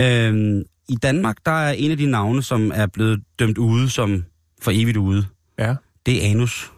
Øh, 0.00 0.64
I 0.88 0.96
Danmark, 0.96 1.36
der 1.46 1.52
er 1.52 1.72
en 1.72 1.90
af 1.90 1.96
de 1.96 2.06
navne, 2.06 2.42
som 2.42 2.72
er 2.74 2.86
blevet 2.86 3.22
dømt 3.38 3.58
ude 3.58 3.90
som 3.90 4.24
for 4.62 4.70
evigt 4.74 4.96
ude. 4.96 5.26
Ja. 5.58 5.74
Det 6.06 6.26
er 6.26 6.30
Anus. 6.30 6.72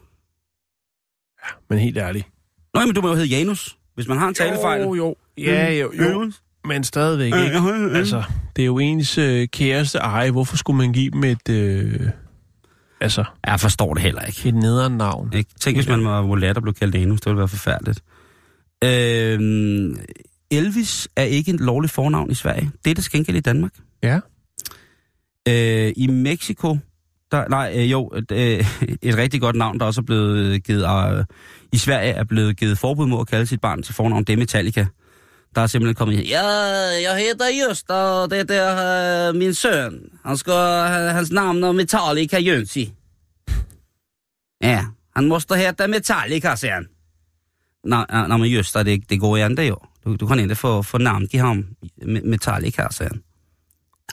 Men 1.70 1.78
helt 1.78 1.98
ærligt. 1.98 2.26
Nå, 2.74 2.80
men 2.80 2.94
du 2.94 3.00
må 3.00 3.08
jo 3.08 3.14
hedde 3.14 3.28
Janus, 3.28 3.78
hvis 3.94 4.08
man 4.08 4.18
har 4.18 4.28
en 4.28 4.34
talefejl. 4.34 4.82
Jo, 4.82 4.94
jo. 4.94 5.16
Ja, 5.38 5.72
jo, 5.72 5.92
jo. 5.98 6.32
Men 6.68 6.84
stadigvæk 6.84 7.26
ikke. 7.26 7.58
Altså, 7.94 8.22
det 8.56 8.62
er 8.62 8.66
jo 8.66 8.78
ens 8.78 9.18
øh, 9.18 9.48
kæreste 9.48 9.98
eje. 9.98 10.30
Hvorfor 10.30 10.56
skulle 10.56 10.76
man 10.76 10.92
give 10.92 11.10
dem 11.10 11.24
et, 11.24 11.48
øh, 11.50 12.00
altså, 13.00 13.24
Jeg 13.46 13.60
forstår 13.60 13.94
det 13.94 14.02
heller 14.02 14.22
ikke. 14.22 14.48
et 14.48 14.54
nederen 14.54 14.96
navn? 14.96 15.32
Ikke? 15.34 15.50
Tænk, 15.60 15.76
hvis 15.76 15.88
man 15.88 16.04
var 16.04 16.22
mulat 16.22 16.56
og 16.56 16.62
blev 16.62 16.74
kaldt 16.74 16.94
anus. 16.94 17.20
Det 17.20 17.26
ville 17.30 17.38
være 17.38 17.48
forfærdeligt. 17.48 18.02
Øhm, 18.84 19.96
Elvis 20.50 21.08
er 21.16 21.22
ikke 21.22 21.50
et 21.52 21.60
lovligt 21.60 21.92
fornavn 21.92 22.30
i 22.30 22.34
Sverige. 22.34 22.70
Det 22.84 22.90
er 22.90 22.94
det 22.94 23.04
skængel 23.04 23.36
i 23.36 23.40
Danmark. 23.40 23.72
Ja. 24.02 24.20
Øh, 25.48 25.92
I 25.96 26.06
Mexico, 26.06 26.78
der, 27.32 27.48
nej, 27.48 27.72
øh, 27.76 27.90
jo, 27.90 28.06
et, 28.08 28.32
øh, 28.32 28.64
et 29.02 29.16
rigtig 29.16 29.40
godt 29.40 29.56
navn, 29.56 29.78
der 29.78 29.86
også 29.86 30.00
er 30.00 30.04
blevet 30.04 30.64
givet, 30.64 30.86
øh, 31.18 31.24
i 31.72 31.76
Sverige 31.78 32.12
er 32.12 32.24
blevet 32.24 32.56
givet 32.56 32.78
forbud 32.78 33.06
mod 33.06 33.20
at 33.20 33.26
kalde 33.26 33.46
sit 33.46 33.60
barn 33.60 33.82
til 33.82 33.94
fornavn, 33.94 34.24
det 34.24 34.32
er 34.32 34.36
Metallica. 34.36 34.86
Der 35.54 35.60
er 35.60 35.66
simpelthen 35.66 35.94
kommet, 35.94 36.28
ja, 36.30 36.46
jeg 37.02 37.16
hedder 37.18 37.46
just, 37.68 37.90
og 37.90 38.30
det 38.30 38.50
er 38.50 39.28
øh, 39.28 39.34
min 39.34 39.54
søn. 39.54 40.00
Han 40.24 40.36
skal, 40.36 40.54
hans 41.12 41.30
navn 41.30 41.64
er 41.64 41.72
Metallica 41.72 42.38
Jönsi. 42.38 42.90
Ja, 44.62 44.84
han 45.16 45.28
måste 45.28 45.56
heta 45.56 45.86
Metallica, 45.86 46.56
säger 46.56 46.74
han. 46.74 46.86
Nej, 47.84 48.06
nej, 48.10 48.36
men 48.36 48.50
just 48.50 48.74
det, 48.74 49.10
det, 49.10 49.20
går 49.20 49.36
igen 49.36 49.56
det 49.56 49.68
jo. 49.68 49.76
Du, 50.04 50.16
du 50.16 50.26
kan 50.26 50.40
inte 50.40 50.54
få, 50.54 50.82
få 50.82 50.98
namn 50.98 51.28
till 51.28 51.40
ham 51.40 51.66
Me- 52.02 52.28
Metallica, 52.28 52.88
säger 52.90 53.10
han. 53.10 53.22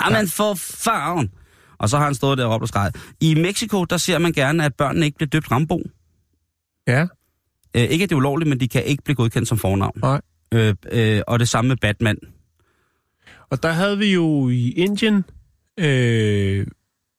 Ja, 0.02 0.18
men 0.18 0.28
for 0.28 0.54
fan! 0.54 1.32
Og 1.78 1.90
så 1.90 1.98
har 1.98 2.06
han 2.06 2.16
stået 2.16 2.38
der 2.38 2.46
og 2.46 2.68
skrejet. 2.68 2.96
I 3.22 3.36
Mexico, 3.36 3.86
der 3.86 3.98
ser 3.98 4.18
man 4.18 4.34
gerne, 4.34 4.66
at 4.66 4.76
børnene 4.76 5.06
ikke 5.06 5.18
bliver 5.18 5.30
døbt 5.30 5.52
Rambo. 5.52 5.82
Ja. 6.88 7.08
Øh, 7.76 7.82
ikke 7.84 8.04
at 8.04 8.10
det 8.10 8.16
er 8.16 8.18
ulovligt, 8.18 8.50
men 8.50 8.60
de 8.60 8.68
kan 8.68 8.84
ikke 8.84 9.04
blive 9.04 9.16
godkendt 9.16 9.48
som 9.48 9.58
fornavn. 9.58 10.00
Nej. 10.02 10.22
Øh, 10.52 10.76
øh, 10.92 11.22
og 11.28 11.40
det 11.40 11.50
samme 11.50 11.68
med 11.70 11.78
Batman. 11.78 12.18
Og 13.50 13.64
der 13.64 13.72
havde 13.72 13.98
vi 13.98 14.14
jo 14.14 14.50
i 14.50 14.70
Indien, 14.72 15.26
øh, 15.80 16.68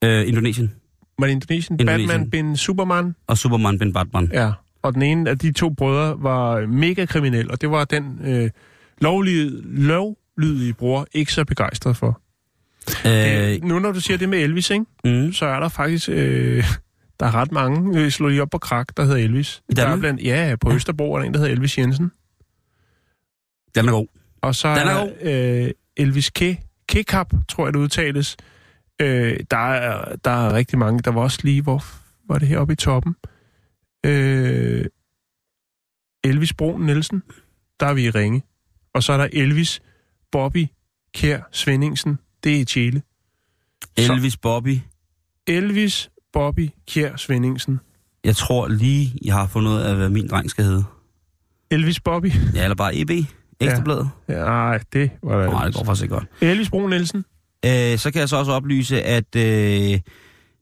Øh, 0.05 0.29
Indonesien. 0.29 0.73
var 1.19 1.27
det 1.27 1.33
Indonesien? 1.33 1.81
Indonesien. 1.81 2.09
Batman 2.09 2.31
bin 2.31 2.57
Superman. 2.57 3.15
Og 3.27 3.39
Superman 3.39 3.79
Ben 3.79 3.93
Batman. 3.93 4.31
Ja. 4.33 4.53
Og 4.83 4.95
den 4.95 5.03
ene 5.03 5.31
af 5.31 5.39
de 5.39 5.53
to 5.53 5.71
brødre 5.71 6.17
var 6.23 6.67
mega 6.67 7.05
kriminel, 7.07 7.51
og 7.51 7.61
det 7.61 7.71
var 7.71 7.85
den 7.85 8.19
øh, 8.25 8.51
lovlige, 9.01 9.51
lovlydige 9.65 10.73
bror 10.73 11.07
ikke 11.12 11.33
så 11.33 11.45
begejstret 11.45 11.97
for. 11.97 12.21
Øh, 13.07 13.53
Øh, 13.55 13.62
nu 13.65 13.79
når 13.79 13.93
du 13.93 14.01
siger 14.01 14.19
det 14.19 14.29
med 14.29 14.39
Elvis, 14.39 14.71
ikke? 14.71 14.85
mm, 15.05 15.33
så 15.33 15.47
er 15.47 15.61
der 15.61 15.69
faktisk... 15.69 16.09
Øh, 16.12 16.65
der 17.21 17.27
er 17.27 17.35
ret 17.35 17.53
mange, 17.53 18.01
øh, 18.01 18.11
slår 18.11 18.29
lige 18.29 18.43
op 18.43 18.51
på 18.51 18.59
krak, 18.59 18.97
der 18.97 19.03
hedder 19.05 19.17
Elvis. 19.17 19.62
I 19.69 19.75
Der 19.75 19.87
er 19.87 19.97
blandt, 19.97 20.23
ja, 20.23 20.57
på 20.61 20.73
Østerbro 20.73 21.12
er 21.15 21.19
der 21.19 21.27
en, 21.27 21.35
der 21.35 21.39
hedder 21.41 21.53
Elvis 21.53 21.79
Jensen. 21.79 22.12
Den 23.77 23.89
er 23.89 23.93
god. 23.93 24.07
Og 24.43 24.55
så 24.55 24.69
Den 24.69 24.89
er 24.89 25.07
er 25.21 25.65
øh, 25.65 25.71
Elvis 25.97 26.31
K. 26.31 26.41
Kekap, 26.89 27.33
tror 27.49 27.67
jeg 27.67 27.73
det 27.75 27.79
udtales. 27.79 28.37
Øh, 29.01 29.41
der, 29.51 29.57
er, 29.57 30.17
der 30.17 30.31
er 30.31 30.53
rigtig 30.53 30.79
mange. 30.79 31.01
Der 31.01 31.11
var 31.11 31.21
også 31.21 31.39
lige, 31.45 31.62
hvor 31.62 31.85
var 32.29 32.39
det 32.39 32.49
heroppe 32.49 32.73
i 32.73 32.77
toppen? 32.77 33.17
Øh, 34.07 34.85
Elvis 36.25 36.53
Brun 36.55 36.83
Nielsen, 36.87 37.23
der 37.81 37.87
er 37.87 37.95
vi 37.95 38.05
i 38.05 38.11
Ringe. 38.11 38.43
Og 38.95 39.03
så 39.03 39.12
er 39.12 39.17
der 39.17 39.29
Elvis 39.33 39.81
Bobby 40.33 40.67
Kær 41.15 41.41
Svendingsen, 41.53 42.19
det 42.45 42.57
er 42.57 42.61
i 42.61 42.65
Chile. 42.65 43.03
Så- 43.99 44.12
Elvis 44.12 44.37
Bobby. 44.37 44.79
Elvis 45.47 46.11
Bobby 46.33 46.69
Kjær 46.89 47.17
Svendingsen. 47.17 47.81
Jeg 48.25 48.37
tror 48.37 48.69
lige, 48.69 49.19
jeg 49.25 49.35
har 49.35 49.47
fundet 49.47 49.71
ud 49.71 49.77
af, 49.77 49.97
hvad 49.97 50.09
min 50.09 50.29
dreng 50.29 50.51
skal 50.51 50.65
hedde. 50.65 50.85
Elvis 51.71 52.01
Bobby? 52.01 52.31
Ja, 52.55 52.62
eller 52.62 52.75
bare 52.75 52.97
EB. 52.97 53.11
Ekstrabladet. 53.61 54.11
Ja, 54.29 54.35
nej, 54.45 54.81
det 54.92 55.11
var 55.23 55.40
det. 55.42 55.51
Nej, 55.51 55.64
det 55.64 55.75
går 55.75 55.85
faktisk 55.85 56.03
ikke 56.03 56.14
godt. 56.14 56.27
Elvis 56.40 56.71
Brun 56.71 56.90
Nielsen. 56.90 57.25
Øh, 57.66 57.99
så 57.99 58.11
kan 58.12 58.21
jeg 58.21 58.29
så 58.29 58.37
også 58.37 58.53
oplyse, 58.53 59.03
at 59.03 59.37
øh, 59.37 60.01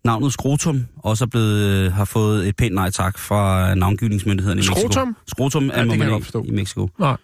navnet 0.05 0.33
Skrotum 0.33 0.87
også 0.99 1.25
er 1.25 1.29
blevet, 1.29 1.59
øh, 1.63 1.93
har 1.93 2.05
fået 2.05 2.49
et 2.49 2.57
pænt 2.57 2.75
nej 2.75 2.91
tak 2.91 3.19
fra 3.19 3.75
navngivningsmyndighederne 3.75 4.59
i 4.59 4.65
Mexico. 4.69 4.79
Skrotum? 4.79 5.17
Skrotum 5.27 5.65
Ja, 5.65 5.73
er 5.73 5.77
det 5.79 5.87
må 5.87 5.93
kan 5.93 5.99
man 6.11 6.17
ikke 6.19 6.49
i 6.49 6.51
Mexico. 6.51 6.89
Nej. 6.99 7.17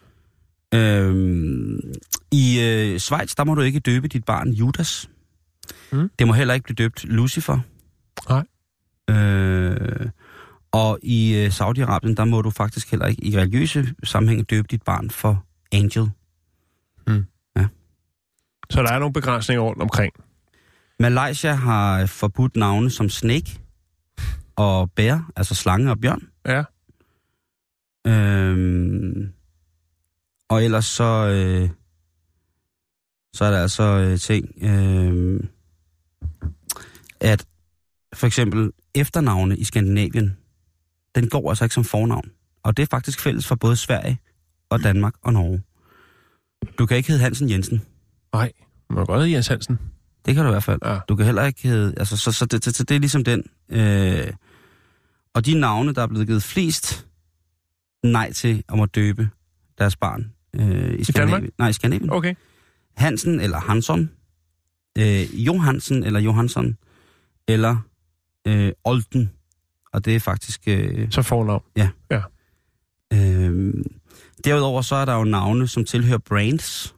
Øhm, 0.75 1.81
I 2.33 2.61
øh, 2.61 2.99
Schweiz, 2.99 3.35
der 3.35 3.45
må 3.45 3.55
du 3.55 3.61
ikke 3.61 3.81
døbe 3.81 4.09
dit 4.09 4.25
barn 4.25 4.51
Judas. 4.51 5.11
Mm. 5.93 6.11
Det 6.19 6.27
må 6.27 6.33
heller 6.33 6.55
ikke 6.55 6.65
blive 6.65 6.75
døbt 6.75 7.05
Lucifer. 7.05 7.59
Nej. 8.29 8.45
Øh, 9.17 10.09
og 10.73 10.99
i 11.03 11.35
øh, 11.37 11.47
Saudi-Arabien, 11.47 12.15
der 12.15 12.25
må 12.25 12.43
du 12.43 12.51
faktisk 12.51 12.91
heller 12.91 13.07
ikke 13.07 13.25
i 13.25 13.37
religiøse 13.39 13.87
sammenhæng 14.05 14.51
døbe 14.51 14.69
dit 14.71 14.83
barn 14.83 15.11
for 15.11 15.45
Angel. 15.73 16.11
Så 18.71 18.83
der 18.83 18.93
er 18.93 18.99
nogle 18.99 19.13
begrænsninger 19.13 19.63
rundt 19.63 19.83
omkring. 19.83 20.13
Malaysia 20.99 21.53
har 21.53 22.07
forbudt 22.07 22.57
navne 22.57 22.91
som 22.91 23.09
Snake 23.09 23.61
og 24.57 24.91
Bear, 24.91 25.31
altså 25.37 25.55
slange 25.55 25.91
og 25.91 26.01
bjørn. 26.01 26.29
Ja. 26.47 26.65
Øhm, 28.07 29.33
og 30.49 30.65
ellers 30.65 30.85
så, 30.85 31.29
øh, 31.29 31.71
så 33.35 33.45
er 33.45 33.51
der 33.51 33.63
altså 33.63 33.83
øh, 33.83 34.19
ting, 34.19 34.49
øh, 34.63 35.41
at 37.21 37.47
for 38.15 38.27
eksempel 38.27 38.71
efternavne 38.95 39.57
i 39.57 39.65
Skandinavien, 39.65 40.37
den 41.15 41.29
går 41.29 41.49
altså 41.51 41.65
ikke 41.65 41.75
som 41.75 41.85
fornavn. 41.85 42.31
Og 42.63 42.77
det 42.77 42.83
er 42.83 42.87
faktisk 42.91 43.21
fælles 43.21 43.47
for 43.47 43.55
både 43.55 43.77
Sverige 43.77 44.19
og 44.71 44.83
Danmark 44.83 45.15
og 45.23 45.33
Norge. 45.33 45.63
Du 46.79 46.87
kan 46.87 46.97
ikke 46.97 47.09
hedde 47.09 47.23
Hansen 47.23 47.51
Jensen. 47.51 47.83
Nej, 48.33 48.53
man 48.91 48.99
må 48.99 49.05
godt 49.05 49.19
hedde 49.21 49.33
Jens 49.33 49.49
Hansen. 49.49 49.79
Det 50.27 50.35
kan 50.35 50.45
du 50.45 50.51
i 50.51 50.53
hvert 50.53 50.65
fald. 50.65 50.81
Ja. 50.85 50.99
Du 51.09 51.17
kan 51.17 51.27
heller 51.27 51.45
ikke 51.45 51.63
hedde... 51.69 51.95
Altså, 51.97 52.17
så, 52.17 52.33
så, 52.33 52.47
det, 52.47 52.65
så 52.65 52.85
det 52.85 52.95
er 52.95 52.99
ligesom 52.99 53.25
den. 53.25 53.43
Øh, 53.69 54.33
og 55.35 55.47
de 55.47 55.61
navne, 55.61 55.95
der 55.95 56.03
er 56.03 56.07
blevet 56.07 56.27
givet 56.27 56.43
flest 56.43 57.07
nej 58.05 58.33
til 58.33 58.65
om 58.69 58.81
at 58.81 58.95
døbe 58.95 59.31
deres 59.79 59.97
barn 59.97 60.33
øh, 60.55 61.01
i 61.01 61.05
Skandinavien. 61.05 61.51
Nej, 61.59 61.69
i 61.69 61.73
Skandinavien. 61.73 62.11
Okay. 62.11 62.35
Hansen 62.97 63.41
eller 63.41 63.59
Hansson. 63.61 64.11
Øh, 64.99 65.47
Johansen 65.47 66.05
eller 66.05 66.21
Johansson. 66.21 66.77
Eller 67.49 67.77
øh, 68.47 68.73
Olden. 68.85 69.31
Og 69.93 70.05
det 70.05 70.17
er 70.17 70.21
faktisk... 70.21 70.61
Øh, 70.67 71.11
Så 71.11 71.23
fornavn. 71.23 71.63
Øh, 73.13 73.75
derudover 74.45 74.83
så 74.83 74.95
er 74.95 75.05
der 75.05 75.15
jo 75.15 75.25
navne, 75.25 75.69
som 75.69 75.85
tilhører 75.85 76.19
brands, 76.19 76.95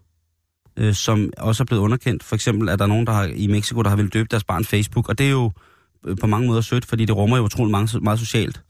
øh, 0.77 0.95
som 0.95 1.31
også 1.39 1.63
er 1.63 1.65
blevet 1.65 1.83
underkendt. 1.83 2.23
For 2.23 2.35
eksempel 2.35 2.69
er 2.69 2.77
der 2.77 2.87
nogen 2.87 3.07
der 3.07 3.13
har, 3.13 3.25
i 3.25 3.47
Mexico, 3.47 3.83
der 3.83 3.89
har 3.89 3.97
vil 3.97 4.09
døbe 4.09 4.29
deres 4.31 4.45
barn 4.45 4.65
Facebook, 4.65 5.09
og 5.09 5.19
det 5.19 5.27
er 5.27 5.31
jo 5.31 5.53
øh, 6.07 6.17
på 6.17 6.27
mange 6.27 6.47
måder 6.47 6.61
sødt, 6.61 6.85
fordi 6.85 7.05
det 7.05 7.17
rummer 7.17 7.37
jo 7.37 7.45
utrolig 7.45 7.71
meget, 7.71 8.03
meget 8.03 8.19
socialt. 8.19 8.63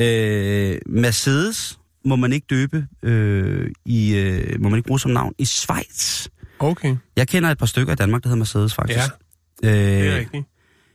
Øh, 0.00 0.78
Mercedes 0.86 1.78
må 2.04 2.16
man 2.16 2.32
ikke 2.32 2.46
døbe, 2.50 2.86
øh, 3.02 3.70
i, 3.84 4.14
øh, 4.14 4.60
må 4.60 4.68
man 4.68 4.78
ikke 4.78 4.86
bruge 4.86 5.00
som 5.00 5.10
navn 5.10 5.34
i 5.38 5.44
Schweiz. 5.44 6.28
Okay, 6.58 6.96
Jeg 7.16 7.28
kender 7.28 7.50
et 7.50 7.58
par 7.58 7.66
stykker 7.66 7.92
i 7.92 7.96
Danmark, 7.96 8.22
der 8.22 8.28
hedder 8.28 8.38
Mercedes 8.38 8.74
faktisk. 8.74 8.98
Ja, 8.98 9.68
det 9.68 10.06
er 10.06 10.12
øh, 10.12 10.18
rigtigt. 10.18 10.46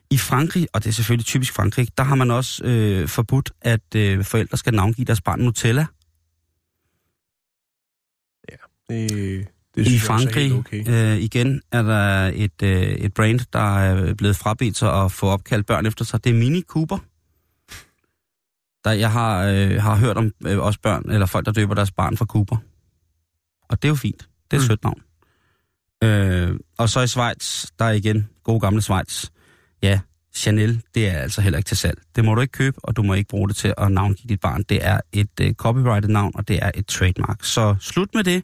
I 0.10 0.18
Frankrig, 0.18 0.68
og 0.74 0.84
det 0.84 0.90
er 0.90 0.94
selvfølgelig 0.94 1.26
typisk 1.26 1.54
Frankrig, 1.54 1.88
der 1.98 2.04
har 2.04 2.16
man 2.16 2.32
også 2.32 2.64
øh, 2.64 3.08
forbudt, 3.08 3.52
at 3.62 3.96
øh, 3.96 4.24
forældre 4.24 4.58
skal 4.58 4.74
navngive 4.74 5.06
deres 5.06 5.22
barn 5.22 5.40
Nutella. 5.40 5.86
Det, 8.90 9.48
det 9.76 9.88
I 9.88 9.96
er 9.96 10.00
Frankrig 10.00 10.54
okay. 10.54 10.88
øh, 10.90 11.18
igen 11.18 11.62
er 11.72 11.82
der 11.82 12.32
et, 12.36 12.62
øh, 12.64 12.82
et 12.82 13.14
brand, 13.14 13.40
der 13.54 13.78
er 13.80 14.14
blevet 14.14 14.36
frabedt 14.36 14.78
sig 14.78 15.04
at 15.04 15.12
få 15.12 15.28
opkaldt 15.28 15.68
børn 15.68 15.86
efter 15.86 16.06
sig. 16.06 16.24
Det 16.24 16.30
er 16.30 16.34
Mini 16.34 16.62
Cooper. 16.62 16.98
Der, 18.86 18.92
jeg 18.92 19.12
har, 19.12 19.44
øh, 19.44 19.82
har 19.82 19.96
hørt 19.96 20.18
om 20.18 20.32
øh, 20.46 20.60
også 20.60 20.80
børn, 20.80 21.10
eller 21.10 21.26
folk, 21.26 21.46
der 21.46 21.52
døber 21.52 21.76
deres 21.76 21.92
barn 21.92 22.18
for 22.18 22.26
Cooper. 22.26 22.58
Og 23.70 23.82
det 23.82 23.88
er 23.88 23.90
jo 23.90 23.96
fint. 23.96 24.28
Det 24.52 24.58
er 24.58 24.62
et 24.62 24.64
Mm. 24.64 24.68
sødt 24.68 24.84
navn. 24.84 25.02
Øh, 26.04 26.60
og 26.78 26.90
så 26.90 27.02
i 27.02 27.08
Schweiz, 27.08 27.66
der 27.80 27.86
er 27.86 27.92
igen 27.92 28.30
gode 28.44 28.60
gamle 28.60 28.82
Schweiz. 28.82 29.26
Ja, 29.82 30.00
Chanel, 30.36 30.82
det 30.96 31.08
er 31.10 31.18
altså 31.18 31.42
heller 31.42 31.58
ikke 31.58 31.68
til 31.68 31.78
salg. 31.78 32.02
Det 32.16 32.26
må 32.26 32.36
du 32.36 32.42
ikke 32.42 32.52
købe, 32.52 32.78
og 32.84 32.96
du 32.96 33.04
må 33.04 33.14
ikke 33.14 33.28
bruge 33.30 33.48
det 33.48 33.56
til 33.56 33.74
at 33.78 33.92
navngive 33.92 34.30
dit 34.30 34.40
barn. 34.40 34.64
Det 34.64 34.86
er 34.86 35.00
et 35.14 35.40
øh, 35.42 35.54
copyrighted 35.54 36.10
navn, 36.10 36.32
og 36.36 36.48
det 36.48 36.60
er 36.64 36.72
et 36.76 36.88
trademark. 36.88 37.44
Så 37.44 37.76
slut 37.80 38.10
med 38.16 38.24
det. 38.24 38.44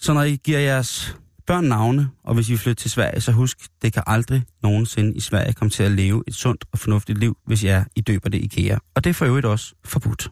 Så 0.00 0.12
når 0.12 0.22
I 0.22 0.36
giver 0.36 0.58
jeres 0.58 1.16
børn 1.46 1.64
navne, 1.64 2.10
og 2.24 2.34
hvis 2.34 2.50
I 2.50 2.56
flytter 2.56 2.82
til 2.82 2.90
Sverige, 2.90 3.20
så 3.20 3.32
husk, 3.32 3.58
det 3.82 3.92
kan 3.92 4.02
aldrig 4.06 4.42
nogensinde 4.62 5.14
i 5.14 5.20
Sverige 5.20 5.52
komme 5.52 5.70
til 5.70 5.82
at 5.82 5.90
leve 5.90 6.24
et 6.26 6.34
sundt 6.34 6.64
og 6.72 6.78
fornuftigt 6.78 7.18
liv, 7.18 7.36
hvis 7.46 7.64
jeg 7.64 7.84
I 7.96 8.00
døber 8.00 8.28
det 8.28 8.38
IKEA. 8.38 8.78
Og 8.94 9.04
det 9.04 9.10
er 9.10 9.14
for 9.14 9.26
øvrigt 9.26 9.46
også 9.46 9.74
forbudt. 9.84 10.30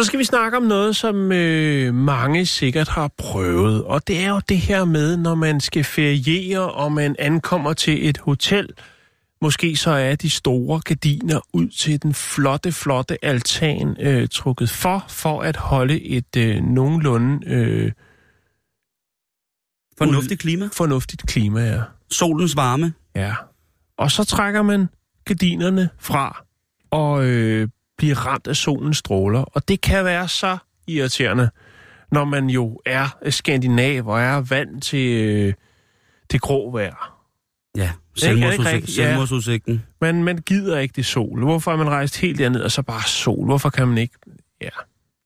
Så 0.00 0.04
skal 0.04 0.18
vi 0.18 0.24
snakke 0.24 0.56
om 0.56 0.62
noget, 0.62 0.96
som 0.96 1.32
øh, 1.32 1.94
mange 1.94 2.46
sikkert 2.46 2.88
har 2.88 3.08
prøvet. 3.18 3.84
Og 3.84 4.08
det 4.08 4.20
er 4.20 4.28
jo 4.28 4.40
det 4.48 4.58
her 4.58 4.84
med, 4.84 5.16
når 5.16 5.34
man 5.34 5.60
skal 5.60 5.84
feriere, 5.84 6.72
og 6.72 6.92
man 6.92 7.16
ankommer 7.18 7.72
til 7.72 8.08
et 8.08 8.18
hotel. 8.18 8.68
Måske 9.42 9.76
så 9.76 9.90
er 9.90 10.14
de 10.14 10.30
store 10.30 10.80
gardiner 10.80 11.40
ud 11.52 11.68
til 11.68 12.02
den 12.02 12.14
flotte, 12.14 12.72
flotte 12.72 13.24
altan 13.24 13.96
øh, 14.00 14.28
trukket 14.28 14.70
for, 14.70 15.04
for 15.08 15.42
at 15.42 15.56
holde 15.56 16.02
et 16.02 16.36
øh, 16.36 16.62
nogenlunde 16.64 17.46
øh, 17.46 17.92
Fornuftigt 19.98 20.40
klima. 20.40 20.68
fornuftigt 20.72 21.22
klima. 21.26 21.60
Ja. 21.60 21.82
Solens 22.10 22.56
varme. 22.56 22.92
Ja. 23.14 23.34
Og 23.98 24.10
så 24.10 24.24
trækker 24.24 24.62
man 24.62 24.88
gardinerne 25.24 25.88
fra 25.98 26.44
og 26.90 27.24
øh, 27.24 27.68
bliver 28.00 28.26
ramt 28.26 28.46
af 28.46 28.56
solens 28.56 28.96
stråler. 28.96 29.40
Og 29.40 29.68
det 29.68 29.80
kan 29.80 30.04
være 30.04 30.28
så 30.28 30.58
irriterende, 30.86 31.50
når 32.12 32.24
man 32.24 32.50
jo 32.50 32.80
er 32.86 33.08
skandinav 33.30 34.08
og 34.08 34.20
er 34.20 34.40
vant 34.40 34.84
til 34.84 35.24
øh, 35.24 35.54
det 36.32 36.40
grå 36.40 36.70
vejr. 36.70 37.16
Ja, 37.76 37.92
selvmordsudsigt? 38.16 38.98
Ja. 38.98 39.04
selvmordsudsigten. 39.04 39.82
Men 40.00 40.24
man 40.24 40.38
gider 40.38 40.78
ikke 40.78 40.92
det 40.96 41.06
sol. 41.06 41.44
Hvorfor 41.44 41.72
er 41.72 41.76
man 41.76 41.90
rejst 41.90 42.16
helt 42.20 42.38
derned, 42.38 42.60
og 42.60 42.70
så 42.70 42.82
bare 42.82 43.02
sol? 43.02 43.44
Hvorfor 43.44 43.70
kan 43.70 43.88
man 43.88 43.98
ikke... 43.98 44.14
Ja, 44.60 44.68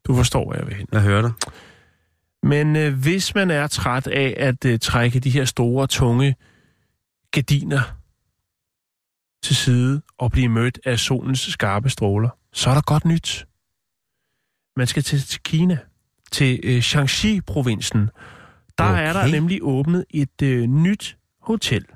du 0.07 0.15
forstår, 0.15 0.49
hvad 0.49 0.59
jeg 0.59 0.67
vil 0.67 0.77
hen. 0.77 0.87
Jeg 0.93 1.01
hører 1.01 1.23
dig. 1.23 1.33
Men 2.43 2.77
øh, 2.77 2.95
hvis 2.95 3.35
man 3.35 3.51
er 3.51 3.67
træt 3.67 4.07
af 4.07 4.35
at 4.37 4.65
øh, 4.65 4.79
trække 4.79 5.21
de 5.21 5.31
her 5.31 5.45
store, 5.45 5.87
tunge 5.87 6.35
gardiner 7.31 7.81
til 9.43 9.57
side 9.57 10.03
og 10.19 10.33
blive 10.33 10.49
mødt 10.49 10.79
af 10.85 10.99
solens 10.99 11.41
skarpe 11.41 11.91
stråler, 11.91 12.31
så 12.55 12.71
er 12.71 12.75
der 12.75 12.83
godt 12.83 13.05
nyt. 13.05 13.47
Man 14.77 14.87
skal 14.87 15.03
til, 15.03 15.41
Kina, 15.43 15.79
til 16.33 16.61
øh, 16.63 16.83
Shaanxi-provinsen. 16.83 18.11
Der 18.79 18.85
okay. 18.85 19.09
er 19.09 19.13
der 19.13 19.27
nemlig 19.27 19.59
åbnet 19.63 20.05
et 20.11 20.43
øh, 20.43 20.67
nyt 20.67 21.17
hotel, 21.41 21.87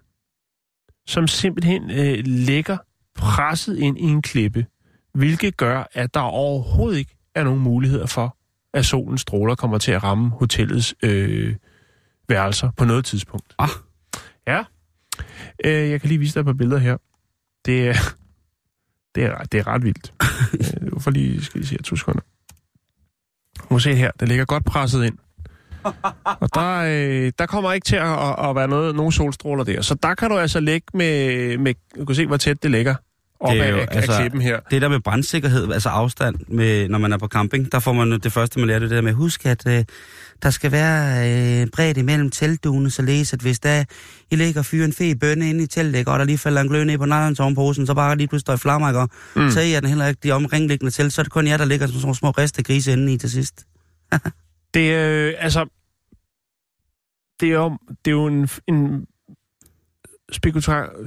som 1.07 1.27
simpelthen 1.27 1.91
øh, 1.91 2.19
ligger 2.25 2.77
presset 3.15 3.79
ind 3.79 3.99
i 3.99 4.03
en 4.03 4.23
klippe, 4.23 4.67
hvilket 5.15 5.57
gør, 5.57 5.85
at 5.93 6.15
der 6.15 6.21
overhovedet 6.21 6.99
ikke 6.99 7.17
er 7.35 7.45
nogen 7.45 7.61
muligheder 7.61 8.07
for, 8.07 8.37
at 8.75 8.87
solens 8.87 9.21
stråler 9.21 9.55
kommer 9.55 9.79
til 9.79 9.93
at 9.93 10.03
ramme 10.03 10.31
hotellets 10.31 10.95
øh, 11.03 11.57
værelser 12.29 12.71
på 12.77 12.85
noget 12.85 13.05
tidspunkt. 13.05 13.55
Ah. 13.59 13.69
Ja. 14.47 14.65
Øh, 15.65 15.91
jeg 15.91 16.01
kan 16.01 16.09
lige 16.09 16.19
vise 16.19 16.35
dig 16.35 16.41
et 16.41 16.47
par 16.47 16.53
billeder 16.53 16.79
her. 16.79 16.97
Det 17.67 17.89
er, 17.89 17.95
det 19.19 19.27
er, 19.27 19.37
det 19.53 19.61
er 19.61 19.67
ret 19.67 19.85
vildt. 19.85 20.13
øh, 20.95 21.01
får 21.01 21.11
lige, 21.11 21.45
skal 21.45 21.59
lige 21.61 21.69
se 21.69 21.75
her, 21.75 21.83
to 21.83 21.97
sekunder. 21.97 22.21
Du 23.59 23.65
må 23.71 23.79
se 23.79 23.95
her, 23.95 24.11
det 24.21 24.29
ligger 24.29 24.45
godt 24.45 24.65
presset 24.65 25.05
ind. 25.05 25.19
Og 26.25 26.55
der, 26.55 26.79
øh, 26.79 27.33
der 27.39 27.47
kommer 27.47 27.73
ikke 27.73 27.85
til 27.85 27.97
at, 27.97 28.13
at, 28.13 28.49
at 28.49 28.57
være 28.57 28.69
noget, 28.69 28.95
nogen 28.95 29.13
solstråler 29.13 29.65
der. 29.65 29.83
Så 29.83 29.95
der 29.95 30.15
kan 30.15 30.31
du 30.31 30.39
altså 30.39 30.61
lægge 30.61 30.87
med, 30.95 31.59
med 31.59 31.75
du 31.99 32.05
kan 32.05 32.15
se, 32.15 32.27
hvor 32.27 32.37
tæt 32.37 32.63
det 32.63 32.71
ligger 32.71 32.95
op 33.41 33.53
Det 33.53 33.61
er 33.63 33.69
jo, 33.69 33.77
af, 33.77 33.87
altså- 33.91 34.13
af 34.13 34.21
klippen 34.21 34.41
her. 34.41 34.61
Det 34.71 34.83
der 34.83 34.89
med 34.89 35.01
brandsikkerhed, 35.01 35.73
altså 35.73 35.89
afstand, 35.89 36.37
med, 36.49 36.89
når 36.89 36.99
man 36.99 37.13
er 37.13 37.19
på 37.19 37.27
camping, 37.27 37.73
der 37.73 37.79
får 37.79 37.93
man 37.93 38.11
det 38.21 38.33
første, 38.33 38.59
man 38.59 38.69
lærer 38.69 38.79
det 38.79 38.91
der 38.91 39.01
med, 39.01 39.13
husk 39.13 39.47
at 39.47 39.67
øh, 39.67 39.85
der 40.43 40.51
skal 40.51 40.73
være 40.73 41.31
øh, 41.63 41.67
bredt 41.67 41.97
imellem 41.99 42.31
teltduene, 42.31 42.91
således 42.91 43.33
at 43.33 43.41
hvis 43.41 43.61
der 43.61 43.85
I 44.31 44.37
ligger 44.37 44.61
og 44.61 44.65
fyrer 44.67 44.85
en 44.85 44.93
fe 44.93 45.15
bønne 45.17 45.51
inde 45.51 45.65
i 45.65 45.67
teltet, 45.67 46.09
og 46.09 46.19
der 46.19 46.25
lige 46.25 46.39
falder 46.39 46.61
en 46.61 46.69
glød 46.69 46.85
ned 46.85 46.99
på 46.99 47.05
nylonsovnposen, 47.05 47.87
så 47.87 47.95
bare 47.95 48.17
lige 48.17 48.29
pludselig 48.29 48.41
står 48.41 48.55
i 48.55 48.57
flammer, 48.57 48.89
ikke, 48.89 49.15
Mm. 49.37 49.51
så 49.51 49.61
er 49.61 49.81
den 49.81 49.89
heller 49.89 50.07
ikke 50.07 50.21
de 50.23 50.33
omringliggende 50.33 50.91
telt, 50.91 51.13
så 51.13 51.21
er 51.21 51.23
det 51.23 51.33
kun 51.33 51.47
jer, 51.47 51.57
der 51.57 51.65
ligger 51.65 51.87
som 51.87 52.01
sådan 52.01 52.15
små 52.15 52.31
riste 52.31 52.63
grise 52.63 52.93
inde 52.93 53.13
i 53.13 53.19
til 53.19 53.31
sidst. 53.31 53.67
Det 54.75 54.95
er, 54.95 55.29
øh, 55.29 55.35
altså, 55.39 55.67
det 57.41 57.49
er 57.49 57.53
jo, 57.55 57.79
det 58.05 58.11
er 58.11 58.15
jo 58.15 58.27
en, 58.27 58.49
en 58.69 59.07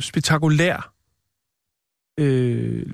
spektakulær 0.02 0.94
øh, 2.20 2.86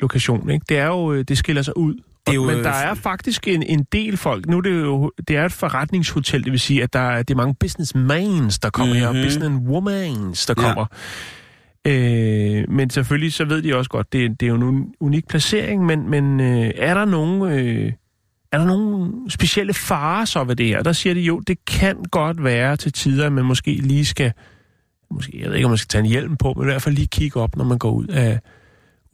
lokation, 0.00 0.50
ikke? 0.50 0.64
Det 0.68 0.78
er 0.78 0.86
jo, 0.86 1.12
øh, 1.12 1.24
det 1.28 1.38
skiller 1.38 1.62
sig 1.62 1.76
ud. 1.78 1.94
Det 1.94 2.32
er 2.32 2.34
jo, 2.34 2.44
Men 2.44 2.56
øh, 2.56 2.64
der 2.64 2.70
er 2.70 2.94
faktisk 2.94 3.48
en, 3.48 3.62
en 3.62 3.86
del 3.92 4.16
folk. 4.16 4.46
Nu 4.46 4.56
er 4.56 4.60
det 4.60 4.70
jo 4.80 5.12
det 5.28 5.36
er 5.36 5.44
et 5.44 5.52
forretningshotel, 5.52 6.44
det 6.44 6.52
vil 6.52 6.60
sige, 6.60 6.82
at 6.82 6.92
der 6.92 6.98
er, 7.00 7.22
det 7.22 7.34
er 7.34 7.38
mange 7.38 7.54
businessmans, 7.60 8.58
der 8.58 8.70
kommer 8.70 8.94
mm-hmm. 8.94 9.06
her, 9.16 9.22
Mhm. 9.22 9.22
businesswomans, 9.26 10.46
der 10.46 10.54
Ja. 10.58 10.62
kommer. 10.62 10.86
Øh, 11.86 12.64
men 12.70 12.90
selvfølgelig 12.90 13.32
så 13.32 13.44
ved 13.44 13.62
de 13.62 13.76
også 13.76 13.90
godt, 13.90 14.12
det, 14.12 14.40
det 14.40 14.46
er 14.46 14.50
jo 14.50 14.54
en 14.54 14.62
un- 14.84 14.96
unik 15.00 15.28
placering, 15.28 15.86
men, 15.86 16.10
men 16.10 16.40
øh, 16.40 16.70
er 16.76 16.94
der 16.94 17.04
nogen... 17.04 17.42
Øh, 17.42 17.92
er 18.52 18.58
der 18.58 18.66
nogle 18.66 19.12
specielle 19.30 19.74
farer 19.74 20.24
så 20.24 20.44
ved 20.44 20.56
det 20.56 20.66
her? 20.66 20.82
Der 20.82 20.92
siger 20.92 21.14
de 21.14 21.20
jo, 21.20 21.40
det 21.40 21.64
kan 21.64 21.96
godt 22.10 22.44
være 22.44 22.76
til 22.76 22.92
tider, 22.92 23.26
at 23.26 23.32
man 23.32 23.44
måske 23.44 23.70
lige 23.74 24.04
skal, 24.04 24.32
måske, 25.10 25.40
jeg 25.40 25.48
ved 25.48 25.56
ikke, 25.56 25.64
om 25.66 25.70
man 25.70 25.78
skal 25.78 25.88
tage 25.88 26.00
en 26.00 26.06
hjelm 26.10 26.36
på, 26.36 26.52
men 26.56 26.62
i 26.62 26.70
hvert 26.70 26.82
fald 26.82 26.94
lige 26.94 27.06
kigge 27.06 27.40
op, 27.40 27.56
når 27.56 27.64
man 27.64 27.78
går 27.78 27.90
ud 27.90 28.06
af, 28.06 28.40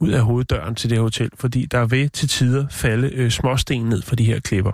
ud 0.03 0.09
af 0.09 0.21
hoveddøren 0.21 0.75
til 0.75 0.89
det 0.89 0.99
hotel, 0.99 1.29
fordi 1.35 1.65
der 1.65 1.85
vil 1.85 2.09
til 2.09 2.29
tider 2.29 2.67
falde 2.71 3.09
øh, 3.13 3.31
småsten 3.31 3.85
ned 3.85 4.01
fra 4.01 4.15
de 4.15 4.23
her 4.23 4.39
klipper. 4.39 4.71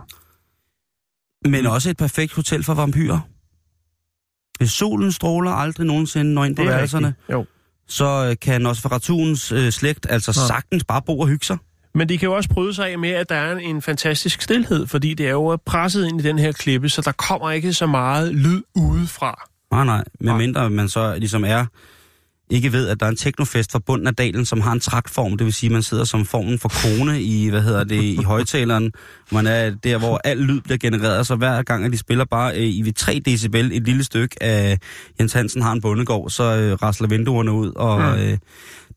Men 1.49 1.65
også 1.65 1.89
et 1.89 1.97
perfekt 1.97 2.33
hotel 2.33 2.63
for 2.63 2.73
vampyrer. 2.73 3.19
Hvis 4.57 4.71
solen 4.71 5.11
stråler 5.11 5.51
aldrig 5.51 5.87
nogensinde 5.87 6.33
når 6.33 6.45
ind 6.45 6.55
på 6.55 6.63
værelserne, 6.63 7.15
så 7.87 8.27
øh, 8.29 8.35
kan 8.41 8.61
Nosferatuens 8.61 9.51
øh, 9.51 9.71
slægt 9.71 10.07
altså 10.09 10.31
Nå. 10.31 10.47
sagtens 10.47 10.83
bare 10.83 11.01
bo 11.01 11.19
og 11.19 11.27
hygge 11.27 11.45
sig. 11.45 11.57
Men 11.95 12.09
de 12.09 12.17
kan 12.17 12.25
jo 12.25 12.35
også 12.35 12.49
bryde 12.49 12.73
sig 12.73 12.91
af 12.91 12.99
med, 12.99 13.09
at 13.09 13.29
der 13.29 13.35
er 13.35 13.55
en, 13.55 13.75
en 13.75 13.81
fantastisk 13.81 14.41
stillhed, 14.41 14.87
fordi 14.87 15.13
det 15.13 15.25
er 15.25 15.31
jo 15.31 15.57
presset 15.65 16.07
ind 16.07 16.21
i 16.21 16.23
den 16.23 16.39
her 16.39 16.51
klippe, 16.51 16.89
så 16.89 17.01
der 17.01 17.11
kommer 17.11 17.51
ikke 17.51 17.73
så 17.73 17.87
meget 17.87 18.35
lyd 18.35 18.61
udefra. 18.75 19.49
Nej. 19.71 19.85
Nej. 19.85 20.03
Medmindre 20.19 20.69
man 20.69 20.89
så 20.89 21.15
ligesom 21.17 21.43
er, 21.43 21.65
ikke 22.49 22.71
ved, 22.71 22.87
at 22.87 22.99
der 22.99 23.05
er 23.05 23.09
en 23.09 23.15
teknofest 23.15 23.71
fra 23.71 23.79
bunden 23.79 24.07
af 24.07 24.15
dalen, 24.15 24.45
som 24.45 24.61
har 24.61 24.71
en 24.71 24.79
traktform. 24.79 25.37
Det 25.37 25.45
vil 25.45 25.53
sige, 25.53 25.67
at 25.67 25.71
man 25.71 25.83
sidder 25.83 26.03
som 26.03 26.25
formen 26.25 26.59
for 26.59 26.69
kone 26.69 27.21
i, 27.21 27.49
hvad 27.49 27.61
hedder 27.61 27.83
det, 27.83 28.03
i 28.03 28.23
højtaleren. 28.23 28.91
Man 29.31 29.47
er 29.47 29.69
der, 29.69 29.97
hvor 29.97 30.21
al 30.23 30.37
lyd 30.37 30.61
bliver 30.61 30.77
genereret, 30.77 31.27
så 31.27 31.35
hver 31.35 31.63
gang, 31.63 31.85
at 31.85 31.91
de 31.91 31.97
spiller 31.97 32.25
bare 32.25 32.55
øh, 32.57 32.63
i 32.63 32.81
ved 32.85 32.93
3 32.93 33.21
decibel 33.25 33.71
et 33.73 33.83
lille 33.83 34.03
stykke 34.03 34.43
af 34.43 34.79
Jens 35.19 35.33
Hansen 35.33 35.61
har 35.61 35.71
en 35.71 35.81
bondegård, 35.81 36.29
så 36.29 36.43
øh, 36.43 36.73
rasler 36.73 37.07
vinduerne 37.07 37.51
ud. 37.51 37.71
Og, 37.75 38.19
øh, 38.19 38.37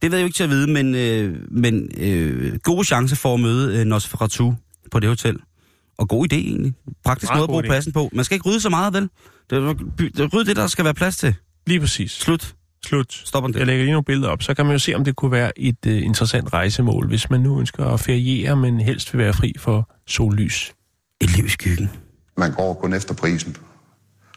det 0.03 0.11
ved 0.11 0.19
jeg 0.19 0.23
jo 0.23 0.27
ikke 0.27 0.37
til 0.37 0.45
at 0.45 0.51
vide, 0.51 0.71
men, 0.71 0.95
øh, 0.95 1.37
men 1.51 1.89
øh, 1.99 2.59
god 2.59 2.85
chance 2.85 3.17
for 3.17 3.35
at 3.35 3.41
møde 3.41 3.79
øh, 3.79 3.85
Nosferatu 3.85 4.53
på 4.91 5.01
det 5.01 5.09
hotel. 5.09 5.37
Og 5.99 6.09
god 6.09 6.33
idé 6.33 6.37
egentlig. 6.37 6.73
Praktisk 7.05 7.31
Meget 7.31 7.39
måde 7.39 7.45
at 7.45 7.49
bruge 7.49 7.63
idé. 7.63 7.67
pladsen 7.67 7.93
på. 7.93 8.11
Man 8.13 8.25
skal 8.25 8.35
ikke 8.35 8.49
rydde 8.49 8.61
så 8.61 8.69
meget, 8.71 8.95
vel? 8.95 9.09
Det 9.51 9.79
det 10.17 10.35
rydde 10.35 10.49
det, 10.49 10.57
der 10.57 10.67
skal 10.67 10.85
være 10.85 10.95
plads 10.95 11.17
til. 11.17 11.35
Lige 11.67 11.81
præcis. 11.81 12.11
Slut. 12.13 12.55
Slut. 12.87 13.22
Stopper 13.24 13.49
det. 13.49 13.59
Jeg 13.59 13.66
lægger 13.66 13.85
lige 13.85 13.93
nogle 13.93 14.05
billeder 14.05 14.28
op, 14.28 14.43
så 14.43 14.55
kan 14.55 14.66
man 14.66 14.74
jo 14.74 14.78
se, 14.78 14.95
om 14.95 15.05
det 15.05 15.16
kunne 15.16 15.33
være 15.33 15.59
et 15.59 15.87
uh, 15.87 15.93
interessant 15.93 16.53
rejsemål, 16.53 17.07
hvis 17.07 17.30
man 17.30 17.41
nu 17.41 17.61
ønsker 17.61 17.85
at 17.87 18.01
feriere, 18.01 18.57
men 18.57 18.80
helst 18.80 19.14
vil 19.14 19.24
være 19.24 19.33
fri 19.33 19.55
for 19.59 19.91
sollys. 20.07 20.74
Et 21.20 21.37
liv 21.37 21.45
i 21.45 21.49
skyggen. 21.49 21.91
Man 22.37 22.53
går 22.53 22.74
kun 22.74 22.93
efter 22.95 23.14
prisen. 23.14 23.57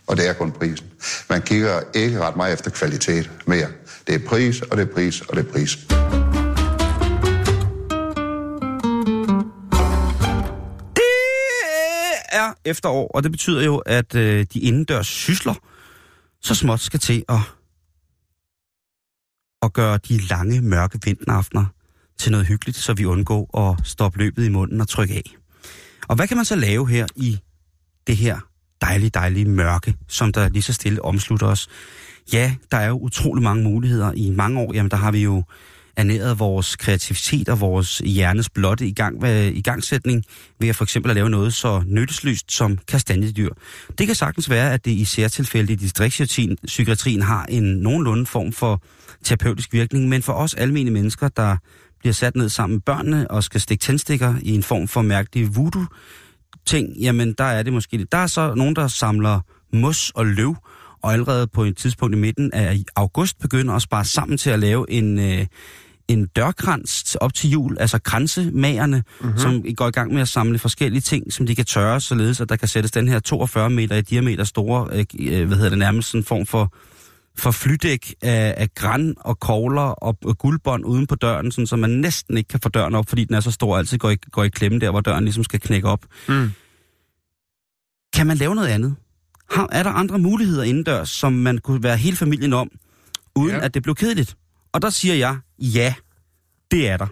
Og 0.08 0.18
det 0.18 0.30
er 0.30 0.34
kun 0.34 0.52
prisen. 0.52 0.88
Man 1.30 1.42
kigger 1.42 1.80
ikke 1.96 2.20
ret 2.20 2.36
meget 2.36 2.54
efter 2.54 2.72
kvalitet 2.72 3.32
mere. 3.48 3.68
Det 4.08 4.16
er 4.16 4.28
pris, 4.28 4.62
og 4.62 4.78
det 4.78 4.90
er 4.90 4.94
pris, 4.94 5.22
og 5.22 5.36
det 5.36 5.48
er 5.48 5.52
pris. 5.52 5.78
Det 10.96 11.12
er 12.32 12.54
efterår, 12.66 13.08
og 13.08 13.24
det 13.24 13.32
betyder 13.32 13.64
jo, 13.64 13.78
at 13.78 14.16
øh, 14.16 14.46
de 14.54 14.60
indendørs 14.60 15.08
sysler 15.08 15.54
så 16.42 16.56
småt 16.56 16.80
skal 16.80 17.00
til 17.00 17.24
at, 17.30 17.40
at 19.66 19.74
gøre 19.74 20.00
de 20.10 20.18
lange, 20.18 20.62
mørke 20.62 21.00
vinteraftener 21.06 21.66
til 22.18 22.32
noget 22.32 22.48
hyggeligt, 22.48 22.78
så 22.78 22.94
vi 22.94 23.06
undgår 23.06 23.60
at 23.60 23.88
stoppe 23.88 24.20
løbet 24.20 24.46
i 24.46 24.50
munden 24.50 24.82
og 24.82 24.88
trykke 24.88 25.14
af. 25.14 25.36
Og 26.08 26.16
hvad 26.16 26.28
kan 26.28 26.38
man 26.38 26.46
så 26.46 26.56
lave 26.56 26.90
her 26.90 27.08
i 27.16 27.40
det 28.08 28.18
her 28.18 28.40
dejlige, 28.82 29.10
dejlige 29.10 29.46
mørke, 29.46 29.96
som 30.08 30.32
der 30.32 30.50
lige 30.50 30.64
så 30.64 30.74
stille 30.74 31.06
omslutter 31.06 31.48
os? 31.48 31.68
Ja, 32.34 32.56
der 32.72 32.78
er 32.78 32.88
jo 32.88 32.98
utrolig 32.98 33.44
mange 33.44 33.64
muligheder. 33.64 34.12
I 34.12 34.30
mange 34.30 34.60
år, 34.60 34.74
jamen 34.74 34.92
der 34.92 34.98
har 34.98 35.12
vi 35.12 35.24
jo 35.24 35.44
ernæret 35.98 36.40
vores 36.40 36.76
kreativitet 36.76 37.50
og 37.50 37.60
vores 37.60 37.98
hjernes 37.98 38.50
blotte 38.50 38.88
i, 38.88 38.94
gang, 38.94 39.24
i 39.28 39.62
gangsætning 39.62 40.24
ved 40.60 40.70
at 40.70 40.76
for 40.76 40.84
eksempel 40.84 41.10
at 41.12 41.16
lave 41.16 41.30
noget 41.30 41.54
så 41.54 41.84
nyttesløst 41.88 42.52
som 42.52 42.78
kastanjedyr. 42.88 43.50
Det 43.98 44.08
kan 44.08 44.16
sagtens 44.16 44.50
være, 44.50 44.74
at 44.74 44.86
det 44.86 44.92
i 44.92 45.06
særtilfælde 45.06 45.74
i 45.74 45.76
distriktspsykiatrien 45.76 47.22
har 47.22 47.46
en 47.46 47.64
nogenlunde 47.64 48.26
form 48.26 48.52
for 48.52 48.82
terapeutisk 49.24 49.74
virkning, 49.74 50.10
men 50.10 50.22
for 50.22 50.34
os 50.34 50.54
almindelige 50.54 50.94
mennesker, 50.94 51.28
der 51.28 51.58
bliver 52.00 52.14
sat 52.14 52.36
ned 52.36 52.50
sammen 52.50 52.76
med 52.76 52.82
børnene 52.82 53.32
og 53.32 53.44
skal 53.44 53.62
stikke 53.62 53.82
tændstikker 53.82 54.36
i 54.42 54.52
en 54.52 54.64
form 54.64 54.88
for 54.88 55.02
mærkelig 55.02 55.56
voodoo, 55.56 55.86
ting, 56.66 56.98
jamen 56.98 57.34
der 57.34 57.44
er 57.44 57.64
det 57.64 57.74
måske. 57.74 58.08
Der 58.12 58.18
er 58.18 58.28
så 58.28 58.54
nogen, 58.56 58.76
der 58.76 58.88
samler 58.88 59.40
mos 59.74 60.12
og 60.16 60.26
løv, 60.26 60.56
og 61.02 61.14
allerede 61.14 61.48
på 61.48 61.64
et 61.64 61.78
tidspunkt 61.78 62.16
i 62.16 62.20
midten 62.20 62.54
af 62.54 62.78
august 62.96 63.40
begynder 63.40 63.74
at 63.74 63.82
spare 63.82 64.06
sammen 64.06 64.38
til 64.38 64.50
at 64.50 64.60
lave 64.60 64.92
en, 64.92 65.20
øh, 65.20 65.46
en 66.08 66.26
dørkrans 66.26 67.16
op 67.16 67.34
til 67.34 67.50
jul, 67.50 67.78
altså 67.80 68.00
kransemagerne, 68.00 69.04
mm-hmm. 69.22 69.38
som 69.38 69.64
går 69.76 69.88
i 69.88 69.92
gang 69.92 70.14
med 70.14 70.22
at 70.22 70.28
samle 70.28 70.60
forskellige 70.60 71.02
ting, 71.02 71.34
som 71.34 71.46
de 71.46 71.56
kan 71.56 71.66
tørre, 71.66 72.02
således 72.02 72.42
at 72.42 72.50
der 72.50 72.56
kan 72.56 72.68
sættes 72.68 72.92
den 72.92 73.08
her 73.08 73.20
42 73.20 73.70
meter 73.70 73.96
i 73.96 74.02
diameter 74.02 74.44
store, 74.44 74.88
øh, 74.92 75.06
øh, 75.20 75.48
hvad 75.48 75.58
hedder 75.58 75.70
det 75.70 75.80
nærmest, 75.80 76.08
sådan 76.08 76.22
en 76.22 76.26
form 76.26 76.46
for, 76.46 76.74
for 77.38 77.52
flydæk 77.52 78.16
af, 78.22 78.54
af 78.58 78.74
græn 78.76 79.16
og 79.20 79.40
kogler 79.40 79.82
og, 79.82 80.18
og 80.26 80.38
guldbånd 80.38 80.86
uden 80.86 81.08
på 81.08 81.16
døren, 81.16 81.52
sådan, 81.52 81.68
så 81.68 81.76
man 81.76 81.90
næsten 81.90 82.38
ikke 82.38 82.48
kan 82.48 82.60
få 82.64 82.70
døren 82.70 82.96
op, 82.96 83.10
fordi 83.10 83.24
den 83.24 83.36
er 83.36 83.40
så 83.40 83.52
stor, 83.52 83.74
og 83.74 83.80
altid 83.80 83.98
går 83.98 84.10
i, 84.10 84.16
går 84.32 84.44
i 84.44 84.50
klemme 84.50 84.80
der, 84.80 84.92
hvor 84.92 85.02
døren 85.02 85.24
ligesom 85.24 85.44
skal 85.44 85.60
knække 85.60 85.88
op. 85.88 86.06
Mm. 86.30 86.52
Kan 88.14 88.28
man 88.28 88.38
lave 88.38 88.56
noget 88.56 88.68
andet? 88.68 88.96
Har, 89.50 89.70
er 89.72 89.84
der 89.84 89.90
andre 89.90 90.20
muligheder 90.20 90.64
indendørs, 90.64 91.10
som 91.10 91.34
man 91.34 91.58
kunne 91.58 91.84
være 91.84 91.98
hele 91.98 92.18
familien 92.18 92.54
om, 92.54 92.70
uden 93.36 93.56
ja. 93.56 93.66
at 93.66 93.74
det 93.74 93.84
blev 93.84 93.96
kedeligt? 93.96 94.38
Og 94.74 94.82
der 94.82 94.90
siger 94.90 95.16
jeg, 95.16 95.38
ja, 95.60 95.94
det 96.72 96.90
er 96.90 96.98
der. 96.98 97.08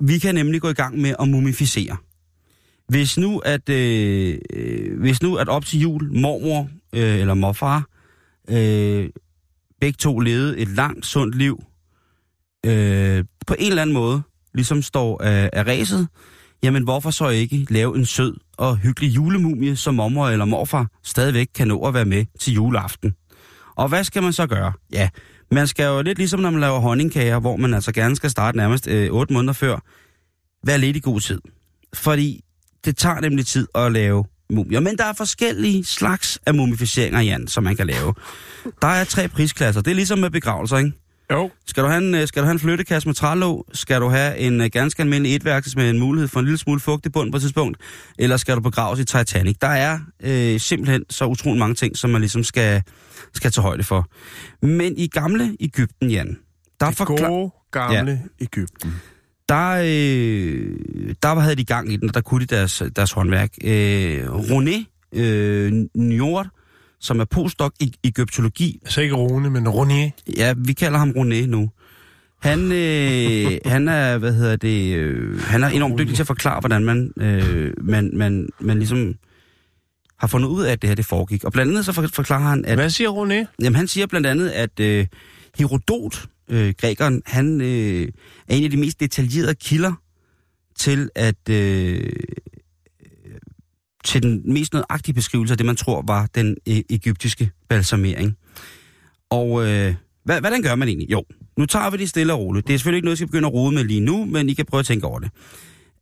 Vi 0.00 0.18
kan 0.18 0.34
nemlig 0.34 0.60
gå 0.60 0.68
i 0.68 0.72
gang 0.72 0.98
med 0.98 1.14
at 1.20 1.28
mumificere. 1.28 1.96
Hvis 2.88 3.18
nu 3.18 3.38
at, 3.38 3.68
øh, 3.68 4.38
øh, 4.52 5.00
hvis 5.00 5.22
nu 5.22 5.36
at 5.36 5.48
op 5.48 5.64
til 5.64 5.80
jul, 5.80 6.12
mormor 6.12 6.68
øh, 6.94 7.18
eller 7.18 7.34
morfar, 7.34 7.88
øh, 8.50 9.08
begge 9.80 9.96
to 9.96 10.18
levede 10.18 10.58
et 10.58 10.68
langt, 10.68 11.06
sundt 11.06 11.34
liv, 11.34 11.64
øh, 12.66 13.24
på 13.46 13.54
en 13.58 13.68
eller 13.68 13.82
anden 13.82 13.94
måde, 13.94 14.22
ligesom 14.54 14.82
står 14.82 15.22
af, 15.22 15.50
af 15.52 15.66
ræset, 15.66 16.08
jamen 16.62 16.82
hvorfor 16.82 17.10
så 17.10 17.28
ikke 17.28 17.66
lave 17.70 17.96
en 17.96 18.06
sød 18.06 18.36
og 18.52 18.76
hyggelig 18.76 19.16
julemumie, 19.16 19.76
som 19.76 19.94
mormor 19.94 20.28
eller 20.28 20.44
morfar 20.44 20.86
stadigvæk 21.02 21.48
kan 21.54 21.68
nå 21.68 21.80
at 21.86 21.94
være 21.94 22.04
med 22.04 22.26
til 22.40 22.52
juleaften. 22.52 23.14
Og 23.76 23.88
hvad 23.88 24.04
skal 24.04 24.22
man 24.22 24.32
så 24.32 24.46
gøre? 24.46 24.72
Ja, 24.92 25.08
man 25.50 25.66
skal 25.66 25.84
jo 25.84 26.02
lidt 26.02 26.18
ligesom 26.18 26.40
når 26.40 26.50
man 26.50 26.60
laver 26.60 26.78
honningkager, 26.78 27.38
hvor 27.38 27.56
man 27.56 27.74
altså 27.74 27.92
gerne 27.92 28.16
skal 28.16 28.30
starte 28.30 28.56
nærmest 28.56 28.86
øh, 28.86 29.10
8 29.12 29.32
måneder 29.32 29.52
før, 29.52 29.78
være 30.66 30.78
lidt 30.78 30.96
i 30.96 31.00
god 31.00 31.20
tid. 31.20 31.40
Fordi 31.94 32.44
det 32.84 32.96
tager 32.96 33.20
nemlig 33.20 33.46
tid 33.46 33.68
at 33.74 33.92
lave 33.92 34.24
mumier. 34.50 34.80
Men 34.80 34.98
der 34.98 35.04
er 35.04 35.12
forskellige 35.12 35.84
slags 35.84 36.38
af 36.46 36.54
mumificeringer, 36.54 37.20
Jan, 37.20 37.48
som 37.48 37.64
man 37.64 37.76
kan 37.76 37.86
lave. 37.86 38.14
Der 38.82 38.88
er 38.88 39.04
tre 39.04 39.28
prisklasser. 39.28 39.82
Det 39.82 39.90
er 39.90 39.94
ligesom 39.94 40.18
med 40.18 40.30
begravelser, 40.30 40.78
ikke? 40.78 40.92
Jo. 41.32 41.50
Skal 41.66 41.82
du 41.82 41.88
have 41.88 42.02
en, 42.08 42.14
øh, 42.14 42.26
skal 42.26 42.42
du 42.42 42.44
have 42.46 42.52
en 42.52 42.58
flyttekasse 42.58 43.08
med 43.08 43.14
trælåg? 43.14 43.66
Skal 43.72 44.00
du 44.00 44.08
have 44.08 44.38
en 44.38 44.60
øh, 44.60 44.70
ganske 44.72 45.02
almindelig 45.02 45.36
etværelses 45.36 45.76
med 45.76 45.90
en 45.90 45.98
mulighed 45.98 46.28
for 46.28 46.40
en 46.40 46.46
lille 46.46 46.58
smule 46.58 46.80
fugt 46.80 47.06
i 47.06 47.08
bund 47.08 47.32
på 47.32 47.36
et 47.36 47.40
tidspunkt? 47.42 47.78
Eller 48.18 48.36
skal 48.36 48.56
du 48.56 48.60
begraves 48.60 49.00
i 49.00 49.04
Titanic? 49.04 49.56
Der 49.60 49.68
er 49.68 49.98
øh, 50.22 50.60
simpelthen 50.60 51.04
så 51.10 51.26
utrolig 51.26 51.58
mange 51.58 51.74
ting, 51.74 51.96
som 51.96 52.10
man 52.10 52.20
ligesom 52.20 52.44
skal, 52.44 52.82
skal 53.34 53.52
tage 53.52 53.62
højde 53.62 53.82
for. 53.82 54.06
Men 54.66 54.96
i 54.98 55.06
gamle 55.06 55.56
Ægypten, 55.60 56.10
Jan, 56.10 56.38
der, 56.80 56.86
Det 56.86 56.96
forklar- 56.96 57.28
gode, 57.28 57.50
gamle 57.72 58.10
ja. 58.40 58.44
Ægypten. 58.44 58.94
der, 59.48 59.70
øh, 59.70 61.14
der 61.22 61.40
havde 61.40 61.54
de 61.56 61.64
gang 61.64 61.92
i 61.92 61.96
den, 61.96 62.08
og 62.08 62.14
der 62.14 62.20
kunne 62.20 62.40
de 62.46 62.54
deres, 62.56 62.82
deres 62.96 63.12
håndværk. 63.12 63.50
Øh, 63.64 64.26
René 64.26 64.84
øh, 65.12 65.72
Njord, 65.94 66.46
som 67.00 67.20
er 67.20 67.24
postdoc 67.24 67.72
i 67.80 67.94
egyptologi, 68.04 68.78
Altså 68.82 69.00
ikke 69.00 69.14
Rune, 69.14 69.50
men 69.50 69.68
Ronier. 69.68 70.10
Ja, 70.36 70.54
vi 70.58 70.72
kalder 70.72 70.98
ham 70.98 71.10
René 71.10 71.46
nu. 71.46 71.70
Han, 72.42 72.72
øh, 72.72 73.58
han 73.72 73.88
er, 73.88 74.18
hvad 74.18 74.32
hedder 74.34 74.56
det, 74.56 74.94
øh, 74.96 75.40
han 75.40 75.62
er 75.64 75.68
enormt 75.68 75.98
dygtig 75.98 76.14
til 76.16 76.22
at 76.22 76.26
forklare, 76.26 76.60
hvordan 76.60 76.84
man, 76.84 77.12
øh, 77.16 77.72
man, 77.82 78.10
man, 78.14 78.48
man 78.60 78.78
ligesom 78.78 79.14
har 80.18 80.26
fundet 80.26 80.48
ud 80.48 80.62
af, 80.64 80.72
at 80.72 80.82
det 80.82 80.88
her 80.88 80.94
det 80.94 81.06
foregik. 81.06 81.44
Og 81.44 81.52
blandt 81.52 81.70
andet 81.72 81.84
så 81.84 81.92
for- 81.92 82.06
forklarer 82.12 82.48
han, 82.48 82.64
at 82.64 82.74
Hvad 82.78 82.90
siger 82.90 83.08
Rune? 83.08 83.46
jamen, 83.62 83.76
han 83.76 83.88
siger 83.88 84.06
blandt 84.06 84.26
andet, 84.26 84.48
at 84.48 84.80
øh, 84.80 85.06
Herodot, 85.58 86.26
øh, 86.50 86.74
grækeren, 86.78 87.22
han 87.26 87.60
øh, 87.60 88.08
er 88.48 88.54
en 88.56 88.64
af 88.64 88.70
de 88.70 88.76
mest 88.76 89.00
detaljerede 89.00 89.54
kilder 89.54 89.92
til 90.78 91.10
at 91.14 91.48
øh, 91.50 92.10
til 94.04 94.22
den 94.22 94.42
mest 94.44 94.72
nøjagtige 94.72 95.14
beskrivelse 95.14 95.54
af 95.54 95.58
det, 95.58 95.66
man 95.66 95.76
tror 95.76 96.04
var 96.06 96.28
den 96.34 96.56
øh, 96.68 96.80
egyptiske 96.90 97.50
balsamering. 97.68 98.36
Og 99.30 99.66
øh, 99.66 99.94
hvad, 100.24 100.40
hvordan 100.40 100.62
gør 100.62 100.74
man 100.74 100.88
egentlig? 100.88 101.10
Jo, 101.10 101.24
nu 101.56 101.66
tager 101.66 101.90
vi 101.90 101.96
det 101.96 102.08
stille 102.08 102.32
og 102.32 102.38
roligt. 102.38 102.66
Det 102.66 102.74
er 102.74 102.78
selvfølgelig 102.78 102.96
ikke 102.96 103.04
noget, 103.04 103.12
jeg 103.12 103.18
skal 103.18 103.26
begynde 103.28 103.46
at 103.46 103.54
rode 103.54 103.74
med 103.74 103.84
lige 103.84 104.00
nu, 104.00 104.24
men 104.24 104.48
I 104.48 104.54
kan 104.54 104.66
prøve 104.66 104.78
at 104.78 104.86
tænke 104.86 105.06
over 105.06 105.18
det. 105.18 105.30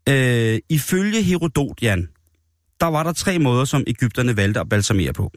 Øh, 0.08 0.58
ifølge 0.68 1.22
Herodot, 1.22 1.82
Jan, 1.82 2.08
der 2.80 2.86
var 2.86 3.02
der 3.02 3.12
tre 3.12 3.38
måder, 3.38 3.64
som 3.64 3.84
Ægypterne 3.86 4.36
valgte 4.36 4.60
at 4.60 4.68
balsamere 4.68 5.12
på. 5.12 5.32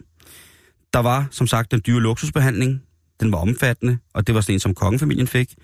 Der 0.94 1.00
var, 1.00 1.28
som 1.32 1.48
sagt, 1.48 1.72
den 1.72 1.82
dyre 1.88 2.02
luksusbehandling. 2.02 2.82
Den 3.20 3.32
var 3.32 3.38
omfattende, 3.38 3.98
og 4.14 4.28
det 4.28 4.36
var 4.36 4.42
sådan 4.42 4.56
en, 4.56 4.60
som 4.60 4.74
kongefamilien 4.74 5.28
fik. 5.28 5.56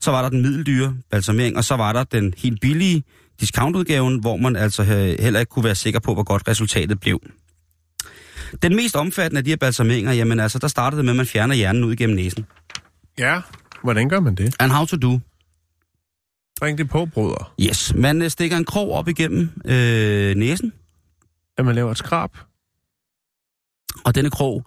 Så 0.00 0.10
var 0.10 0.22
der 0.22 0.28
den 0.28 0.42
middeldyre 0.42 0.96
balsamering, 1.10 1.56
og 1.56 1.64
så 1.64 1.76
var 1.76 1.92
der 1.92 2.04
den 2.04 2.34
helt 2.36 2.60
billige 2.60 3.02
discountudgaven, 3.40 4.20
hvor 4.20 4.36
man 4.36 4.56
altså 4.56 4.82
øh, 4.82 4.88
heller 5.24 5.40
ikke 5.40 5.50
kunne 5.50 5.64
være 5.64 5.74
sikker 5.74 6.00
på, 6.00 6.14
hvor 6.14 6.22
godt 6.22 6.48
resultatet 6.48 7.00
blev. 7.00 7.20
Den 8.62 8.76
mest 8.76 8.96
omfattende 8.96 9.38
af 9.38 9.44
de 9.44 9.50
her 9.50 9.56
balsameringer, 9.56 10.12
jamen 10.12 10.40
altså, 10.40 10.58
der 10.58 10.68
startede 10.68 10.98
det 10.98 11.04
med, 11.04 11.12
at 11.12 11.16
man 11.16 11.26
fjerner 11.26 11.54
hjernen 11.54 11.84
ud 11.84 11.92
igennem 11.92 12.16
næsen. 12.16 12.46
Ja, 13.18 13.40
hvordan 13.82 14.08
gør 14.08 14.20
man 14.20 14.34
det? 14.34 14.56
And 14.60 14.72
how 14.72 14.84
to 14.86 14.96
do. 14.96 15.20
Ring 16.62 16.78
det 16.78 16.88
på, 16.88 17.06
brødre. 17.06 17.44
Yes, 17.60 17.94
man 17.94 18.22
øh, 18.22 18.30
stikker 18.30 18.56
en 18.56 18.64
krog 18.64 18.92
op 18.92 19.08
igennem 19.08 19.50
øh, 19.64 20.34
næsen, 20.36 20.72
At 21.58 21.64
man 21.64 21.74
laver 21.74 21.90
et 21.90 21.98
skrab. 21.98 22.30
og 24.04 24.14
denne 24.14 24.30
krog 24.30 24.66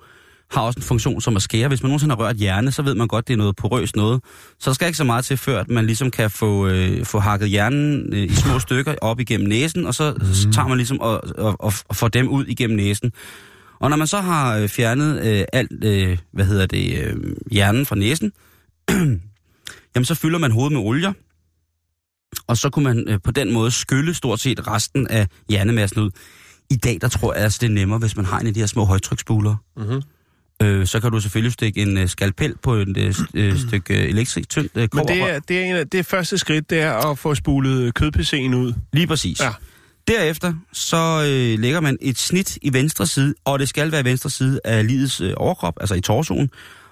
har 0.52 0.62
også 0.62 0.80
en 0.80 0.84
funktion 0.84 1.22
som 1.22 1.36
at 1.36 1.42
skære. 1.42 1.68
Hvis 1.68 1.84
man 1.84 1.90
nogensinde 1.90 2.16
har 2.16 2.24
rørt 2.24 2.36
hjerne, 2.36 2.72
så 2.72 2.82
ved 2.82 2.96
man 2.96 3.08
godt, 3.08 3.28
det 3.28 3.34
er 3.34 3.38
noget 3.38 3.56
porøst 3.56 3.96
noget. 3.96 4.24
Så 4.60 4.70
der 4.70 4.74
skal 4.74 4.88
ikke 4.88 4.98
så 4.98 5.04
meget 5.04 5.26
til, 5.26 5.38
før 5.38 5.60
at 5.60 5.70
man 5.70 5.86
ligesom 5.86 6.12
kan 6.12 6.32
få, 6.32 6.68
øh, 6.68 7.06
få 7.06 7.20
hakket 7.20 7.50
hjernen 7.50 8.14
øh, 8.14 8.24
i 8.24 8.36
små 8.36 8.60
stykker 8.60 8.96
op 9.02 9.20
igennem 9.20 9.48
næsen, 9.48 9.86
og 9.86 9.94
så, 9.94 10.14
mm. 10.46 10.52
tager 10.52 10.68
man 10.68 10.78
ligesom 10.78 11.00
og, 11.00 11.22
og, 11.38 11.56
og, 11.60 11.74
og 11.88 11.96
får 11.96 12.08
dem 12.08 12.28
ud 12.28 12.46
igennem 12.46 12.78
næsen. 12.78 13.12
Og 13.80 13.90
når 13.90 13.98
man 13.98 14.08
så 14.08 14.22
har 14.22 14.58
øh, 14.58 14.70
fjernet 14.70 15.26
øh, 15.26 15.46
alt, 15.54 15.84
øh, 15.84 16.18
hvad 16.32 16.46
hedder 16.46 16.66
det, 16.66 17.04
øh, 17.04 17.16
hjernen 17.52 17.86
fra 17.86 17.96
næsen, 17.96 18.32
jamen 19.96 20.06
så 20.06 20.16
fylder 20.16 20.40
man 20.40 20.52
hovedet 20.52 20.74
med 20.74 20.82
olier, 20.82 21.14
og 22.48 22.58
så 22.58 22.70
kunne 22.70 22.84
man 22.84 23.10
øh, 23.10 23.20
på 23.24 23.32
den 23.32 23.54
måde 23.54 23.72
skylle 23.72 24.14
stort 24.14 24.40
set 24.40 24.68
resten 24.68 25.08
af 25.08 25.28
hjernemassen 25.50 26.02
ud. 26.02 26.12
I 26.70 26.76
dag, 26.76 26.98
der 27.02 27.08
tror 27.08 27.34
jeg, 27.34 27.44
altså, 27.44 27.58
det 27.62 27.68
er 27.70 27.74
nemmere, 27.74 28.00
hvis 28.00 28.16
man 28.16 28.26
har 28.26 28.40
en 28.40 28.48
af 28.48 28.54
de 28.54 28.60
her 28.60 28.68
små 28.68 28.86
højtryksbuler. 28.86 29.56
Mm-hmm. 29.78 30.02
Øh, 30.62 30.88
så 30.88 31.00
kan 31.00 31.12
du 31.12 31.20
selvfølgelig 31.20 31.54
stikke 31.54 31.82
en 31.82 31.98
øh, 31.98 32.08
skalpel 32.08 32.56
på 32.64 32.74
et 32.74 32.98
øh, 32.98 33.16
øh, 33.34 33.58
stykke 33.68 34.04
øh, 34.04 34.10
elektrisk 34.10 34.50
tyndt 34.50 34.72
øh, 34.76 34.88
Men 34.94 35.08
det 35.08 35.22
er, 35.22 35.40
det, 35.40 35.60
er 35.60 35.66
en 35.66 35.76
af, 35.76 35.88
det 35.88 36.00
er 36.00 36.04
første 36.04 36.38
skridt, 36.38 36.70
det 36.70 36.80
er 36.80 37.12
at 37.12 37.20
få 37.20 37.36
spulet 37.36 38.00
kødpc'en 38.00 38.56
ud. 38.56 38.74
Lige 38.94 39.08
præcis. 39.08 39.40
Ja. 39.40 39.50
Derefter 40.08 40.54
så 40.74 41.24
øh, 41.28 41.60
lægger 41.60 41.80
man 41.80 41.98
et 42.02 42.18
snit 42.18 42.58
i 42.62 42.74
venstre 42.74 43.08
side, 43.08 43.34
og 43.46 43.60
det 43.60 43.70
skal 43.70 43.92
være 43.92 44.04
venstre 44.04 44.30
side 44.30 44.60
af 44.66 44.88
livets 44.88 45.22
øh, 45.22 45.34
overkrop, 45.38 45.74
altså 45.80 45.96
i 45.96 46.02
torsoen. 46.02 46.50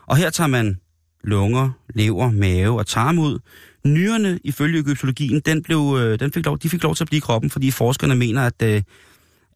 Og 0.08 0.18
her 0.18 0.30
tager 0.30 0.48
man 0.48 0.80
lunger, 1.24 1.70
lever, 1.96 2.32
mave 2.32 2.80
og 2.80 2.88
tarm 2.88 3.20
ud. 3.20 3.40
Nyrerne, 3.86 4.40
ifølge 4.44 4.80
egyptologien, 4.80 5.40
den 5.40 5.64
blev, 5.64 5.98
øh, 6.00 6.20
den 6.20 6.32
fik 6.32 6.46
lov, 6.46 6.60
de 6.60 6.70
fik 6.70 6.84
lov 6.84 6.96
til 6.96 7.04
at 7.04 7.08
blive 7.08 7.18
i 7.18 7.20
kroppen, 7.20 7.50
fordi 7.50 7.72
forskerne 7.72 8.16
mener, 8.16 8.42
at, 8.46 8.62
øh, 8.64 8.82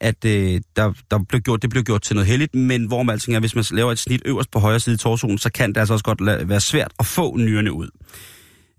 at 0.02 0.26
øh, 0.26 0.62
der, 0.76 0.94
der 1.12 1.20
blev 1.30 1.42
gjort, 1.42 1.62
det 1.62 1.70
blev 1.70 1.84
gjort 1.84 2.02
til 2.02 2.16
noget 2.16 2.28
heldigt, 2.28 2.56
men 2.56 2.86
hvor 2.86 3.04
man 3.04 3.14
alting 3.14 3.36
er, 3.36 3.40
hvis 3.40 3.56
man 3.56 3.66
laver 3.72 3.92
et 3.92 4.00
snit 4.00 4.22
øverst 4.26 4.52
på 4.52 4.60
højre 4.60 4.80
side 4.80 4.96
i 4.96 4.98
torsoen, 4.98 5.38
så 5.38 5.52
kan 5.52 5.70
det 5.70 5.78
altså 5.78 5.94
også 5.94 6.06
godt 6.06 6.22
la- 6.22 6.44
være 6.44 6.60
svært 6.62 6.92
at 7.00 7.06
få 7.06 7.38
nyrerne 7.38 7.72
ud. 7.74 7.90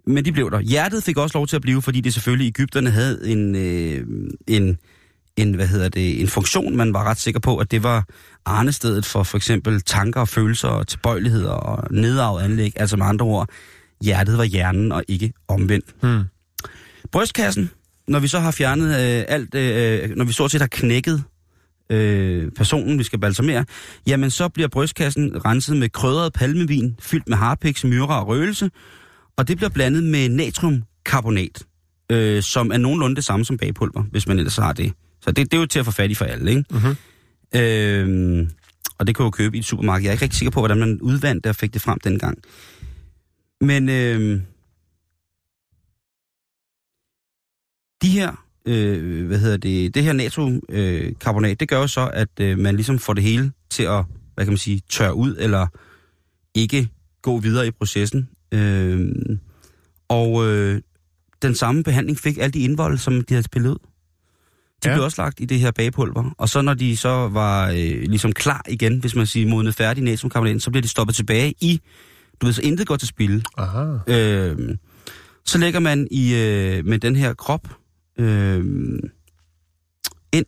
Men 0.06 0.24
de 0.24 0.32
blev 0.32 0.50
der. 0.50 0.60
Hjertet 0.60 1.04
fik 1.04 1.16
også 1.18 1.38
lov 1.38 1.46
til 1.46 1.56
at 1.56 1.62
blive, 1.62 1.82
fordi 1.82 2.00
det 2.00 2.14
selvfølgelig 2.14 2.46
Ægypterne 2.48 2.90
havde 2.90 3.30
en, 3.30 3.56
øh, 3.56 4.06
en, 4.46 4.78
en, 5.36 5.54
hvad 5.54 5.66
hedder 5.66 5.88
det, 5.88 6.20
en 6.20 6.28
funktion, 6.28 6.76
man 6.76 6.94
var 6.94 7.04
ret 7.04 7.18
sikker 7.20 7.40
på, 7.40 7.56
at 7.56 7.70
det 7.70 7.82
var 7.82 8.04
arnestedet 8.44 9.06
for 9.06 9.22
for 9.22 9.36
eksempel 9.36 9.82
tanker 9.82 10.20
og 10.20 10.28
følelser 10.28 10.68
og 10.68 10.88
tilbøjeligheder 10.88 11.50
og 11.50 11.94
nedarvet 11.94 12.42
anlæg. 12.42 12.72
Altså 12.76 12.96
med 12.96 13.06
andre 13.06 13.26
ord, 13.26 13.48
hjertet 14.02 14.38
var 14.38 14.44
hjernen 14.44 14.92
og 14.92 15.04
ikke 15.08 15.32
omvendt. 15.48 15.94
Hmm. 16.02 16.22
Brystkassen, 17.12 17.70
når 18.08 18.18
vi 18.18 18.28
så 18.28 18.38
har 18.38 18.50
fjernet 18.50 18.86
øh, 18.86 19.24
alt, 19.28 19.54
øh, 19.54 20.16
når 20.16 20.24
vi 20.24 20.32
stort 20.32 20.50
set 20.50 20.60
har 20.60 20.68
knækket 20.68 21.22
øh, 21.90 22.50
personen, 22.50 22.98
vi 22.98 23.04
skal 23.04 23.18
balsamere, 23.18 23.64
jamen 24.06 24.30
så 24.30 24.48
bliver 24.48 24.68
brystkassen 24.68 25.44
renset 25.44 25.76
med 25.76 25.88
krydret 25.88 26.32
palmevin, 26.32 26.96
fyldt 27.00 27.28
med 27.28 27.36
harpiks, 27.36 27.84
myre 27.84 28.20
og 28.20 28.26
røgelse, 28.26 28.70
og 29.36 29.48
det 29.48 29.56
bliver 29.56 29.70
blandet 29.70 30.02
med 30.02 30.28
natriumkarbonat, 30.28 31.64
øh, 32.12 32.42
som 32.42 32.70
er 32.70 32.76
nogenlunde 32.76 33.16
det 33.16 33.24
samme 33.24 33.44
som 33.44 33.58
bagpulver, 33.58 34.02
hvis 34.02 34.26
man 34.26 34.38
ellers 34.38 34.56
har 34.56 34.72
det. 34.72 34.92
Så 35.22 35.32
det, 35.32 35.36
det 35.36 35.54
er 35.54 35.60
jo 35.60 35.66
til 35.66 35.78
at 35.78 35.84
få 35.84 35.90
fat 35.90 36.10
i 36.10 36.14
for 36.14 36.24
alle, 36.24 36.50
ikke? 36.50 36.64
Mhm. 36.70 36.96
Øh, 37.60 38.46
og 38.98 39.06
det 39.06 39.16
kan 39.16 39.24
jo 39.24 39.30
købe 39.30 39.56
i 39.56 39.58
et 39.58 39.64
supermarked. 39.64 40.04
Jeg 40.04 40.08
er 40.08 40.12
ikke 40.12 40.24
rigtig 40.24 40.38
sikker 40.38 40.50
på, 40.50 40.60
hvordan 40.60 40.78
man 40.78 41.00
udvandt 41.00 41.44
det 41.44 41.50
og 41.50 41.56
fik 41.56 41.74
det 41.74 41.82
frem 41.82 41.98
dengang. 42.04 42.38
Men 43.60 43.88
øh, 43.88 44.40
de 48.02 48.08
her, 48.10 48.44
øh, 48.66 49.26
hvad 49.26 49.38
hedder 49.38 49.56
det, 49.56 49.94
det 49.94 50.02
her 50.02 50.12
natriumkarbonat, 50.12 51.50
øh, 51.50 51.56
det 51.60 51.68
gør 51.68 51.78
jo 51.78 51.86
så, 51.86 52.10
at 52.12 52.28
øh, 52.40 52.58
man 52.58 52.74
ligesom 52.76 52.98
får 52.98 53.12
det 53.14 53.22
hele 53.24 53.52
til 53.70 53.82
at, 53.82 54.04
hvad 54.34 54.44
kan 54.44 54.52
man 54.52 54.58
sige, 54.58 54.80
tørre 54.90 55.14
ud, 55.14 55.36
eller 55.38 55.66
ikke 56.54 56.88
gå 57.22 57.38
videre 57.38 57.66
i 57.66 57.70
processen. 57.70 58.28
Øh, 58.54 59.08
og 60.08 60.46
øh, 60.46 60.80
den 61.42 61.54
samme 61.54 61.82
behandling 61.82 62.18
fik 62.18 62.38
alle 62.38 62.50
de 62.52 62.58
indvold, 62.60 62.98
som 62.98 63.14
de 63.24 63.34
havde 63.34 63.44
spillet 63.44 63.70
ud. 63.70 63.76
De 64.84 64.88
Ja. 64.88 64.94
blev 64.94 65.04
også 65.04 65.22
lagt 65.22 65.40
i 65.40 65.44
det 65.44 65.60
her 65.60 65.70
bagepulver. 65.70 66.34
Og 66.38 66.48
så 66.48 66.62
når 66.62 66.74
de 66.74 66.96
så 66.96 67.08
var 67.08 67.68
øh, 67.68 68.02
ligesom 68.02 68.32
klar 68.32 68.62
igen, 68.68 68.98
hvis 68.98 69.14
man 69.14 69.26
siger 69.26 69.48
modnet 69.48 69.74
færdig 69.74 70.04
natriumkarbonat, 70.04 70.62
så 70.62 70.70
bliver 70.70 70.82
de 70.82 70.88
stoppet 70.88 71.16
tilbage 71.16 71.54
i, 71.60 71.80
du 72.40 72.46
ved, 72.46 72.52
så 72.52 72.62
intet 72.62 72.86
går 72.86 72.96
til 72.96 73.08
spil. 73.08 73.44
Aha. 73.58 73.98
Øh, 74.06 74.76
så 75.44 75.58
lægger 75.58 75.80
man 75.80 76.08
i 76.10 76.34
øh, 76.34 76.86
med 76.86 76.98
den 76.98 77.16
her 77.16 77.34
krop 77.34 77.68
øh, 78.18 78.64
ind. 80.32 80.46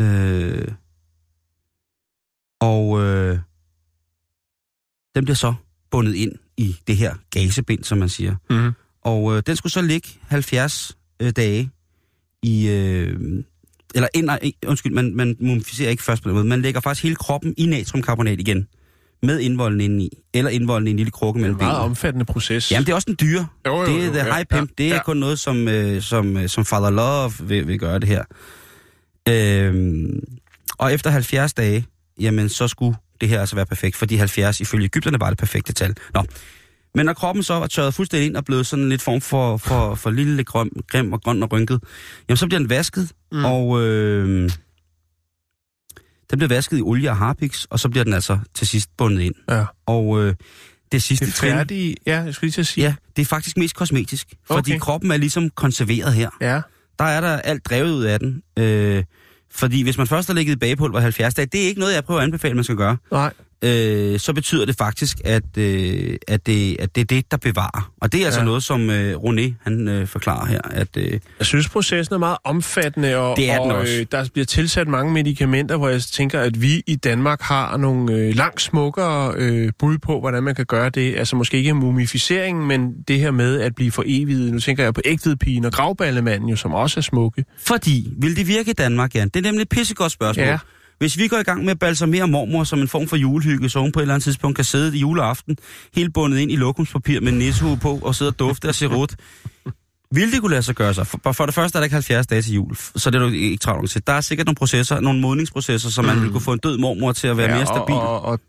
Øh, 0.00 0.68
og 2.60 3.00
øh, 3.00 3.38
den 5.14 5.24
bliver 5.24 5.36
så 5.36 5.54
bundet 5.90 6.14
ind 6.14 6.32
i 6.56 6.76
det 6.86 6.96
her 6.96 7.14
gasebind, 7.30 7.84
som 7.84 7.98
man 7.98 8.08
siger. 8.08 8.36
Mm-hmm. 8.50 8.72
Og 9.00 9.36
øh, 9.36 9.42
den 9.46 9.56
skulle 9.56 9.72
så 9.72 9.82
ligge 9.82 10.08
70 10.22 10.98
øh, 11.20 11.32
dage 11.36 11.70
i... 12.42 12.68
Øh, 12.68 13.44
eller 13.94 14.08
ind, 14.14 14.30
undskyld, 14.66 14.92
man, 14.92 15.14
man 15.14 15.36
mumificerer 15.40 15.90
ikke 15.90 16.02
først 16.02 16.22
på 16.22 16.28
den 16.28 16.34
måde. 16.34 16.46
Man 16.46 16.62
lægger 16.62 16.80
faktisk 16.80 17.02
hele 17.02 17.16
kroppen 17.16 17.54
i 17.56 17.66
natriumkarbonat 17.66 18.40
igen. 18.40 18.68
Med 19.22 19.40
indvolden 19.40 19.80
indeni. 19.80 20.08
Eller 20.34 20.50
indvolden 20.50 20.86
i 20.88 20.90
en 20.90 20.96
lille 20.96 21.10
krukke 21.10 21.40
mellem 21.40 21.56
Meget 21.56 21.70
benene. 21.70 21.84
omfattende 21.84 22.24
proces. 22.24 22.72
Jamen, 22.72 22.86
det 22.86 22.92
er 22.92 22.94
også 22.96 23.10
en 23.10 23.16
dyre. 23.20 23.46
Jo, 23.66 23.76
jo, 23.76 23.86
det 23.86 24.02
er 24.02 24.06
jo, 24.06 24.12
the 24.12 24.24
ja, 24.24 24.34
high 24.34 24.46
pimp. 24.46 24.70
ja, 24.70 24.74
det 24.84 24.90
er 24.90 24.94
ja. 24.94 25.02
kun 25.02 25.16
noget, 25.16 25.38
som, 25.38 25.68
øh, 25.68 26.02
som, 26.02 26.36
øh, 26.36 26.48
som 26.48 26.64
Father 26.64 26.90
Love 26.90 27.32
vil, 27.40 27.68
vil 27.68 27.78
gøre 27.78 27.98
det 27.98 28.08
her. 28.08 28.24
Øhm, 29.28 30.20
og 30.78 30.94
efter 30.94 31.10
70 31.10 31.52
dage, 31.54 31.86
jamen, 32.20 32.48
så 32.48 32.68
skulle 32.68 32.96
det 33.20 33.28
her 33.28 33.40
altså 33.40 33.54
være 33.56 33.66
perfekt, 33.66 33.96
fordi 33.96 34.16
70 34.16 34.60
ifølge 34.60 34.84
Ægypterne 34.84 35.20
var 35.20 35.28
det 35.28 35.38
perfekte 35.38 35.72
tal. 35.72 35.94
Nå. 36.14 36.24
Men 36.94 37.06
når 37.06 37.12
kroppen 37.12 37.42
så 37.42 37.54
var 37.54 37.66
tørret 37.66 37.94
fuldstændig 37.94 38.26
ind 38.26 38.36
og 38.36 38.44
blevet 38.44 38.66
sådan 38.66 38.88
lidt 38.88 39.02
form 39.02 39.20
for, 39.20 39.56
for, 39.56 39.94
for 39.94 40.10
lille 40.10 40.44
grim, 40.44 40.70
grim 40.90 41.12
og 41.12 41.22
grøn 41.22 41.42
og 41.42 41.52
rynket, 41.52 41.80
jamen 42.28 42.36
så 42.36 42.46
bliver 42.46 42.58
den 42.58 42.70
vasket, 42.70 43.10
mm. 43.32 43.44
og 43.44 43.82
øh, 43.82 44.50
den 46.32 46.38
bliver 46.38 46.48
vasket 46.48 46.78
i 46.78 46.82
olie 46.82 47.10
og 47.10 47.16
harpiks, 47.16 47.66
og 47.70 47.80
så 47.80 47.88
bliver 47.88 48.04
den 48.04 48.12
altså 48.14 48.38
til 48.54 48.66
sidst 48.68 48.90
bundet 48.98 49.20
ind. 49.22 49.34
Ja. 49.50 49.64
Og 49.86 50.22
øh, 50.22 50.34
det 50.92 51.02
sidste 51.02 51.26
Det 51.26 51.32
er 51.32 51.36
trin. 51.36 51.50
færdige... 51.52 51.96
Ja, 52.06 52.20
jeg 52.20 52.34
skulle 52.34 52.48
lige 52.48 52.52
til 52.52 52.60
at 52.60 52.66
sige. 52.66 52.84
Ja, 52.84 52.94
det 53.16 53.22
er 53.22 53.26
faktisk 53.26 53.56
mest 53.56 53.74
kosmetisk. 53.76 54.26
Fordi 54.46 54.70
Okay. 54.72 54.78
kroppen 54.80 55.10
er 55.10 55.16
ligesom 55.16 55.50
konserveret 55.50 56.12
her. 56.14 56.30
Ja. 56.40 56.60
Der 56.98 57.04
er 57.04 57.20
der 57.20 57.36
alt 57.36 57.64
drevet 57.66 57.90
ud 57.92 58.02
af 58.04 58.18
den. 58.20 58.42
Øh, 58.58 59.04
fordi 59.50 59.82
hvis 59.82 59.98
man 59.98 60.06
først 60.06 60.28
har 60.28 60.34
ligget 60.34 60.52
i 60.52 60.56
bagepulver 60.56 61.00
70 61.00 61.34
dage, 61.34 61.46
det 61.46 61.62
er 61.62 61.66
ikke 61.66 61.80
noget, 61.80 61.94
jeg 61.94 62.04
prøver 62.04 62.20
at 62.20 62.24
anbefale, 62.24 62.54
man 62.54 62.64
skal 62.64 62.76
gøre. 62.76 62.96
Nej. 63.12 63.32
Øh, 63.62 64.18
så 64.20 64.32
betyder 64.32 64.64
det 64.66 64.76
faktisk, 64.76 65.18
at, 65.24 65.42
øh, 65.58 66.16
at, 66.28 66.46
det, 66.46 66.76
at 66.80 66.94
det 66.94 67.00
er 67.00 67.04
det, 67.04 67.30
der 67.30 67.36
bevarer. 67.36 67.90
Og 68.00 68.12
det 68.12 68.20
er 68.20 68.24
altså 68.24 68.40
Ja. 68.40 68.44
noget, 68.46 68.62
som 68.62 68.90
øh, 68.90 69.14
René 69.16 69.52
han 69.62 69.88
øh, 69.88 70.06
forklarer 70.06 70.46
her, 70.46 70.60
at 70.70 70.88
øh, 70.96 71.10
Jeg 71.38 71.46
synes, 71.46 71.68
processen 71.68 72.14
er 72.14 72.18
meget 72.18 72.36
omfattende, 72.44 73.16
og, 73.16 73.36
Det 73.36 73.50
er 73.50 73.58
og. 73.58 73.80
Øh, 73.82 74.06
der 74.12 74.28
bliver 74.32 74.46
tilsat 74.46 74.88
mange 74.88 75.12
medicamenter, 75.12 75.76
hvor 75.76 75.88
jeg 75.88 76.02
tænker, 76.02 76.40
at 76.40 76.62
vi 76.62 76.82
i 76.86 76.96
Danmark 76.96 77.40
har 77.42 77.76
nogle 77.76 78.14
øh, 78.14 78.34
langt 78.36 78.60
smukkere 78.60 79.32
øh, 79.36 79.72
bud 79.78 79.98
på, 79.98 80.20
hvordan 80.20 80.42
man 80.42 80.54
kan 80.54 80.66
gøre 80.66 80.90
det. 80.90 81.16
Altså 81.16 81.36
måske 81.36 81.56
ikke 81.56 81.74
mumificeringen, 81.74 82.68
men 82.68 82.92
det 83.08 83.20
her 83.20 83.30
med 83.30 83.60
at 83.60 83.74
blive 83.74 83.90
for 83.90 84.02
evigt. 84.06 84.52
Nu 84.52 84.58
tænker 84.60 84.82
jeg 84.84 84.94
på 84.94 85.00
ægtedpigen 85.04 85.64
og 85.64 85.72
gravballemanden, 85.72 86.48
jo, 86.48 86.56
som 86.56 86.72
også 86.74 87.00
er 87.00 87.02
smukke. 87.02 87.44
fordi, 87.58 88.08
vil 88.18 88.36
det 88.36 88.48
virke 88.48 88.70
i 88.70 88.74
Danmark, 88.74 89.14
Jan? 89.14 89.28
Det 89.28 89.36
er 89.36 89.42
nemlig 89.50 89.62
et 89.62 89.68
pissegodt 89.68 90.12
spørgsmål. 90.12 90.46
Ja. 90.46 90.58
Hvis 91.02 91.18
vi 91.18 91.28
går 91.28 91.36
i 91.36 91.42
gang 91.42 91.64
med 91.64 91.70
at 91.70 91.78
balsamere 91.78 92.28
mormor 92.28 92.64
som 92.64 92.80
en 92.80 92.88
form 92.88 93.08
for 93.08 93.16
julehygge, 93.16 93.68
så 93.68 93.80
hun 93.80 93.92
på 93.92 93.98
et 93.98 94.02
eller 94.02 94.14
andet 94.14 94.24
tidspunkt 94.24 94.56
kan 94.56 94.64
sidde 94.64 94.96
i 94.96 95.00
juleaften, 95.00 95.56
helt 95.94 96.14
bundet 96.14 96.38
ind 96.38 96.52
i 96.52 96.56
lokumspapir 96.56 97.20
med 97.20 97.32
nissehue 97.32 97.76
på, 97.76 97.98
og 98.02 98.14
sidde 98.14 98.28
og 98.28 98.38
dufte 98.38 98.68
af 98.68 98.74
serut. 98.74 99.14
Vil 100.14 100.32
det 100.32 100.40
kunne 100.40 100.50
lade 100.50 100.62
sig 100.62 100.74
gøre 100.74 100.94
sig? 100.94 101.06
For, 101.06 101.32
for 101.32 101.46
det 101.46 101.54
første 101.54 101.76
er 101.76 101.80
der 101.80 101.84
ikke 101.84 101.94
70 101.94 102.26
dage 102.26 102.42
til 102.42 102.54
jul, 102.54 102.76
så 102.76 103.10
det 103.10 103.20
er 103.22 103.26
du 103.26 103.32
ikke 103.32 103.56
travlt 103.56 103.90
til. 103.90 104.02
Der 104.06 104.12
er 104.12 104.20
sikkert 104.20 104.46
nogle 104.46 104.56
processer, 104.56 105.00
nogle 105.00 105.20
modningsprocesser, 105.20 105.90
så 105.90 106.02
man 106.02 106.22
vil 106.22 106.30
kunne 106.30 106.40
få 106.40 106.52
en 106.52 106.58
død 106.58 106.78
mormor 106.78 107.12
til 107.12 107.28
at 107.28 107.36
være 107.36 107.48
mere 107.48 107.66
stabil. 107.66 107.94
Og, 107.94 108.22
og, 108.22 108.40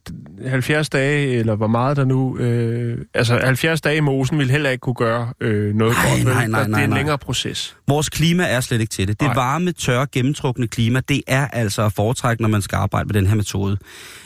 og 0.43 0.49
70 0.49 0.89
dage, 0.89 1.27
eller 1.27 1.55
hvor 1.55 1.67
meget 1.67 1.97
der 1.97 2.05
nu... 2.05 2.37
Øh, 2.37 2.97
altså 3.13 3.39
70 3.43 3.81
dage 3.81 3.97
i 3.97 3.99
mosen 3.99 4.37
vil 4.39 4.51
heller 4.51 4.69
ikke 4.69 4.81
kunne 4.81 4.95
gøre 4.95 5.33
øh, 5.41 5.75
noget 5.75 5.93
Nej, 5.97 6.09
godt. 6.09 6.25
vel? 6.25 6.33
nej, 6.33 6.47
nej, 6.47 6.59
Der- 6.59 6.65
Det 6.67 6.73
er 6.73 6.77
nej, 6.77 6.83
en 6.83 6.89
nej. 6.89 6.97
længere 6.99 7.17
proces. 7.17 7.75
Vores 7.87 8.09
klima 8.09 8.43
er 8.43 8.61
slet 8.61 8.81
ikke 8.81 8.91
til 8.91 9.07
det. 9.07 9.19
Det 9.19 9.25
Nej. 9.27 9.35
varme, 9.35 9.71
tørre, 9.71 10.07
gennemtrukne 10.11 10.67
klima, 10.67 11.01
det 11.09 11.21
er 11.27 11.47
altså 11.47 11.81
at 11.85 11.93
foretrække, 11.93 12.41
når 12.41 12.49
man 12.49 12.61
skal 12.61 12.75
arbejde 12.75 13.05
med 13.07 13.13
den 13.13 13.27
her 13.27 13.35
metode. 13.35 13.77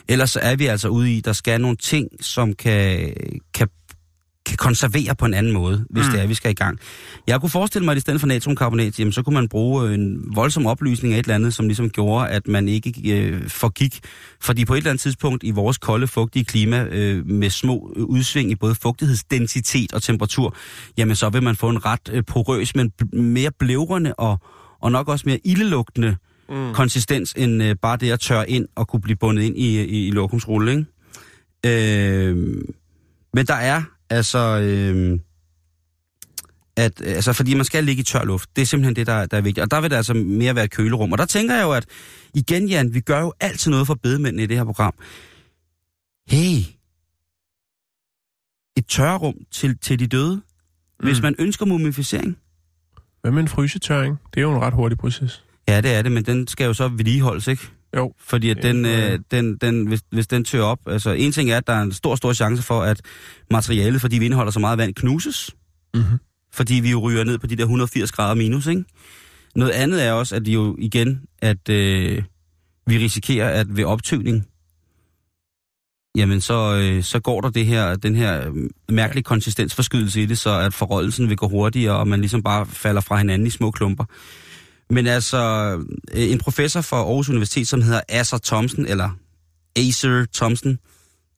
Ellers 0.10 0.36
er 0.42 0.56
vi 0.56 0.66
altså 0.66 0.88
ude 0.88 1.14
i, 1.14 1.22
der 1.22 1.34
skal 1.34 1.62
nogle 1.62 1.78
ting, 1.78 2.08
som 2.22 2.54
kan, 2.54 3.14
kan, 3.54 3.68
kan 4.48 4.58
konservere 4.58 5.16
på 5.16 5.26
en 5.26 5.34
anden 5.34 5.54
måde, 5.54 5.86
hvis 5.90 6.06
mm. 6.06 6.12
det 6.12 6.22
er, 6.22 6.28
vi 6.28 6.34
skal 6.34 6.52
i 6.52 6.54
gang. 6.54 6.80
Jeg 7.28 7.40
kunne 7.40 7.50
forestille 7.50 7.86
mig, 7.86 7.92
at 7.92 7.98
i 7.98 8.02
stedet 8.02 8.20
for 8.20 8.28
natriumkarbonat, 8.28 9.00
jamen, 9.00 9.12
så 9.12 9.24
kunne 9.24 9.34
man 9.34 9.48
bruge 9.48 9.94
en 9.94 10.36
voldsom 10.36 10.66
oplysning 10.66 11.14
af 11.14 11.20
et 11.20 11.24
eller 11.24 11.36
andet, 11.36 11.54
som 11.54 11.68
ligesom 11.68 11.90
gjorde, 11.90 12.30
at 12.30 12.48
man 12.48 12.68
ikke 12.68 12.94
øh, 13.14 13.50
forgik. 13.50 14.00
Fordi 14.42 14.66
på 14.66 14.74
et 14.74 14.78
eller 14.78 14.90
andet 14.90 15.02
tidspunkt 15.02 15.44
i 15.44 15.52
vores 15.52 15.78
kolde, 15.78 16.08
fugtige 16.08 16.46
klima, 16.46 16.84
øh, 16.84 17.28
med 17.28 17.50
små 17.50 17.94
øh, 17.96 18.04
udsving 18.04 18.52
i 18.52 18.56
både 18.56 18.76
fugtighedsdensitet 18.76 19.94
og 19.94 20.04
temperatur, 20.04 20.56
jamen 20.98 21.16
så 21.16 21.30
vil 21.30 21.44
man 21.44 21.56
få 21.56 21.70
en 21.70 21.86
ret 21.86 22.10
øh, 22.12 22.24
porøs, 22.28 22.76
men 22.76 22.92
mere 23.14 23.52
blævrende 23.60 24.14
og, 24.14 24.40
og 24.82 24.92
nok 24.92 25.08
også 25.08 25.24
mere 25.28 25.40
ildelugtende 25.44 26.16
mm. 26.50 26.74
konsistens, 26.74 27.34
end 27.38 27.64
øh, 27.64 27.76
bare 27.82 27.98
det 27.98 28.12
at 28.12 28.20
tørre 28.20 28.50
ind 28.50 28.68
og 28.76 28.88
kunne 28.88 29.02
blive 29.02 29.16
bundet 29.16 29.44
ind 29.44 29.58
i, 29.58 29.84
i, 29.84 30.08
i 30.08 30.12
lokumsrulle, 30.12 30.72
ikke? 30.72 30.86
Øh, 31.66 32.36
men 33.34 33.46
der 33.46 33.54
er 33.54 33.82
altså... 34.10 34.60
Øh, 34.62 35.20
at, 36.78 37.02
altså, 37.02 37.34
fordi 37.34 37.54
man 37.54 37.66
skal 37.66 37.84
ligge 37.84 38.00
i 38.00 38.04
tør 38.04 38.24
luft. 38.24 38.50
Det 38.56 38.62
er 38.62 38.66
simpelthen 38.66 38.96
det, 38.96 39.08
der, 39.08 39.26
der 39.26 39.38
er 39.38 39.42
vigtigt. 39.42 39.64
Og 39.64 39.72
der 39.72 39.82
vil 39.82 39.90
det 39.90 39.96
altså 39.96 40.14
mere 40.14 40.56
være 40.56 40.66
et 40.66 40.72
kølerum. 40.72 41.12
Og 41.12 41.18
der 41.18 41.26
tænker 41.26 41.56
jeg 41.56 41.64
jo, 41.64 41.72
at 41.72 41.86
igen, 42.34 42.68
Jan, 42.68 42.94
vi 42.94 43.00
gør 43.02 43.22
jo 43.22 43.34
altid 43.40 43.72
noget 43.72 43.88
for 43.88 43.94
bedemændene 43.94 44.44
i 44.44 44.46
det 44.46 44.58
her 44.58 44.64
program. 44.64 44.94
Hey, 46.28 46.58
et 48.78 48.86
tørrum 48.88 49.36
til, 49.52 49.78
til 49.78 50.00
de 50.00 50.08
døde. 50.08 50.42
Hvis 51.00 51.18
Mm. 51.20 51.24
man 51.24 51.36
ønsker 51.40 51.66
mumificering, 51.66 52.38
Hvad 53.22 53.32
med 53.32 53.42
en 53.42 53.48
frysetørring? 53.48 54.18
Det 54.34 54.38
er 54.40 54.42
jo 54.42 54.52
en 54.56 54.62
ret 54.62 54.74
hurtig 54.74 54.98
proces. 54.98 55.44
Ja, 55.68 55.82
det 55.82 55.94
er 55.94 56.02
det, 56.02 56.12
men 56.12 56.26
den 56.26 56.48
skal 56.48 56.66
jo 56.66 56.74
så 56.74 56.88
vedligeholdes, 56.88 57.48
ikke? 57.48 57.68
Jo. 57.96 58.14
Fordi 58.20 58.50
at 58.50 58.58
den, 58.64 58.86
øh, 58.86 59.20
den, 59.32 59.58
den, 59.58 59.88
hvis, 59.88 60.02
hvis 60.12 60.28
den 60.28 60.44
tør 60.44 60.62
op, 60.62 60.80
altså 60.88 61.12
en 61.12 61.32
ting 61.32 61.52
er, 61.52 61.58
at 61.58 61.68
der 61.68 61.74
er 61.74 61.82
en 61.82 61.92
stor, 61.92 62.16
stor 62.16 62.34
chance 62.34 62.64
for, 62.64 62.82
at 62.82 63.02
materialet, 63.52 64.02
fordi 64.02 64.18
vi 64.18 64.26
indeholder 64.26 64.52
så 64.52 64.60
meget 64.60 64.78
vand, 64.78 64.94
knuses. 64.94 65.56
Mm-hmm. 65.94 66.18
Fordi 66.52 66.74
vi 66.74 66.92
jo 66.92 67.00
ryger 67.00 67.24
ned 67.24 67.38
på 67.38 67.48
de 67.48 67.56
der 67.56 67.64
180 67.64 68.12
grader 68.12 68.36
minus, 68.36 68.68
ikke? 68.68 68.84
Noget 69.56 69.72
andet 69.72 70.06
er 70.06 70.12
også, 70.12 70.36
at 70.36 70.48
jo 70.48 70.76
igen, 70.80 71.22
at 71.42 71.70
øh, 71.70 72.24
vi 72.88 72.98
risikerer, 72.98 73.50
at 73.50 73.78
ved 73.78 73.84
optøning, 73.84 74.48
jamen 76.18 76.42
så, 76.42 76.76
øh, 76.76 77.04
så 77.04 77.20
går 77.20 77.42
der 77.42 77.50
det 77.50 77.66
her, 77.66 77.96
den 77.96 78.16
her 78.16 78.50
øh, 78.50 78.70
mærkelige 78.90 79.24
konsistensforskydelse 79.24 80.22
i 80.22 80.26
det, 80.26 80.38
så 80.38 80.60
at 80.60 80.74
forrådelsen 80.74 81.30
vil 81.30 81.38
gå 81.38 81.48
hurtigere, 81.48 81.98
og 81.98 82.08
man 82.08 82.20
ligesom 82.20 82.44
bare 82.44 82.66
falder 82.66 83.02
fra 83.02 83.18
hinanden 83.18 83.48
i 83.48 83.50
små 83.50 83.72
klumper. 83.72 84.06
Men 84.90 85.08
altså, 85.08 85.38
øh, 86.14 86.32
en 86.32 86.38
professor 86.38 86.82
fra 86.82 86.98
Aarhus 86.98 87.30
Universitet, 87.30 87.68
som 87.68 87.82
hedder 87.82 88.02
Asser 88.10 88.38
Thomsen, 88.38 88.86
eller 88.86 89.10
Acer 89.76 90.26
Thomsen, 90.34 90.80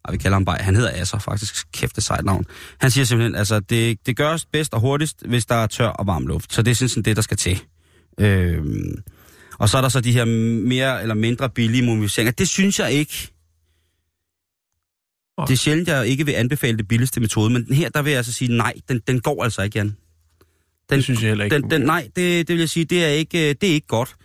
og 0.03 0.13
vi 0.13 0.17
kalder 0.17 0.35
ham 0.35 0.45
bare, 0.45 0.57
han 0.57 0.75
hedder 0.75 1.01
Asser 1.01 1.19
faktisk, 1.19 1.71
kæft 1.71 1.95
det 1.95 2.03
sejt 2.03 2.25
navn. 2.25 2.45
Han 2.79 2.91
siger 2.91 3.05
simpelthen, 3.05 3.35
altså 3.35 3.59
det, 3.59 4.05
det 4.05 4.17
gøres 4.17 4.45
bedst 4.45 4.73
og 4.73 4.79
hurtigst, 4.79 5.25
hvis 5.27 5.45
der 5.45 5.55
er 5.55 5.67
tør 5.67 5.87
og 5.87 6.07
varm 6.07 6.27
luft. 6.27 6.53
Så 6.53 6.61
det 6.61 6.71
er 6.71 6.87
sådan 6.87 7.03
det, 7.03 7.15
der 7.15 7.21
skal 7.21 7.37
til. 7.37 7.61
Øhm, 8.19 9.03
og 9.59 9.69
så 9.69 9.77
er 9.77 9.81
der 9.81 9.89
så 9.89 10.01
de 10.01 10.11
her 10.11 10.25
mere 10.25 11.01
eller 11.01 11.15
mindre 11.15 11.49
billige 11.49 11.85
mumificeringer. 11.85 12.31
Det 12.31 12.49
synes 12.49 12.79
jeg 12.79 12.91
ikke. 12.91 13.33
Det 15.47 15.53
er 15.53 15.57
sjældent, 15.57 15.87
jeg 15.87 16.07
ikke 16.07 16.25
vil 16.25 16.33
anbefale 16.33 16.77
det 16.77 16.87
billigste 16.87 17.19
metode, 17.19 17.49
men 17.49 17.73
her 17.73 17.89
der 17.89 18.01
vil 18.01 18.09
jeg 18.09 18.17
altså 18.17 18.33
sige, 18.33 18.57
nej, 18.57 18.73
den, 18.89 19.01
den 19.07 19.21
går 19.21 19.43
altså 19.43 19.61
ikke, 19.61 19.77
Jan. 19.77 19.95
Den, 20.89 20.97
Det 20.97 21.03
synes 21.03 21.21
jeg 21.21 21.27
heller 21.27 21.43
ikke. 21.45 21.55
den, 21.55 21.71
den, 21.71 21.81
nej, 21.81 22.07
det, 22.15 22.47
det 22.47 22.53
vil 22.53 22.59
jeg 22.59 22.69
sige, 22.69 22.85
det 22.85 23.03
er 23.03 23.09
ikke, 23.09 23.53
det 23.53 23.69
er 23.69 23.73
ikke 23.73 23.87
godt. 23.87 24.15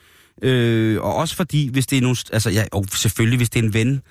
Øh, 0.43 1.01
og 1.03 1.15
også 1.15 1.37
fordi, 1.37 1.69
hvis 1.73 1.87
det 1.87 1.99
er 1.99 2.03
nogle, 2.03 2.17
altså 2.33 2.51
ja, 2.51 2.65
og 2.73 2.85
selvfølgelig, 2.95 3.37
hvis 3.37 3.51
det 3.51 3.61
er 3.61 3.65
en 3.65 3.75
ven, 3.75 4.03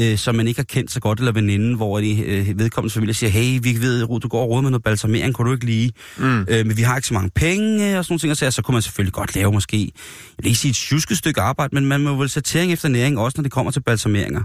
øh, 0.00 0.18
som 0.18 0.34
man 0.34 0.48
ikke 0.48 0.58
har 0.58 0.64
kendt 0.64 0.90
så 0.90 1.00
godt, 1.00 1.18
eller 1.18 1.32
veninde, 1.32 1.76
hvor 1.76 2.00
de 2.00 2.22
øh, 2.22 2.58
vedkommende 2.58 2.92
familie 2.94 3.14
siger, 3.14 3.30
hey, 3.30 3.58
vi 3.62 3.76
ved, 3.80 4.20
du 4.20 4.28
går 4.28 4.42
og 4.42 4.48
råder 4.50 4.62
med 4.62 4.70
noget 4.70 4.82
balsamering, 4.82 5.34
kunne 5.34 5.48
du 5.48 5.54
ikke 5.54 5.66
lige? 5.66 5.92
Mm. 6.18 6.40
Øh, 6.40 6.66
men 6.66 6.76
vi 6.76 6.82
har 6.82 6.96
ikke 6.96 7.08
så 7.08 7.14
mange 7.14 7.30
penge, 7.34 7.98
og 7.98 8.04
sådan 8.04 8.12
nogle 8.12 8.20
ting, 8.20 8.30
og 8.30 8.36
så, 8.36 8.50
så 8.50 8.62
kunne 8.62 8.72
man 8.72 8.82
selvfølgelig 8.82 9.12
godt 9.12 9.34
lave 9.34 9.52
måske, 9.52 9.76
jeg 9.78 9.90
vil 10.38 10.46
ikke 10.46 10.58
sige 10.58 10.70
et 10.70 10.76
tjusket 10.76 11.18
stykke 11.18 11.40
arbejde, 11.40 11.74
men 11.74 11.86
man 11.86 12.00
må 12.00 12.14
vel 12.14 12.28
sætte 12.28 12.50
tæring 12.50 12.72
efter 12.72 12.88
næring, 12.88 13.18
også 13.18 13.38
når 13.38 13.42
det 13.42 13.52
kommer 13.52 13.72
til 13.72 13.82
balsameringer. 13.82 14.42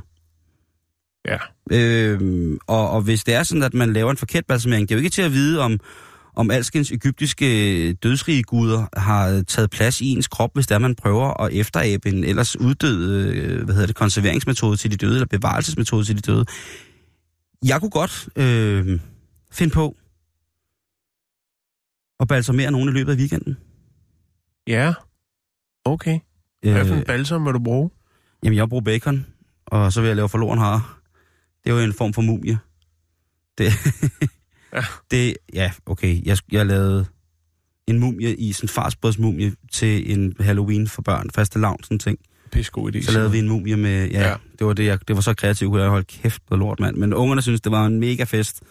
Ja. 1.27 1.37
Øh, 1.71 2.19
og, 2.67 2.89
og 2.89 3.01
hvis 3.01 3.23
det 3.23 3.33
er 3.33 3.43
sådan, 3.43 3.63
at 3.63 3.73
man 3.73 3.93
laver 3.93 4.11
en 4.11 4.17
forkert 4.17 4.45
balsamering, 4.47 4.89
det 4.89 4.95
er 4.95 4.99
jo 4.99 5.03
ikke 5.03 5.13
til 5.13 5.21
at 5.21 5.33
vide, 5.33 5.59
om, 5.59 5.79
om 6.35 6.51
alskens 6.51 6.91
egyptiske 6.91 7.93
dødsrige 7.93 8.43
guder 8.43 8.99
har 8.99 9.43
taget 9.47 9.69
plads 9.69 10.01
i 10.01 10.05
ens 10.05 10.27
krop, 10.27 10.51
hvis 10.53 10.67
der 10.67 10.79
man 10.79 10.95
prøver 10.95 11.41
at 11.43 11.53
efterabe 11.53 12.09
en 12.09 12.23
ellers 12.23 12.59
uddød 12.59 13.11
øh, 13.11 13.63
hvad 13.63 13.73
hedder 13.75 13.87
det, 13.87 13.95
konserveringsmetode 13.95 14.77
til 14.77 14.91
de 14.91 14.97
døde, 14.97 15.13
eller 15.13 15.27
bevarelsesmetode 15.27 16.05
til 16.05 16.15
de 16.15 16.21
døde. 16.21 16.45
Jeg 17.65 17.79
kunne 17.79 17.91
godt 17.91 18.29
øh, 18.35 18.99
finde 19.51 19.73
på 19.73 19.95
at 22.19 22.27
balsamere 22.27 22.71
nogen 22.71 22.89
i 22.89 22.91
løbet 22.91 23.11
af 23.11 23.17
weekenden. 23.17 23.57
Ja. 24.67 24.93
Okay. 25.85 26.19
Hvad 26.61 26.85
for 26.85 26.93
en 26.93 26.99
Øh, 26.99 27.05
balsam 27.05 27.45
vil 27.45 27.53
du 27.53 27.59
bruge? 27.59 27.89
Jamen, 28.43 28.57
jeg 28.57 28.69
bruger 28.69 28.83
bacon, 28.83 29.25
og 29.65 29.93
så 29.93 30.01
vil 30.01 30.07
jeg 30.07 30.15
lave 30.15 30.29
forloren 30.29 30.59
har. 30.59 30.99
Det 31.63 31.71
er 31.71 31.75
jo 31.75 31.81
en 31.81 31.93
form 31.93 32.13
for 32.13 32.21
mumie. 32.21 32.59
Det, 33.57 33.71
Ja. 34.75 34.85
det 35.11 35.37
ja, 35.53 35.71
okay. 35.85 36.25
Jeg, 36.25 36.37
jeg 36.51 36.65
lavede 36.65 37.05
en 37.87 37.99
mumie 37.99 38.35
i 38.35 38.51
sådan 38.53 38.65
en 38.65 38.69
farsbrødsmumie 38.69 39.53
til 39.71 40.11
en 40.19 40.33
Halloween 40.39 40.87
for 40.87 41.01
børn, 41.01 41.29
faste 41.35 41.59
lavn, 41.59 41.83
sådan 41.83 41.99
ting. 41.99 42.17
Pisse 42.51 42.71
god 42.71 42.95
idé. 42.95 43.01
Så 43.01 43.11
lavede 43.11 43.31
vi 43.31 43.39
en 43.39 43.47
mumie 43.47 43.75
med, 43.77 44.09
ja, 44.09 44.27
Ja. 44.29 44.35
det 44.59 44.67
var 44.67 44.73
det, 44.73 44.85
jeg, 44.85 45.07
det 45.07 45.15
var 45.15 45.21
så 45.21 45.33
kreativt, 45.33 45.79
jeg 45.79 45.89
holde 45.89 46.05
kæft 46.05 46.41
noget 46.49 46.59
lort, 46.59 46.79
mand. 46.79 46.95
Men 46.97 47.13
ungerne 47.13 47.41
synes 47.41 47.61
det 47.61 47.71
var 47.71 47.85
en 47.85 47.99
mega 47.99 48.23
fest. 48.23 48.61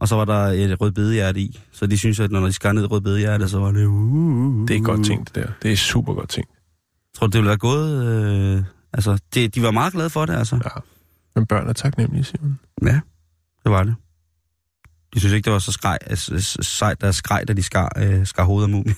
Og 0.00 0.08
så 0.08 0.16
var 0.16 0.24
der 0.24 0.34
et 0.46 0.80
rødbedehjerte 0.80 1.40
i. 1.40 1.60
Så 1.72 1.86
de 1.86 1.98
synes, 1.98 2.20
at 2.20 2.30
når 2.30 2.40
de 2.46 2.52
skar 2.52 2.72
ned 2.72 2.90
rødbedehjerte, 2.90 3.48
så 3.48 3.58
var 3.58 3.70
det... 3.72 3.86
Uh, 3.86 4.68
Det 4.68 4.76
er 4.76 4.80
godt 4.80 5.06
tænkt, 5.06 5.34
det 5.34 5.44
der. 5.44 5.52
Det 5.62 5.72
er 5.72 5.76
super 5.76 6.14
godt 6.14 6.28
tænkt. 6.28 6.50
Tror, 7.16 7.26
det 7.26 7.34
ville 7.34 7.48
være 7.48 7.58
gået... 7.58 8.06
Øh, 8.56 8.62
altså, 8.92 9.18
det, 9.34 9.54
de 9.54 9.62
var 9.62 9.70
meget 9.70 9.92
glade 9.92 10.10
for 10.10 10.26
det, 10.26 10.34
altså. 10.34 10.56
Ja. 10.64 10.80
Men 11.36 11.46
børn 11.46 11.68
er 11.68 11.72
taknemmelige, 11.72 12.24
Simon. 12.24 12.58
Ja, 12.82 13.00
det 13.64 13.72
var 13.72 13.82
det. 13.82 13.94
De 15.14 15.20
synes 15.20 15.32
ikke, 15.34 15.44
det 15.44 15.52
var 15.52 15.58
så 15.58 15.72
skrej, 15.72 15.98
altså, 16.06 16.40
s- 16.40 16.66
sejt, 16.66 17.00
der 17.00 17.12
skreg, 17.12 17.48
da 17.48 17.52
de 17.52 17.62
skar, 17.62 17.92
øh, 17.96 18.26
skar 18.26 18.44
hovedet 18.44 18.66
af 18.66 18.70
mumien. 18.70 18.96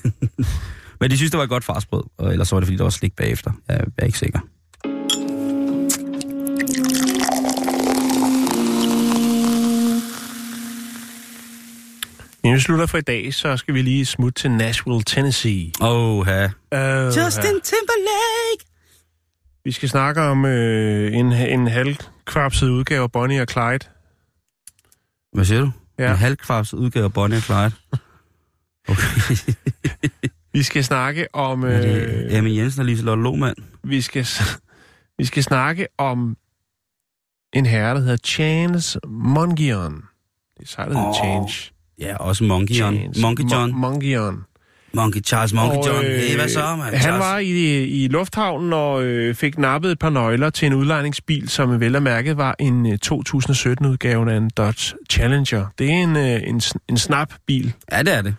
Men 1.01 1.11
de 1.11 1.17
synes, 1.17 1.31
det 1.31 1.39
var 1.39 1.45
et 1.45 1.51
godt 1.51 1.65
farsbrød, 1.65 2.03
og 2.19 2.33
ellers 2.33 2.49
så 2.49 2.55
var 2.57 2.61
det, 2.61 2.67
fordi 2.67 2.77
der 2.77 2.83
var 2.83 2.91
slik 2.91 3.17
bagefter. 3.17 3.53
Jeg 3.69 3.81
er 3.99 4.05
ikke 4.07 4.19
sikker. 4.19 4.41
Inden 12.45 12.57
vi 12.57 12.61
slutter 12.61 12.87
for 12.87 12.99
i 12.99 13.01
dag, 13.01 13.35
så 13.35 13.57
skal 13.57 13.75
vi 13.75 13.83
lige 13.83 14.07
smutte 14.07 14.43
til 14.43 14.51
Nashville, 14.51 15.03
Tennessee. 15.03 15.73
Åh, 15.81 16.27
ja. 16.29 16.45
Uh, 16.45 17.07
Justin 17.07 17.61
Timberlake! 17.65 18.65
Vi 19.65 19.73
skal 19.73 19.89
snakke 19.89 20.21
om 20.21 20.45
øh, 20.45 21.13
en, 21.15 21.33
en 21.33 21.67
halvkvapset 21.67 22.69
udgave 22.69 23.03
af 23.03 23.13
Bonnie 23.13 23.41
og 23.43 23.47
Clyde. 23.51 23.79
Hvad 25.33 25.45
siger 25.45 25.61
du? 25.61 25.71
Ja. 26.07 26.11
En 26.11 26.17
halvkvabs 26.19 26.75
udgave 26.75 27.05
af 27.05 27.13
Bonnie 27.13 27.39
og 27.39 27.43
Clyde. 27.43 27.73
Okay. 28.89 29.37
Vi 30.53 30.63
skal 30.63 30.85
snakke 30.85 31.27
om... 31.35 31.65
Er 31.65 31.81
det 31.81 32.27
Øh, 32.33 32.39
Amin 32.39 32.57
Jensen 32.57 32.81
og 32.81 32.87
Liselotte 32.87 33.23
Lohmann? 33.23 33.55
vi, 33.85 34.01
skal, 34.01 34.27
vi 35.19 35.25
skal 35.25 35.43
snakke 35.43 35.87
om 35.99 36.37
en 37.53 37.67
herre, 37.67 37.95
der 37.95 38.01
hedder 38.01 38.17
Chance 38.17 38.99
Mongion. 39.09 39.93
Det 40.57 40.63
er 40.63 40.67
sejt, 40.67 40.91
der 40.91 41.09
Åh, 41.09 41.15
Change. 41.15 41.73
Ja, 41.99 42.17
også 42.17 42.45
Monkey 42.45 42.75
John. 42.75 42.97
Chance 42.97 43.21
Monkey 43.21 43.45
John. 44.15 44.45
Monkey 44.95 45.21
Charles 45.21 45.53
Monkey 45.53 45.77
Og, 45.79 45.87
John. 45.87 46.05
øh, 46.07 46.17
Hey, 46.21 46.35
hvad 46.37 46.49
så, 46.49 46.77
man? 46.77 46.95
Han 46.95 47.13
var 47.15 47.39
i, 47.39 47.85
i 47.85 48.09
lufthavnen 48.09 48.73
og 48.73 49.05
øh, 49.05 49.35
fik 49.35 49.59
nappet 49.59 49.93
et 49.93 49.99
par 49.99 50.11
nøgler 50.11 50.51
til 50.51 50.67
en 50.67 50.73
udlejningsbil, 50.75 51.49
som 51.49 51.81
vel 51.81 51.97
og 51.97 52.03
mærket 52.03 52.37
var 52.37 52.57
en 52.59 52.87
øh, 52.87 52.99
2017-udgave 53.07 54.33
af 54.33 54.37
en 54.37 54.51
Dodge 54.57 54.95
Challenger. 55.11 55.67
Det 55.79 55.87
er 55.91 55.95
en, 55.95 56.17
øh, 56.17 56.41
en, 56.49 56.61
en 56.89 56.97
snap-bil. 56.99 57.73
Ja, 57.93 58.03
det 58.03 58.15
er 58.17 58.23
det. 58.23 58.35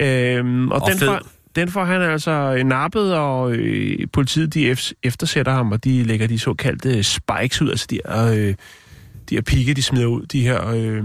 Øhm, 0.00 0.70
og 0.70 0.82
Og 0.82 0.90
den 0.90 0.98
fed. 0.98 1.06
får, 1.06 1.20
den 1.56 1.68
får 1.68 1.84
han 1.84 2.02
altså 2.02 2.30
øh, 2.58 2.64
nappet, 2.64 3.14
og 3.14 3.52
øh, 3.52 3.98
politiet 4.12 4.54
de 4.54 4.72
ef- 4.72 4.92
eftersætter 5.02 5.52
ham, 5.52 5.72
og 5.72 5.84
de 5.84 6.02
lægger 6.02 6.26
de 6.26 6.38
såkaldte 6.38 7.02
spikes 7.02 7.62
ud, 7.62 7.70
altså 7.70 7.86
de 7.90 8.00
her, 8.06 8.26
øh, 8.26 8.54
de 9.28 9.34
her 9.34 9.42
pigge, 9.42 9.74
de 9.74 9.82
smider 9.82 10.06
ud, 10.06 10.26
de 10.26 10.42
her 10.42 10.68
øh, 10.70 11.04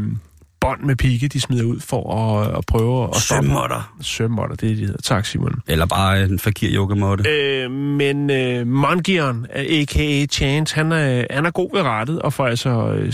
bånd 0.68 0.82
med 0.82 0.96
pigge, 0.96 1.28
de 1.28 1.42
smider 1.42 1.64
ud 1.64 1.80
for 1.80 2.14
at, 2.16 2.58
at 2.58 2.66
prøve 2.66 3.04
at 3.04 3.16
stoppe. 3.16 3.48
Sømmotter. 3.48 3.96
Sømmotter, 4.02 4.56
det 4.56 4.66
er 4.66 4.70
det, 4.70 4.78
de 4.78 4.86
hedder. 4.86 5.02
Tak, 5.02 5.26
Simon. 5.26 5.62
Eller 5.68 5.86
bare 5.86 6.24
en 6.24 6.40
fakir 6.40 6.70
yogamåtte. 6.76 7.30
Øh, 7.30 7.72
men 7.72 8.30
øh, 8.30 8.68
Mongion, 8.68 9.46
a.k.a. 9.50 10.26
Chance, 10.26 10.76
han 10.76 10.92
er, 10.92 11.26
han 11.30 11.46
er 11.46 11.52
god 11.52 11.70
ved 11.74 11.82
rettet, 11.82 12.22
og 12.22 12.34
får 12.34 12.46
altså, 12.46 12.94
øh, 12.94 13.14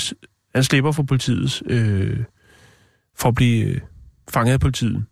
han 0.55 0.63
slipper 0.63 0.91
for 0.91 1.03
politiets, 1.03 1.63
øh, 1.65 2.17
for 3.17 3.29
at 3.29 3.35
blive 3.35 3.65
øh, 3.65 3.81
fanget 4.29 4.53
af 4.53 4.59
politiet. 4.59 5.05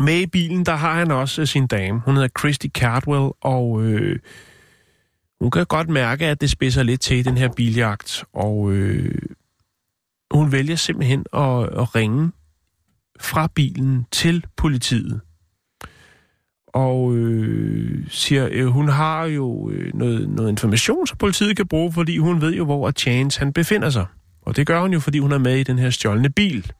Med 0.00 0.20
i 0.20 0.26
bilen, 0.26 0.66
der 0.66 0.74
har 0.74 0.94
han 0.94 1.10
også 1.10 1.40
øh, 1.40 1.46
sin 1.46 1.66
dame. 1.66 2.00
Hun 2.04 2.14
hedder 2.14 2.28
Christy 2.38 2.66
Cardwell, 2.66 3.30
og 3.40 3.82
øh, 3.82 4.18
hun 5.40 5.50
kan 5.50 5.66
godt 5.66 5.88
mærke, 5.88 6.26
at 6.26 6.40
det 6.40 6.50
spidser 6.50 6.82
lidt 6.82 7.00
til 7.00 7.16
i 7.16 7.22
den 7.22 7.36
her 7.36 7.48
biljagt, 7.56 8.24
og 8.34 8.72
øh, 8.72 9.14
hun 10.30 10.52
vælger 10.52 10.76
simpelthen 10.76 11.24
at, 11.32 11.62
at 11.62 11.94
ringe 11.94 12.32
fra 13.20 13.48
bilen 13.54 14.06
til 14.12 14.44
politiet 14.56 15.20
og 16.72 17.16
øh, 17.16 18.04
siger, 18.08 18.48
øh, 18.50 18.66
hun 18.66 18.88
har 18.88 19.24
jo 19.24 19.70
øh, 19.70 19.94
noget, 19.94 20.28
noget 20.28 20.48
information, 20.48 21.06
som 21.06 21.16
politiet 21.16 21.56
kan 21.56 21.66
bruge, 21.66 21.92
fordi 21.92 22.18
hun 22.18 22.40
ved 22.40 22.54
jo, 22.54 22.64
hvor 22.64 22.90
Chance 22.90 23.38
han 23.38 23.52
befinder 23.52 23.90
sig. 23.90 24.06
Og 24.42 24.56
det 24.56 24.66
gør 24.66 24.80
hun 24.80 24.92
jo, 24.92 25.00
fordi 25.00 25.18
hun 25.18 25.32
er 25.32 25.38
med 25.38 25.56
i 25.56 25.62
den 25.62 25.78
her 25.78 25.90
stjålne 25.90 26.30
bil. 26.30 26.72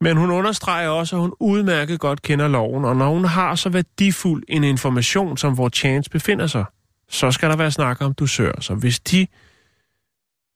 Men 0.00 0.16
hun 0.16 0.30
understreger 0.30 0.88
også, 0.88 1.16
at 1.16 1.22
hun 1.22 1.32
udmærket 1.40 2.00
godt 2.00 2.22
kender 2.22 2.48
loven, 2.48 2.84
og 2.84 2.96
når 2.96 3.10
hun 3.10 3.24
har 3.24 3.54
så 3.54 3.68
værdifuld 3.68 4.42
en 4.48 4.64
information, 4.64 5.36
som 5.36 5.54
hvor 5.54 5.68
Chance 5.68 6.10
befinder 6.10 6.46
sig, 6.46 6.64
så 7.08 7.30
skal 7.30 7.50
der 7.50 7.56
være 7.56 7.70
snak 7.70 8.02
om 8.02 8.14
dusør. 8.14 8.52
Så 8.60 8.74
hvis 8.74 9.00
de 9.00 9.26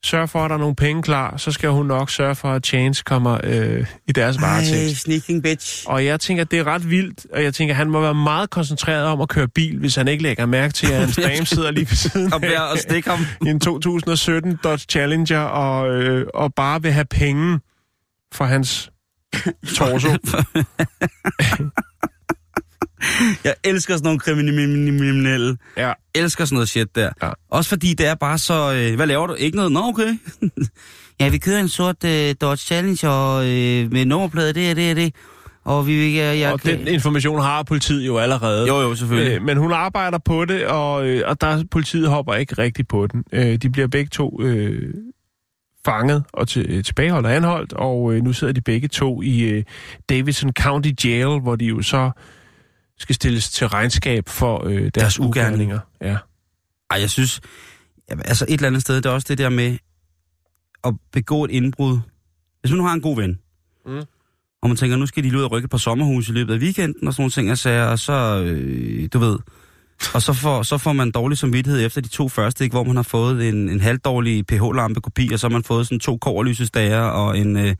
sørger 0.04 0.26
for, 0.26 0.44
at 0.44 0.50
der 0.50 0.56
er 0.56 0.60
nogle 0.60 0.74
penge 0.74 1.02
klar, 1.02 1.36
så 1.36 1.52
skal 1.52 1.68
hun 1.70 1.86
nok 1.86 2.10
sørge 2.10 2.34
for, 2.34 2.48
at 2.52 2.66
Chance 2.66 3.02
kommer 3.06 3.38
øh, 3.44 3.86
i 4.08 4.12
deres 4.12 4.40
varetægt. 4.40 4.96
sneaking 4.96 5.42
bitch. 5.42 5.84
Og 5.88 6.04
jeg 6.04 6.20
tænker, 6.20 6.44
det 6.44 6.58
er 6.58 6.64
ret 6.66 6.90
vildt, 6.90 7.26
og 7.32 7.42
jeg 7.42 7.54
tænker, 7.54 7.74
han 7.74 7.90
må 7.90 8.00
være 8.00 8.14
meget 8.14 8.50
koncentreret 8.50 9.04
om 9.06 9.20
at 9.20 9.28
køre 9.28 9.48
bil, 9.48 9.78
hvis 9.78 9.94
han 9.96 10.08
ikke 10.08 10.22
lægger 10.22 10.46
mærke 10.46 10.72
til, 10.72 10.92
at 10.92 10.98
hans 11.00 11.16
dame 11.26 11.46
sidder 11.46 11.70
lige 11.70 11.86
ved 11.90 11.96
siden 11.96 12.30
Kom 12.30 12.40
der 12.40 12.60
og 12.60 12.78
stik 12.78 13.06
ham. 13.06 13.18
i 13.46 13.48
en 13.50 13.60
2017 13.60 14.58
Dodge 14.64 14.86
Challenger 14.90 15.40
og, 15.40 15.90
øh, 15.92 16.26
og 16.34 16.54
bare 16.54 16.82
vil 16.82 16.92
have 16.92 17.04
penge 17.04 17.60
for 18.34 18.44
hans 18.44 18.90
torso. 19.76 20.08
Jeg 23.44 23.54
elsker 23.64 23.94
sådan 23.94 24.04
nogle 24.04 24.20
kriminelle. 24.20 25.56
Ja. 25.76 25.92
elsker 26.14 26.44
sådan 26.44 26.54
noget 26.54 26.68
shit 26.68 26.94
der. 26.94 27.10
Ja. 27.22 27.30
Også 27.50 27.68
fordi 27.70 27.94
det 27.94 28.06
er 28.06 28.14
bare 28.14 28.38
så... 28.38 28.72
Øh, 28.72 28.96
hvad 28.96 29.06
laver 29.06 29.26
du? 29.26 29.34
Ikke 29.34 29.56
noget? 29.56 29.72
Nå, 29.72 29.80
okay. 29.80 30.18
ja, 31.20 31.28
vi 31.28 31.38
kører 31.38 31.60
en 31.60 31.68
sort 31.68 32.04
øh, 32.04 32.34
Dodge 32.40 32.56
Challenger 32.56 33.34
øh, 33.34 33.92
med 33.92 34.04
nummerplade, 34.04 34.52
det 34.52 34.70
er 34.70 34.74
det 34.74 34.90
er 34.90 34.94
det. 34.94 35.14
Og 35.64 35.86
vi... 35.86 36.18
Jeg, 36.18 36.38
jeg, 36.38 36.52
Og 36.52 36.64
den 36.64 36.88
information 36.88 37.40
har 37.40 37.62
politiet 37.62 38.06
jo 38.06 38.18
allerede. 38.18 38.66
Jo, 38.66 38.80
jo, 38.80 38.94
selvfølgelig. 38.94 39.36
Øh, 39.36 39.42
men 39.42 39.56
hun 39.56 39.72
arbejder 39.72 40.18
på 40.18 40.44
det, 40.44 40.66
og, 40.66 41.06
øh, 41.06 41.22
og 41.26 41.40
der 41.40 41.64
politiet 41.70 42.08
hopper 42.08 42.34
ikke 42.34 42.54
rigtigt 42.58 42.88
på 42.88 43.06
den. 43.06 43.24
Øh, 43.32 43.56
de 43.56 43.70
bliver 43.70 43.88
begge 43.88 44.08
to 44.08 44.42
øh, 44.42 44.94
fanget 45.84 46.24
og 46.32 46.48
til, 46.48 46.84
tilbageholdt 46.84 47.26
og 47.26 47.36
anholdt, 47.36 47.72
og 47.72 48.14
øh, 48.14 48.22
nu 48.22 48.32
sidder 48.32 48.52
de 48.52 48.60
begge 48.60 48.88
to 48.88 49.22
i 49.22 49.40
øh, 49.40 49.64
Davidson 50.08 50.52
County 50.52 50.90
Jail, 51.04 51.40
hvor 51.40 51.56
de 51.56 51.64
jo 51.64 51.82
så 51.82 52.10
skal 53.00 53.14
stilles 53.14 53.50
til 53.50 53.66
regnskab 53.66 54.28
for 54.28 54.66
øh, 54.66 54.74
deres, 54.82 54.92
Deres 54.92 55.20
ugerninger. 55.20 55.78
Ja. 56.00 56.16
Ej, 56.90 57.00
jeg 57.00 57.10
synes... 57.10 57.40
Jamen, 58.10 58.22
altså 58.26 58.44
et 58.48 58.52
eller 58.54 58.66
andet 58.66 58.82
sted, 58.82 58.96
det 58.96 59.06
er 59.06 59.10
også 59.10 59.26
det 59.30 59.38
der 59.38 59.48
med 59.48 59.78
at 60.84 60.94
begå 61.12 61.44
et 61.44 61.50
indbrud. 61.50 61.98
Hvis 62.60 62.70
man 62.70 62.78
nu 62.78 62.84
har 62.84 62.94
en 62.94 63.00
god 63.00 63.16
ven, 63.16 63.38
Mm. 63.86 64.02
og 64.62 64.68
man 64.68 64.76
tænker, 64.76 64.96
nu 64.96 65.06
skal 65.06 65.22
de 65.24 65.28
lige 65.28 65.38
ud 65.38 65.44
og 65.44 65.52
rykke 65.52 65.64
et 65.66 65.70
par 65.70 65.78
sommerhus 65.78 66.28
i 66.28 66.32
løbet 66.32 66.54
af 66.54 66.58
weekenden, 66.58 67.08
og 67.08 67.12
sådan 67.14 67.22
nogle 67.22 67.30
ting, 67.30 67.50
og, 67.50 67.58
sager, 67.58 67.84
og 67.84 67.98
så, 67.98 68.42
øh, 68.46 69.08
du 69.12 69.18
ved, 69.18 69.38
og 70.14 70.22
så 70.22 70.32
får, 70.32 70.62
så 70.62 70.78
får 70.78 70.92
man 70.92 71.10
dårlig 71.10 71.38
samvittighed 71.38 71.86
efter 71.86 72.00
de 72.00 72.08
to 72.08 72.28
første, 72.28 72.64
ikke, 72.64 72.74
hvor 72.74 72.84
man 72.84 72.96
har 72.96 73.02
fået 73.02 73.48
en, 73.48 73.68
en 73.68 73.80
halvdårlig 73.80 74.46
pH-lampe-kopi, 74.46 75.30
og 75.32 75.38
så 75.40 75.46
har 75.48 75.52
man 75.52 75.64
fået 75.64 75.86
sådan 75.86 76.00
to 76.00 76.16
koverlysestager 76.18 77.00
og 77.00 77.38
en, 77.38 77.56
øh, 77.56 77.74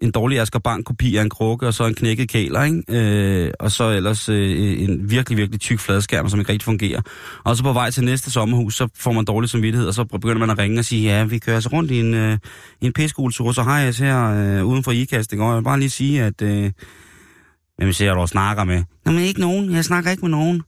en 0.00 0.10
dårlig 0.10 0.40
Asger 0.40 0.58
Bank-kopi 0.58 1.16
af 1.16 1.22
en 1.22 1.30
krukke, 1.30 1.66
og 1.66 1.74
så 1.74 1.84
en 1.86 1.94
knækket 1.94 2.28
kæler, 2.28 2.62
ikke? 2.62 2.82
Øh, 2.88 3.52
og 3.60 3.72
så 3.72 3.90
ellers 3.90 4.28
øh, 4.28 4.82
en 4.82 5.10
virkelig, 5.10 5.38
virkelig 5.38 5.60
tyk 5.60 5.78
fladskærm, 5.78 6.28
som 6.28 6.40
ikke 6.40 6.52
rigtig 6.52 6.64
fungerer. 6.64 7.00
Og 7.44 7.56
så 7.56 7.62
på 7.62 7.72
vej 7.72 7.90
til 7.90 8.04
næste 8.04 8.30
sommerhus, 8.30 8.76
så 8.76 8.88
får 8.96 9.12
man 9.12 9.24
dårlig 9.24 9.50
samvittighed, 9.50 9.88
og 9.88 9.94
så 9.94 10.04
begynder 10.04 10.38
man 10.38 10.50
at 10.50 10.58
ringe 10.58 10.78
og 10.78 10.84
sige, 10.84 11.02
ja, 11.02 11.24
vi 11.24 11.38
kører 11.38 11.60
så 11.60 11.68
rundt 11.72 11.90
i 11.90 12.00
en, 12.00 12.14
øh, 12.14 12.38
en 12.80 12.92
piskuletur, 12.92 13.52
så 13.52 13.62
har 13.62 13.78
jeg 13.78 13.94
her 13.94 14.58
øh, 14.58 14.64
uden 14.64 14.84
for 14.84 14.92
ikasting, 14.92 15.42
og 15.42 15.48
jeg 15.48 15.56
vil 15.56 15.64
bare 15.64 15.78
lige 15.78 15.90
sige, 15.90 16.22
at... 16.22 16.42
Øh, 16.42 16.70
hvem 17.78 17.92
ser 17.92 18.14
du 18.14 18.20
og 18.20 18.28
snakker 18.28 18.64
med? 18.64 18.82
Jamen 19.06 19.20
ikke 19.22 19.40
nogen, 19.40 19.72
jeg 19.72 19.84
snakker 19.84 20.10
ikke 20.10 20.20
med 20.20 20.30
nogen. 20.30 20.62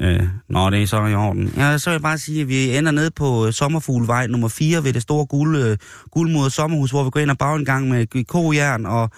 Øh, 0.00 0.22
nå, 0.48 0.70
det 0.70 0.82
er 0.82 0.86
så 0.86 1.06
i 1.06 1.14
orden. 1.14 1.52
Ja, 1.56 1.78
så 1.78 1.90
vil 1.90 1.94
jeg 1.94 2.02
bare 2.02 2.18
sige, 2.18 2.40
at 2.40 2.48
vi 2.48 2.76
ender 2.76 2.92
ned 2.92 3.10
på 3.10 3.46
øh, 3.46 3.52
Sommerfuglevej 3.52 4.26
nummer 4.26 4.48
4 4.48 4.84
ved 4.84 4.92
det 4.92 5.02
store 5.02 5.26
guld, 5.26 5.56
øh, 5.56 5.76
guldmodede 6.10 6.50
sommerhus, 6.50 6.90
hvor 6.90 7.04
vi 7.04 7.10
går 7.10 7.20
ind 7.20 7.30
og 7.30 7.38
bager 7.38 7.56
en 7.58 7.64
gang 7.64 7.88
med 7.88 8.24
kojern 8.24 8.86
og... 8.86 9.10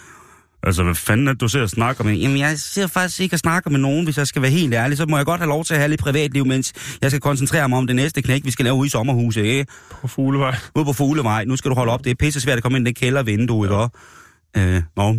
Altså, 0.63 0.83
hvad 0.83 0.95
fanden 0.95 1.29
er 1.29 1.33
det, 1.33 1.41
du 1.41 1.49
ser 1.49 1.63
og 1.63 1.71
snakker 1.71 2.05
med? 2.05 2.15
Jamen, 2.15 2.39
jeg 2.39 2.59
ser 2.59 2.87
faktisk 2.87 3.21
ikke 3.21 3.35
at 3.35 3.41
snakke 3.41 3.71
med 3.71 3.79
nogen, 3.81 4.05
hvis 4.05 4.19
jeg 4.19 4.27
skal 4.27 4.43
være 4.43 4.51
helt 4.51 4.75
ærlig. 4.75 4.99
Så 4.99 5.07
må 5.07 5.17
jeg 5.17 5.27
godt 5.27 5.41
have 5.41 5.49
lov 5.49 5.65
til 5.65 5.75
at 5.75 5.81
have 5.81 5.89
lidt 5.89 6.01
privatliv, 6.01 6.47
mens 6.47 6.73
jeg 7.03 7.11
skal 7.11 7.21
koncentrere 7.21 7.69
mig 7.69 7.79
om 7.79 7.87
det 7.87 7.97
næste 7.97 8.23
knæk, 8.23 8.45
vi 8.45 8.51
skal 8.51 8.65
lave 8.65 8.75
ude 8.77 8.87
i 8.87 8.91
sommerhuset, 8.91 9.43
ikke? 9.43 9.67
På 10.01 10.09
Fuglevej. 10.09 10.57
Ude 10.75 10.85
på 10.85 10.93
Fuglevej. 10.93 11.45
Nu 11.45 11.57
skal 11.57 11.71
du 11.71 11.75
holde 11.75 11.93
op. 11.93 12.05
Det 12.05 12.11
er 12.11 12.15
pisse 12.15 12.41
svært 12.41 12.57
at 12.57 12.63
komme 12.63 12.79
ind 12.79 12.89
i 12.89 12.91
det 12.91 12.99
kældervindue, 12.99 13.67
ikke? 13.67 14.77
Øh, 14.77 14.83
nå, 14.97 15.13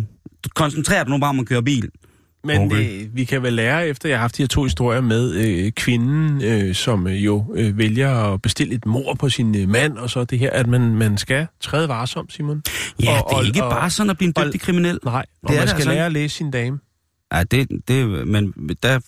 du 0.44 0.48
koncentrerer 0.54 1.04
dig 1.04 1.10
nu 1.10 1.18
bare 1.18 1.30
om 1.30 1.40
at 1.40 1.46
køre 1.46 1.62
bil. 1.62 1.90
Men 2.44 2.60
Okay. 2.72 3.02
øh, 3.04 3.16
vi 3.16 3.24
kan 3.24 3.42
vel 3.42 3.52
lære, 3.52 3.88
efter 3.88 4.08
jeg 4.08 4.18
har 4.18 4.20
haft 4.20 4.36
de 4.36 4.42
her 4.42 4.46
to 4.48 4.62
historier 4.62 5.00
med 5.00 5.34
øh, 5.34 5.72
kvinden, 5.72 6.42
øh, 6.44 6.74
som 6.74 7.06
øh, 7.06 7.24
jo 7.24 7.54
øh, 7.56 7.78
vælger 7.78 8.10
at 8.32 8.42
bestille 8.42 8.74
et 8.74 8.86
mor 8.86 9.14
på 9.14 9.28
sin 9.28 9.56
øh, 9.56 9.68
mand, 9.68 9.98
og 9.98 10.10
så 10.10 10.24
det 10.24 10.38
her, 10.38 10.50
at 10.50 10.66
man, 10.66 10.80
man 10.94 11.18
skal 11.18 11.46
træde 11.60 11.88
varsom, 11.88 12.30
Simon. 12.30 12.62
Ja, 13.02 13.20
Og- 13.22 13.30
det 13.30 13.34
er 13.34 13.38
og- 13.38 13.46
ikke 13.46 13.64
og- 13.64 13.70
bare 13.70 13.90
sådan 13.90 14.10
at 14.10 14.18
blive 14.18 14.28
en 14.28 14.34
og- 14.36 14.44
dygtig 14.46 14.60
kriminel. 14.60 14.98
Nej, 15.04 15.24
og 15.42 15.48
Det 15.48 15.58
man 15.58 15.68
skal 15.68 15.76
altså 15.76 15.90
lære 15.90 16.06
at 16.06 16.12
læse 16.12 16.36
sin 16.36 16.50
dame. 16.50 16.78
Ja, 17.34 17.42
det, 17.42 17.68
det, 17.88 18.28
men 18.28 18.52
der 18.82 18.98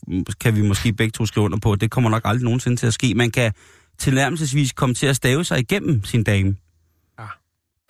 kan 0.41 0.57
vi 0.57 0.63
måske 0.63 0.93
begge 0.93 1.11
to 1.13 1.27
skrive 1.27 1.45
under 1.45 1.59
på, 1.59 1.73
at 1.73 1.81
det 1.81 1.91
kommer 1.91 2.11
nok 2.11 2.23
aldrig 2.25 2.45
nogensinde 2.45 2.77
til 2.77 2.87
at 2.87 2.95
ske. 2.95 3.15
Man 3.15 3.31
kan 3.31 3.53
tilnærmelsesvis 3.99 4.73
komme 4.73 4.95
til 4.95 5.07
at 5.07 5.17
stave 5.17 5.45
sig 5.45 5.59
igennem 5.59 6.05
sin 6.05 6.23
dame. 6.25 6.55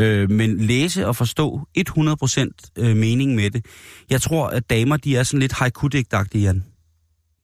Øh, 0.00 0.30
men 0.30 0.60
læse 0.60 1.06
og 1.06 1.16
forstå 1.16 1.60
100% 1.78 2.48
øh, 2.78 2.96
mening 2.96 3.34
med 3.34 3.50
det. 3.50 3.66
Jeg 4.10 4.22
tror, 4.22 4.46
at 4.46 4.70
damer, 4.70 4.96
de 4.96 5.16
er 5.16 5.22
sådan 5.22 5.40
lidt 5.40 5.52
haiku-digtagtige, 5.52 6.42
Jan. 6.42 6.64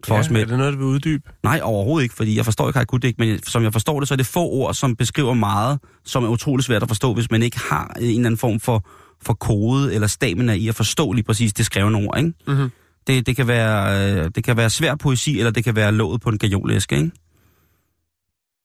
For 0.04 0.14
ja, 0.14 0.20
os 0.20 0.30
med. 0.30 0.40
Er 0.40 0.44
det 0.44 0.58
noget, 0.58 0.72
du 0.72 0.78
vil 0.78 0.86
uddybe? 0.86 1.22
Nej, 1.42 1.60
overhovedet 1.62 2.02
ikke, 2.02 2.14
fordi 2.14 2.36
jeg 2.36 2.44
forstår 2.44 2.68
ikke 2.68 2.78
haiku-digt, 2.78 3.18
men 3.18 3.42
som 3.42 3.62
jeg 3.62 3.72
forstår 3.72 4.00
det, 4.00 4.08
så 4.08 4.14
er 4.14 4.16
det 4.16 4.26
få 4.26 4.48
ord, 4.48 4.74
som 4.74 4.96
beskriver 4.96 5.34
meget, 5.34 5.78
som 6.04 6.24
er 6.24 6.28
utrolig 6.28 6.64
svært 6.64 6.82
at 6.82 6.88
forstå, 6.88 7.14
hvis 7.14 7.30
man 7.30 7.42
ikke 7.42 7.58
har 7.58 7.96
en 8.00 8.04
eller 8.04 8.18
anden 8.18 8.36
form 8.36 8.60
for, 8.60 8.88
for 9.22 9.34
kode 9.34 9.94
eller 9.94 10.06
stamina 10.06 10.52
i 10.52 10.68
at 10.68 10.74
forstå 10.74 11.12
lige 11.12 11.24
præcis 11.24 11.52
det 11.52 11.66
skrevne 11.66 11.98
ord, 11.98 12.18
ikke? 12.18 12.32
Mm-hmm. 12.46 12.70
Det, 13.06 13.26
det, 13.26 13.36
kan 13.36 13.46
være, 13.46 14.10
øh, 14.12 14.30
det 14.34 14.44
kan 14.44 14.56
være 14.56 14.70
svær 14.70 14.94
poesi, 14.94 15.38
eller 15.38 15.50
det 15.50 15.64
kan 15.64 15.76
være 15.76 15.92
låget 15.92 16.20
på 16.20 16.28
en 16.28 16.38
gajolæske, 16.38 16.96
ikke? 16.96 17.10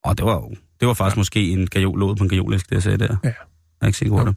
Og 0.04 0.18
det 0.18 0.26
var 0.26 0.34
jo, 0.34 0.56
det 0.80 0.88
var 0.88 0.94
faktisk 0.94 1.16
ja. 1.16 1.20
måske 1.20 1.50
en 1.50 1.68
gajol, 1.68 2.00
låget 2.00 2.18
på 2.18 2.24
en 2.24 2.30
gajolæske, 2.30 2.68
det 2.70 2.76
jeg 2.76 2.84
sagde 2.84 2.98
der. 2.98 3.16
Ja. 3.24 3.32
Jeg 3.82 3.86
er 3.86 3.88
ikke 3.88 3.98
sikker 3.98 4.18
på 4.18 4.26
det. 4.26 4.36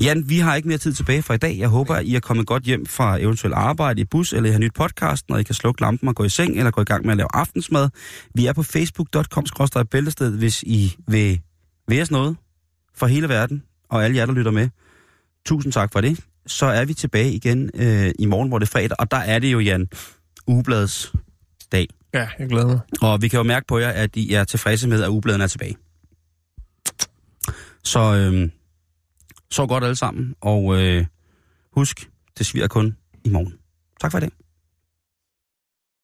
Jan, 0.00 0.28
vi 0.28 0.38
har 0.38 0.54
ikke 0.54 0.68
mere 0.68 0.78
tid 0.78 0.92
tilbage 0.92 1.22
for 1.22 1.34
i 1.34 1.36
dag. 1.36 1.58
Jeg 1.58 1.68
håber, 1.68 1.94
at 1.94 2.04
I 2.04 2.14
er 2.14 2.20
kommet 2.20 2.46
godt 2.46 2.62
hjem 2.62 2.86
fra 2.86 3.20
eventuelt 3.20 3.54
arbejde 3.54 4.00
i 4.00 4.04
bus, 4.04 4.32
eller 4.32 4.48
I 4.48 4.52
har 4.52 4.58
nyt 4.58 4.74
podcast, 4.74 5.28
når 5.28 5.36
I 5.36 5.42
kan 5.42 5.54
slukke 5.54 5.80
lampen 5.80 6.08
og 6.08 6.14
gå 6.14 6.24
i 6.24 6.28
seng, 6.28 6.56
eller 6.58 6.70
gå 6.70 6.80
i 6.80 6.84
gang 6.84 7.04
med 7.04 7.12
at 7.12 7.16
lave 7.16 7.28
aftensmad. 7.34 7.88
Vi 8.34 8.46
er 8.46 8.52
på 8.52 8.62
facebook.com 8.62 9.44
bæltested, 9.90 10.38
hvis 10.38 10.62
I 10.62 10.96
vil 11.08 11.40
ved 11.88 12.06
noget 12.10 12.36
for 12.94 13.06
hele 13.06 13.28
verden, 13.28 13.62
og 13.90 14.04
alle 14.04 14.16
jer, 14.16 14.26
der 14.26 14.32
lytter 14.32 14.50
med. 14.50 14.68
Tusind 15.46 15.72
tak 15.72 15.92
for 15.92 16.00
det. 16.00 16.20
Så 16.46 16.66
er 16.66 16.84
vi 16.84 16.94
tilbage 16.94 17.32
igen 17.32 17.70
øh, 17.74 18.10
i 18.18 18.26
morgen, 18.26 18.48
hvor 18.48 18.58
det 18.58 18.66
er 18.66 18.70
fredag, 18.70 19.00
og 19.00 19.10
der 19.10 19.16
er 19.16 19.38
det 19.38 19.52
jo, 19.52 19.60
Jan, 19.60 19.88
ugebladets 20.46 21.12
dag. 21.72 21.88
Ja, 22.14 22.28
jeg 22.38 22.48
glæder 22.48 22.66
mig. 22.66 22.80
Og 23.00 23.22
vi 23.22 23.28
kan 23.28 23.36
jo 23.36 23.42
mærke 23.42 23.66
på 23.66 23.78
jer, 23.78 23.88
at 23.88 24.16
I 24.16 24.32
er 24.34 24.44
tilfredse 24.44 24.88
med, 24.88 25.02
at 25.02 25.08
ugebladen 25.08 25.40
er 25.40 25.46
tilbage. 25.46 25.76
Så 27.84 28.00
øh, 28.00 28.48
så 29.50 29.66
godt 29.66 29.84
alle 29.84 29.96
sammen, 29.96 30.34
og 30.40 30.80
øh, 30.80 31.06
husk, 31.72 32.10
det 32.38 32.46
sviger 32.46 32.68
kun 32.68 32.96
i 33.24 33.28
morgen. 33.28 33.54
Tak 34.00 34.10
for 34.10 34.18
i 34.18 34.20
dag. 34.20 34.30